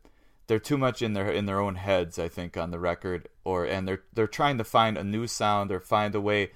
they're 0.46 0.58
too 0.58 0.78
much 0.78 1.02
in 1.02 1.12
their 1.12 1.30
in 1.30 1.44
their 1.44 1.60
own 1.60 1.74
heads, 1.74 2.18
I 2.18 2.28
think, 2.28 2.56
on 2.56 2.70
the 2.70 2.78
record, 2.78 3.28
or 3.44 3.66
and 3.66 3.86
they're 3.86 4.04
they're 4.14 4.26
trying 4.26 4.56
to 4.56 4.64
find 4.64 4.96
a 4.96 5.04
new 5.04 5.26
sound 5.26 5.70
or 5.70 5.78
find 5.78 6.14
a 6.14 6.22
way 6.22 6.52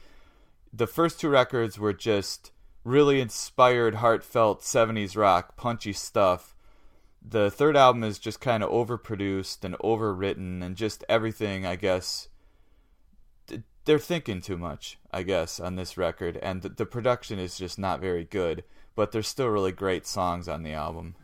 the 0.73 0.87
first 0.87 1.21
two 1.21 1.29
records 1.29 1.79
were 1.79 1.93
just 1.93 2.53
really 2.85 3.21
inspired, 3.21 3.97
heartfelt 3.97 4.63
70s 4.63 5.17
rock, 5.17 5.57
punchy 5.57 5.93
stuff. 5.93 6.55
The 7.23 7.51
third 7.51 7.77
album 7.77 8.03
is 8.03 8.19
just 8.19 8.41
kind 8.41 8.63
of 8.63 8.71
overproduced 8.71 9.65
and 9.65 9.77
overwritten 9.79 10.63
and 10.63 10.77
just 10.77 11.05
everything, 11.09 11.67
I 11.67 11.77
guess. 11.77 12.29
They're 13.85 13.99
thinking 13.99 14.41
too 14.41 14.57
much, 14.57 14.99
I 15.13 15.23
guess, 15.23 15.59
on 15.59 15.77
this 15.77 15.97
record, 15.97 16.37
and 16.37 16.63
the, 16.63 16.87
production 16.87 17.39
is 17.39 17.59
just 17.59 17.79
not 17.79 18.01
very 18.01 18.25
good, 18.25 18.65
but 18.95 19.11
there's 19.11 19.29
still 19.29 19.49
really 19.49 19.73
great 19.73 20.07
songs 20.07 20.49
on 20.49 20.63
the 20.63 20.73
album. 20.73 21.17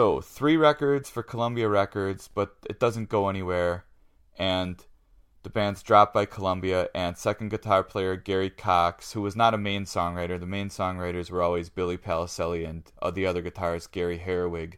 So, 0.00 0.22
three 0.22 0.56
records 0.56 1.10
for 1.10 1.22
Columbia 1.22 1.68
Records, 1.68 2.26
but 2.26 2.56
it 2.70 2.80
doesn't 2.80 3.10
go 3.10 3.28
anywhere. 3.28 3.84
And 4.38 4.82
the 5.42 5.50
band's 5.50 5.82
dropped 5.82 6.14
by 6.14 6.24
Columbia, 6.24 6.88
and 6.94 7.18
second 7.18 7.50
guitar 7.50 7.84
player 7.84 8.16
Gary 8.16 8.48
Cox, 8.48 9.12
who 9.12 9.20
was 9.20 9.36
not 9.36 9.52
a 9.52 9.58
main 9.58 9.84
songwriter. 9.84 10.40
The 10.40 10.46
main 10.46 10.70
songwriters 10.70 11.30
were 11.30 11.42
always 11.42 11.68
Billy 11.68 11.98
Paliselli 11.98 12.64
and 12.64 12.90
uh, 13.02 13.10
the 13.10 13.26
other 13.26 13.42
guitarist 13.42 13.90
Gary 13.90 14.18
Herrewig. 14.18 14.76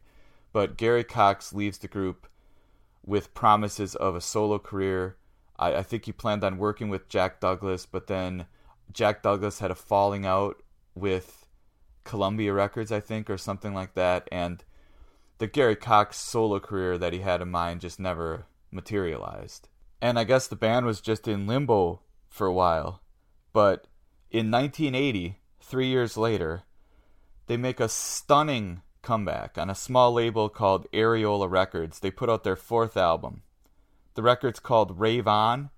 But 0.53 0.77
Gary 0.77 1.05
Cox 1.05 1.53
leaves 1.53 1.78
the 1.78 1.86
group 1.86 2.27
with 3.07 3.32
promises 3.32 3.94
of 3.94 4.16
a 4.16 4.20
solo 4.20 4.59
career. 4.59 5.19
I, 5.57 5.77
I 5.77 5.82
think 5.85 6.07
he 6.07 6.12
planned 6.12 6.43
on 6.43 6.59
working 6.59 6.89
with 6.89 7.09
Jack 7.09 7.39
Douglas, 7.39 7.86
but 7.86 8.09
then 8.09 8.47
Jack 8.93 9.23
Douglas 9.23 9.61
had 9.61 9.70
a 9.70 9.77
falling 9.77 10.27
out 10.27 10.65
with 10.97 11.47
Columbia 12.03 12.53
Records, 12.53 12.90
I 12.90 12.99
think, 12.99 13.31
or 13.31 13.39
something 13.39 13.73
like 13.73 13.94
that, 13.94 14.28
and 14.32 14.65
the 15.43 15.48
Gary 15.48 15.74
Cox 15.74 16.19
solo 16.19 16.60
career 16.60 16.97
that 16.97 17.12
he 17.12 17.19
had 17.19 17.43
in 17.43 17.51
mind 17.51 17.81
just 17.81 17.98
never 17.98 18.47
materialized. 18.70 19.69
And 20.01 20.16
I 20.16 20.23
guess 20.23 20.47
the 20.47 20.55
band 20.55 20.86
was 20.86 21.01
just 21.01 21.27
in 21.27 21.48
limbo 21.48 22.01
for 22.28 22.47
a 22.47 22.52
while. 22.52 23.02
But 23.52 23.89
in 24.31 24.52
1980, 24.52 25.40
three 25.60 25.89
years 25.89 26.16
later, 26.16 26.62
they 27.48 27.56
make 27.56 27.81
a 27.81 27.89
stunning 27.89 28.82
comeback 29.02 29.59
on 29.59 29.69
a 29.69 29.74
small 29.74 30.12
label 30.12 30.48
called 30.48 30.86
Ariola 30.93 31.51
Records. 31.51 31.98
They 31.98 32.12
put 32.12 32.31
out 32.31 32.44
their 32.44 32.55
fourth 32.55 32.97
album. 32.97 33.43
The 34.14 34.23
record's 34.23 34.60
called 34.60 35.01
Rave 35.01 35.27
On. 35.27 35.70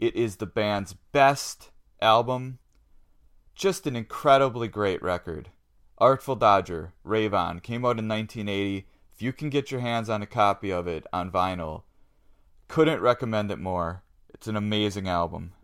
It 0.00 0.16
is 0.16 0.38
the 0.38 0.46
band's 0.46 0.94
best 1.12 1.70
album. 2.02 2.58
Just 3.54 3.86
an 3.86 3.94
incredibly 3.94 4.66
great 4.66 5.00
record. 5.00 5.50
Artful 6.00 6.36
Dodger, 6.36 6.92
Rave 7.02 7.32
came 7.32 7.84
out 7.84 7.98
in 7.98 8.06
1980. 8.06 8.86
If 9.12 9.20
you 9.20 9.32
can 9.32 9.50
get 9.50 9.72
your 9.72 9.80
hands 9.80 10.08
on 10.08 10.22
a 10.22 10.26
copy 10.26 10.70
of 10.70 10.86
it 10.86 11.04
on 11.12 11.32
vinyl, 11.32 11.82
couldn't 12.68 13.00
recommend 13.00 13.50
it 13.50 13.58
more. 13.58 14.04
It's 14.28 14.46
an 14.46 14.54
amazing 14.54 15.08
album. 15.08 15.54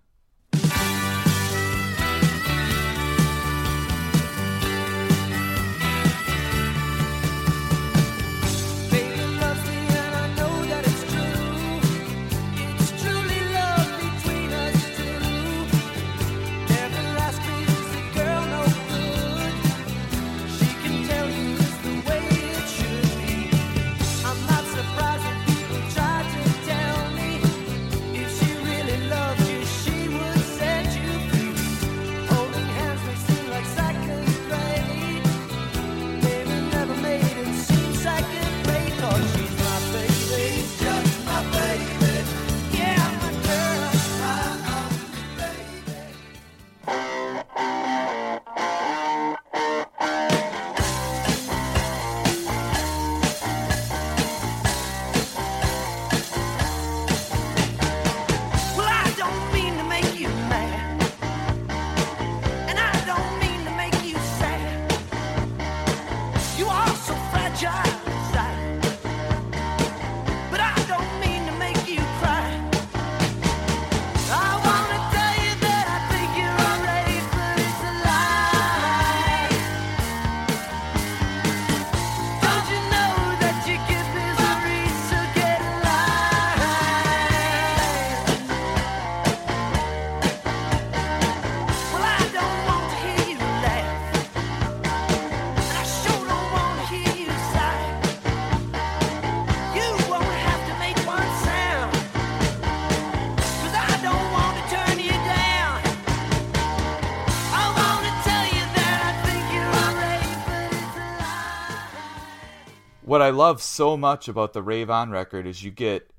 I 113.25 113.31
love 113.31 113.63
so 113.63 113.97
much 113.97 114.29
about 114.29 114.53
the 114.53 114.63
Rave 114.63 114.91
On 114.91 115.09
record 115.09 115.47
is 115.47 115.65
you 115.65 115.71
get 115.71 116.11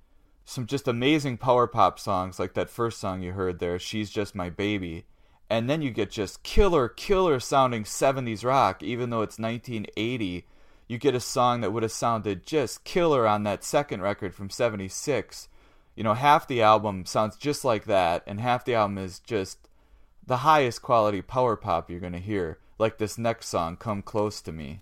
some 0.43 0.65
just 0.65 0.87
amazing 0.87 1.37
power 1.37 1.67
pop 1.67 1.99
songs 1.99 2.39
like 2.39 2.55
that 2.55 2.67
first 2.67 2.99
song 2.99 3.21
you 3.21 3.33
heard 3.33 3.59
there, 3.59 3.77
She's 3.77 4.09
Just 4.09 4.33
My 4.33 4.49
Baby. 4.49 5.05
And 5.47 5.69
then 5.69 5.83
you 5.83 5.91
get 5.91 6.09
just 6.09 6.41
killer, 6.41 6.89
killer 6.89 7.39
sounding 7.39 7.83
70s 7.83 8.43
rock, 8.43 8.81
even 8.81 9.11
though 9.11 9.21
it's 9.21 9.37
1980. 9.37 10.47
You 10.87 10.97
get 10.97 11.13
a 11.13 11.19
song 11.19 11.61
that 11.61 11.71
would 11.71 11.83
have 11.83 11.91
sounded 11.91 12.43
just 12.43 12.83
killer 12.85 13.27
on 13.27 13.43
that 13.43 13.63
second 13.63 14.01
record 14.01 14.33
from 14.33 14.49
76. 14.49 15.47
You 15.95 16.03
know, 16.03 16.15
half 16.15 16.47
the 16.47 16.63
album 16.63 17.05
sounds 17.05 17.37
just 17.37 17.63
like 17.63 17.85
that, 17.85 18.23
and 18.25 18.41
half 18.41 18.65
the 18.65 18.73
album 18.73 18.97
is 18.97 19.19
just 19.19 19.69
the 20.25 20.37
highest 20.37 20.81
quality 20.81 21.21
power 21.21 21.55
pop 21.55 21.87
you're 21.87 21.99
going 21.99 22.13
to 22.13 22.19
hear. 22.19 22.57
Like 22.79 22.97
this 22.97 23.19
next 23.19 23.49
song, 23.49 23.77
Come 23.77 24.01
Close 24.01 24.41
to 24.41 24.51
Me. 24.51 24.81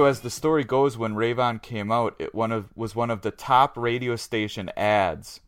So 0.00 0.06
as 0.06 0.20
the 0.20 0.30
story 0.30 0.64
goes, 0.64 0.96
when 0.96 1.14
Rave 1.14 1.38
On 1.38 1.58
came 1.58 1.92
out, 1.92 2.16
it 2.18 2.34
one 2.34 2.52
of 2.52 2.74
was 2.74 2.96
one 2.96 3.10
of 3.10 3.20
the 3.20 3.30
top 3.30 3.76
radio 3.76 4.16
station 4.16 4.70
ads 4.74 5.40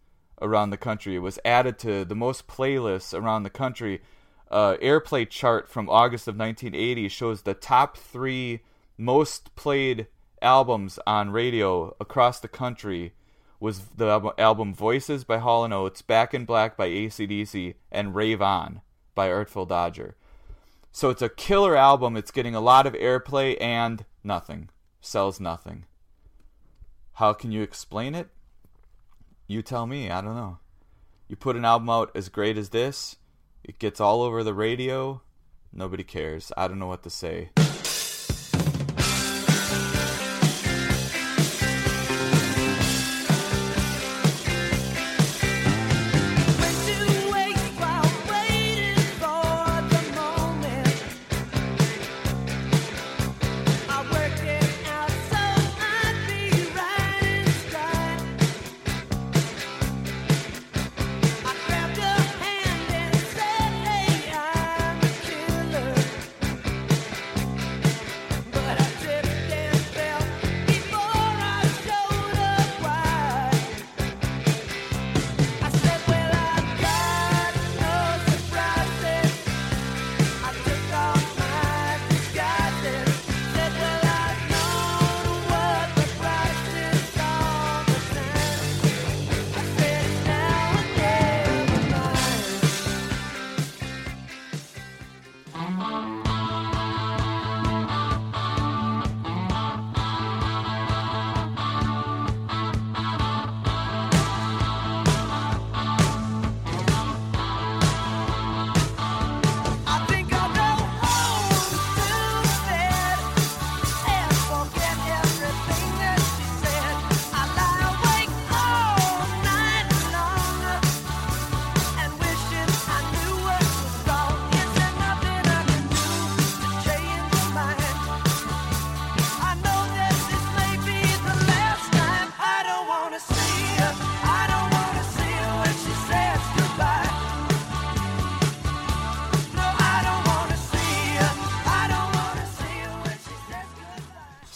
around 0.43 0.69
the 0.69 0.77
country. 0.77 1.17
It 1.17 1.21
was 1.21 1.39
added 1.43 1.79
to 1.79 2.05
the 2.05 2.15
most 2.15 2.49
playlists 2.49 3.19
around 3.19 3.45
the 3.45 3.49
country. 3.49 4.03
Uh, 4.51 4.77
airplay 4.83 5.27
chart 5.27 5.71
from 5.71 5.89
August 5.89 6.29
of 6.29 6.37
1980 6.37 7.09
shows 7.09 7.41
the 7.41 7.55
top 7.55 7.97
three 7.97 8.61
most 8.99 9.57
played 9.57 10.07
albums 10.43 10.99
on 11.07 11.31
radio 11.31 11.97
across 11.99 12.39
the 12.39 12.47
country 12.47 13.15
was 13.59 13.87
the 13.97 14.35
album 14.37 14.75
Voices 14.75 15.25
by 15.25 15.39
Hall 15.39 15.65
& 15.65 15.73
Oates, 15.73 16.03
Back 16.03 16.35
in 16.35 16.45
Black 16.45 16.77
by 16.77 16.91
ACDC, 16.91 17.73
and 17.91 18.15
Rave 18.15 18.43
On 18.43 18.83
by 19.15 19.33
Artful 19.33 19.65
Dodger. 19.65 20.15
So 20.93 21.09
it's 21.09 21.23
a 21.23 21.31
killer 21.31 21.75
album. 21.75 22.19
It's 22.19 22.31
getting 22.31 22.55
a 22.55 22.61
lot 22.61 22.87
of 22.87 22.93
airplay 22.93 23.57
and 23.59 24.05
nothing. 24.25 24.69
Sells 25.01 25.41
nothing. 25.41 25.85
How 27.15 27.33
can 27.33 27.53
you 27.53 27.63
explain 27.63 28.15
it? 28.15 28.29
You 29.47 29.63
tell 29.63 29.87
me. 29.87 30.11
I 30.11 30.21
don't 30.21 30.37
know. 30.37 30.59
You 31.29 31.37
put 31.37 31.57
an 31.57 31.65
album 31.65 31.89
out 31.91 32.11
as 32.15 32.29
great 32.29 32.59
as 32.59 32.71
this, 32.71 33.17
it 33.65 33.79
gets 33.79 34.01
all 34.01 34.23
over 34.23 34.45
the 34.45 34.55
radio. 34.55 35.23
Nobody 35.73 36.05
cares. 36.05 36.53
I 36.57 36.69
don't 36.69 36.79
know 36.79 36.89
what 36.89 37.03
to 37.05 37.11
say. 37.11 37.51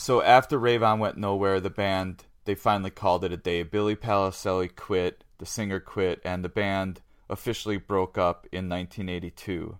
So 0.06 0.22
after 0.22 0.56
Rave 0.56 0.84
On 0.84 1.00
went 1.00 1.16
nowhere, 1.16 1.58
the 1.58 1.68
band 1.68 2.26
they 2.44 2.54
finally 2.54 2.90
called 2.90 3.24
it 3.24 3.32
a 3.32 3.36
day. 3.36 3.64
Billy 3.64 3.96
Paliselli 3.96 4.68
quit, 4.68 5.24
the 5.38 5.46
singer 5.46 5.80
quit, 5.80 6.20
and 6.24 6.44
the 6.44 6.48
band 6.48 7.00
officially 7.28 7.76
broke 7.76 8.16
up 8.16 8.46
in 8.52 8.68
1982. 8.68 9.78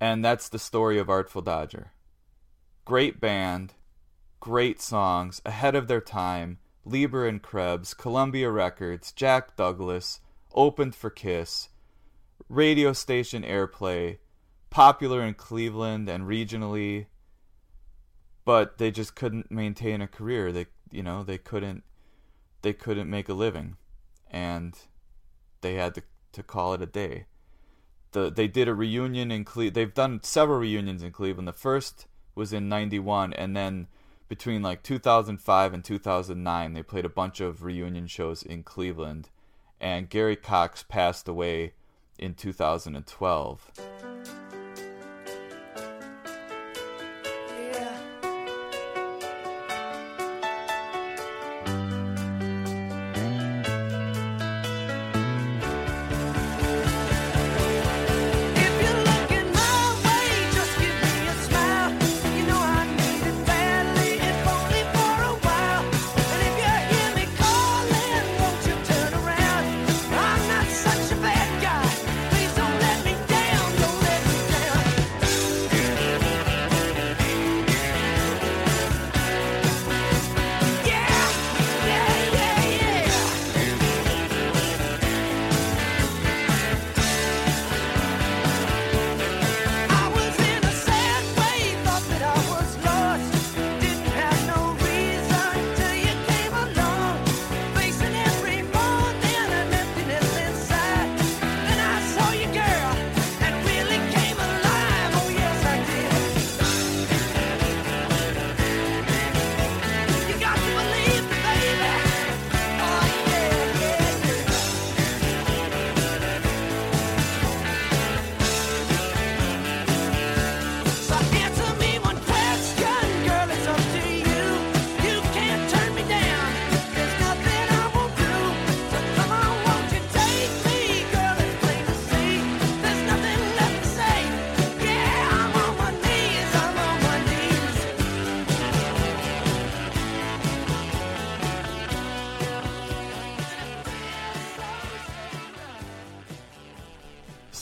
And 0.00 0.24
that's 0.24 0.48
the 0.48 0.58
story 0.58 0.98
of 0.98 1.08
Artful 1.08 1.42
Dodger. 1.42 1.92
Great 2.84 3.20
band, 3.20 3.74
great 4.40 4.80
songs, 4.80 5.40
ahead 5.46 5.76
of 5.76 5.86
their 5.86 6.00
time. 6.00 6.58
Leber 6.84 7.28
and 7.28 7.40
Krebs, 7.40 7.94
Columbia 7.94 8.50
Records, 8.50 9.12
Jack 9.12 9.54
Douglas, 9.54 10.18
opened 10.54 10.96
for 10.96 11.08
Kiss, 11.08 11.68
radio 12.48 12.92
station 12.92 13.44
airplay, 13.44 14.18
popular 14.70 15.22
in 15.22 15.34
Cleveland 15.34 16.08
and 16.08 16.24
regionally 16.24 17.06
but 18.46 18.78
they 18.78 18.90
just 18.90 19.14
couldn't 19.14 19.50
maintain 19.50 20.00
a 20.00 20.06
career. 20.06 20.52
They, 20.52 20.66
you 20.90 21.02
know, 21.02 21.22
they 21.22 21.36
couldn't, 21.36 21.82
they 22.62 22.72
couldn't 22.72 23.10
make 23.10 23.28
a 23.28 23.34
living, 23.34 23.76
and 24.30 24.78
they 25.60 25.74
had 25.74 25.94
to 25.96 26.02
to 26.32 26.42
call 26.42 26.72
it 26.72 26.80
a 26.80 26.86
day. 26.86 27.26
The 28.12 28.30
they 28.30 28.48
did 28.48 28.68
a 28.68 28.74
reunion 28.74 29.30
in 29.30 29.44
Cle. 29.44 29.70
They've 29.70 29.92
done 29.92 30.20
several 30.22 30.60
reunions 30.60 31.02
in 31.02 31.10
Cleveland. 31.10 31.48
The 31.48 31.52
first 31.52 32.06
was 32.34 32.52
in 32.52 32.68
'91, 32.68 33.34
and 33.34 33.54
then 33.54 33.88
between 34.28 34.62
like 34.62 34.82
2005 34.82 35.74
and 35.74 35.84
2009, 35.84 36.72
they 36.72 36.82
played 36.82 37.04
a 37.04 37.10
bunch 37.10 37.40
of 37.40 37.62
reunion 37.62 38.06
shows 38.06 38.42
in 38.42 38.62
Cleveland. 38.62 39.28
And 39.80 40.08
Gary 40.08 40.36
Cox 40.36 40.82
passed 40.82 41.28
away 41.28 41.74
in 42.18 42.34
2012. 42.34 44.15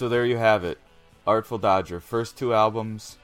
So 0.05 0.11
there 0.11 0.27
you 0.27 0.37
have 0.37 0.65
it. 0.65 0.77
Artful 1.27 1.57
Dodger. 1.57 1.99
First 1.99 2.37
two 2.37 2.53
albums 2.53 3.17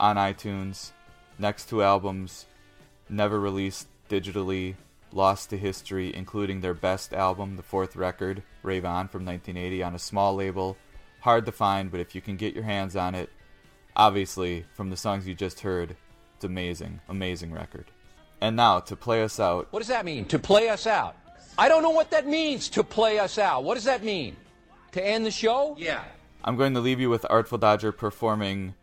on 0.00 0.16
iTunes. 0.16 0.90
Next 1.38 1.68
two 1.68 1.80
albums 1.80 2.46
never 3.08 3.38
released 3.38 3.86
digitally. 4.10 4.74
lost 5.12 5.50
to 5.50 5.56
history, 5.56 6.12
including 6.12 6.60
their 6.60 6.74
best 6.74 7.14
album, 7.14 7.54
the 7.54 7.62
fourth 7.62 7.94
record, 7.94 8.42
Rave 8.64 8.84
On 8.84 9.06
from 9.06 9.24
1980, 9.24 9.84
on 9.84 9.94
a 9.94 9.98
small 10.00 10.34
label. 10.34 10.76
Hard 11.20 11.46
to 11.46 11.52
find, 11.52 11.88
but 11.92 12.00
if 12.00 12.16
you 12.16 12.20
can 12.20 12.34
get 12.34 12.52
your 12.52 12.64
hands 12.64 12.96
on 12.96 13.14
it, 13.14 13.30
obviously, 13.94 14.64
from 14.74 14.90
the 14.90 14.96
songs 14.96 15.28
you 15.28 15.36
just 15.36 15.60
heard, 15.60 15.94
it's 16.34 16.44
amazing, 16.44 17.00
amazing 17.08 17.52
record. 17.52 17.92
And 18.40 18.56
now, 18.56 18.80
to 18.80 18.96
play 18.96 19.22
us 19.22 19.38
out, 19.38 19.68
What 19.70 19.78
does 19.78 19.86
that 19.86 20.04
mean? 20.04 20.24
To 20.24 20.40
play 20.40 20.68
us 20.68 20.88
out? 20.88 21.14
I 21.56 21.68
don't 21.68 21.84
know 21.84 21.90
what 21.90 22.10
that 22.10 22.26
means, 22.26 22.68
to 22.70 22.82
play 22.82 23.20
us 23.20 23.38
out. 23.38 23.62
What 23.62 23.74
does 23.74 23.84
that 23.84 24.02
mean? 24.02 24.34
To 24.90 25.06
end 25.06 25.24
the 25.24 25.30
show? 25.30 25.76
Yeah. 25.78 26.02
I'm 26.46 26.56
going 26.56 26.74
to 26.74 26.80
leave 26.80 27.00
you 27.00 27.08
with 27.08 27.24
Artful 27.30 27.56
Dodger 27.56 27.90
performing. 27.90 28.74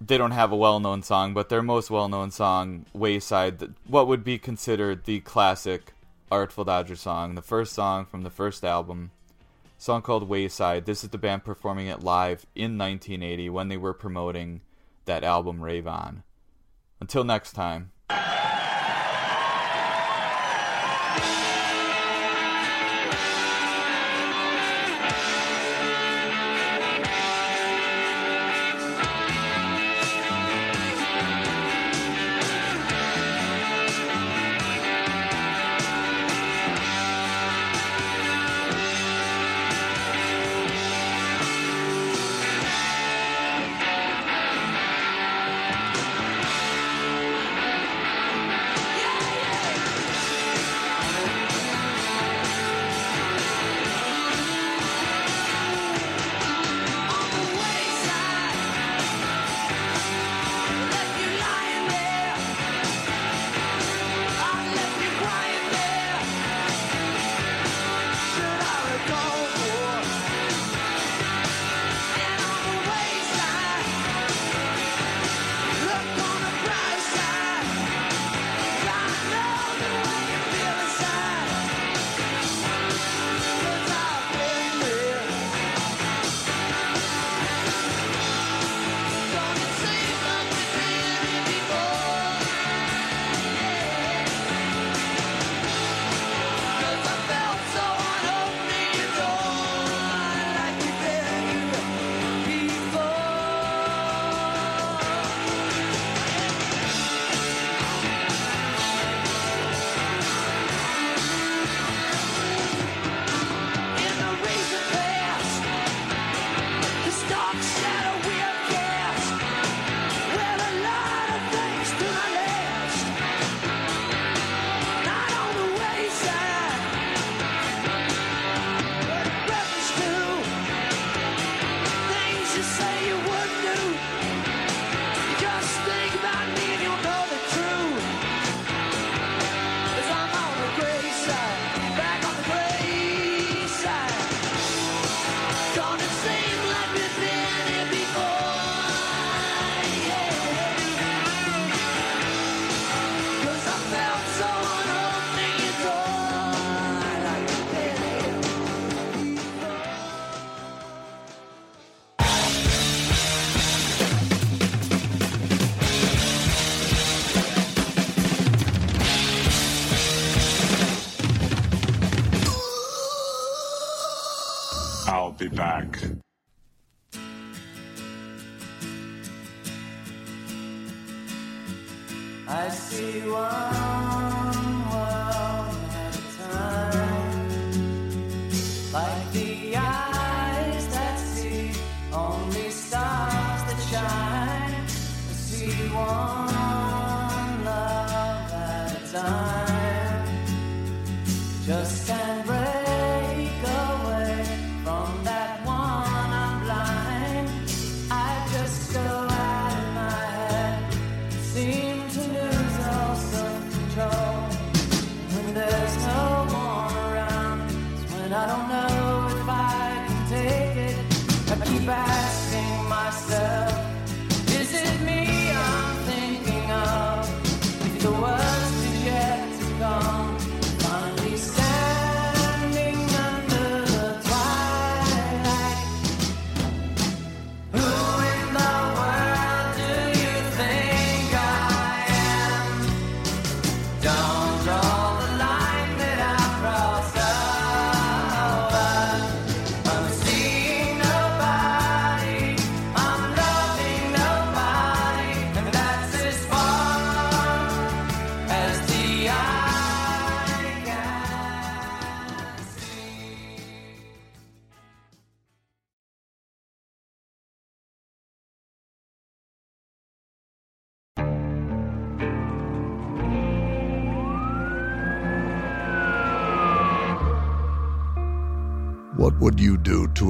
They 0.00 0.16
don't 0.16 0.30
have 0.30 0.52
a 0.52 0.56
well 0.56 0.78
known 0.78 1.02
song, 1.02 1.34
but 1.34 1.48
their 1.48 1.60
most 1.60 1.90
well 1.90 2.08
known 2.08 2.30
song, 2.30 2.86
Wayside, 2.92 3.74
what 3.88 4.06
would 4.06 4.22
be 4.22 4.38
considered 4.38 5.04
the 5.04 5.18
classic 5.20 5.94
Artful 6.30 6.64
Dodger 6.64 6.94
song, 6.94 7.34
the 7.34 7.42
first 7.42 7.72
song 7.72 8.06
from 8.06 8.22
the 8.22 8.30
first 8.30 8.64
album. 8.64 9.10
Song 9.78 10.00
called 10.00 10.28
Wayside. 10.28 10.86
This 10.86 11.02
is 11.02 11.10
the 11.10 11.18
band 11.18 11.42
performing 11.42 11.88
it 11.88 12.04
live 12.04 12.46
in 12.54 12.78
1980 12.78 13.50
when 13.50 13.66
they 13.66 13.76
were 13.76 13.92
promoting 13.92 14.60
that 15.06 15.24
album 15.24 15.60
Rave 15.60 15.88
On. 15.88 16.22
Until 17.00 17.24
next 17.24 17.52
time. 17.52 17.90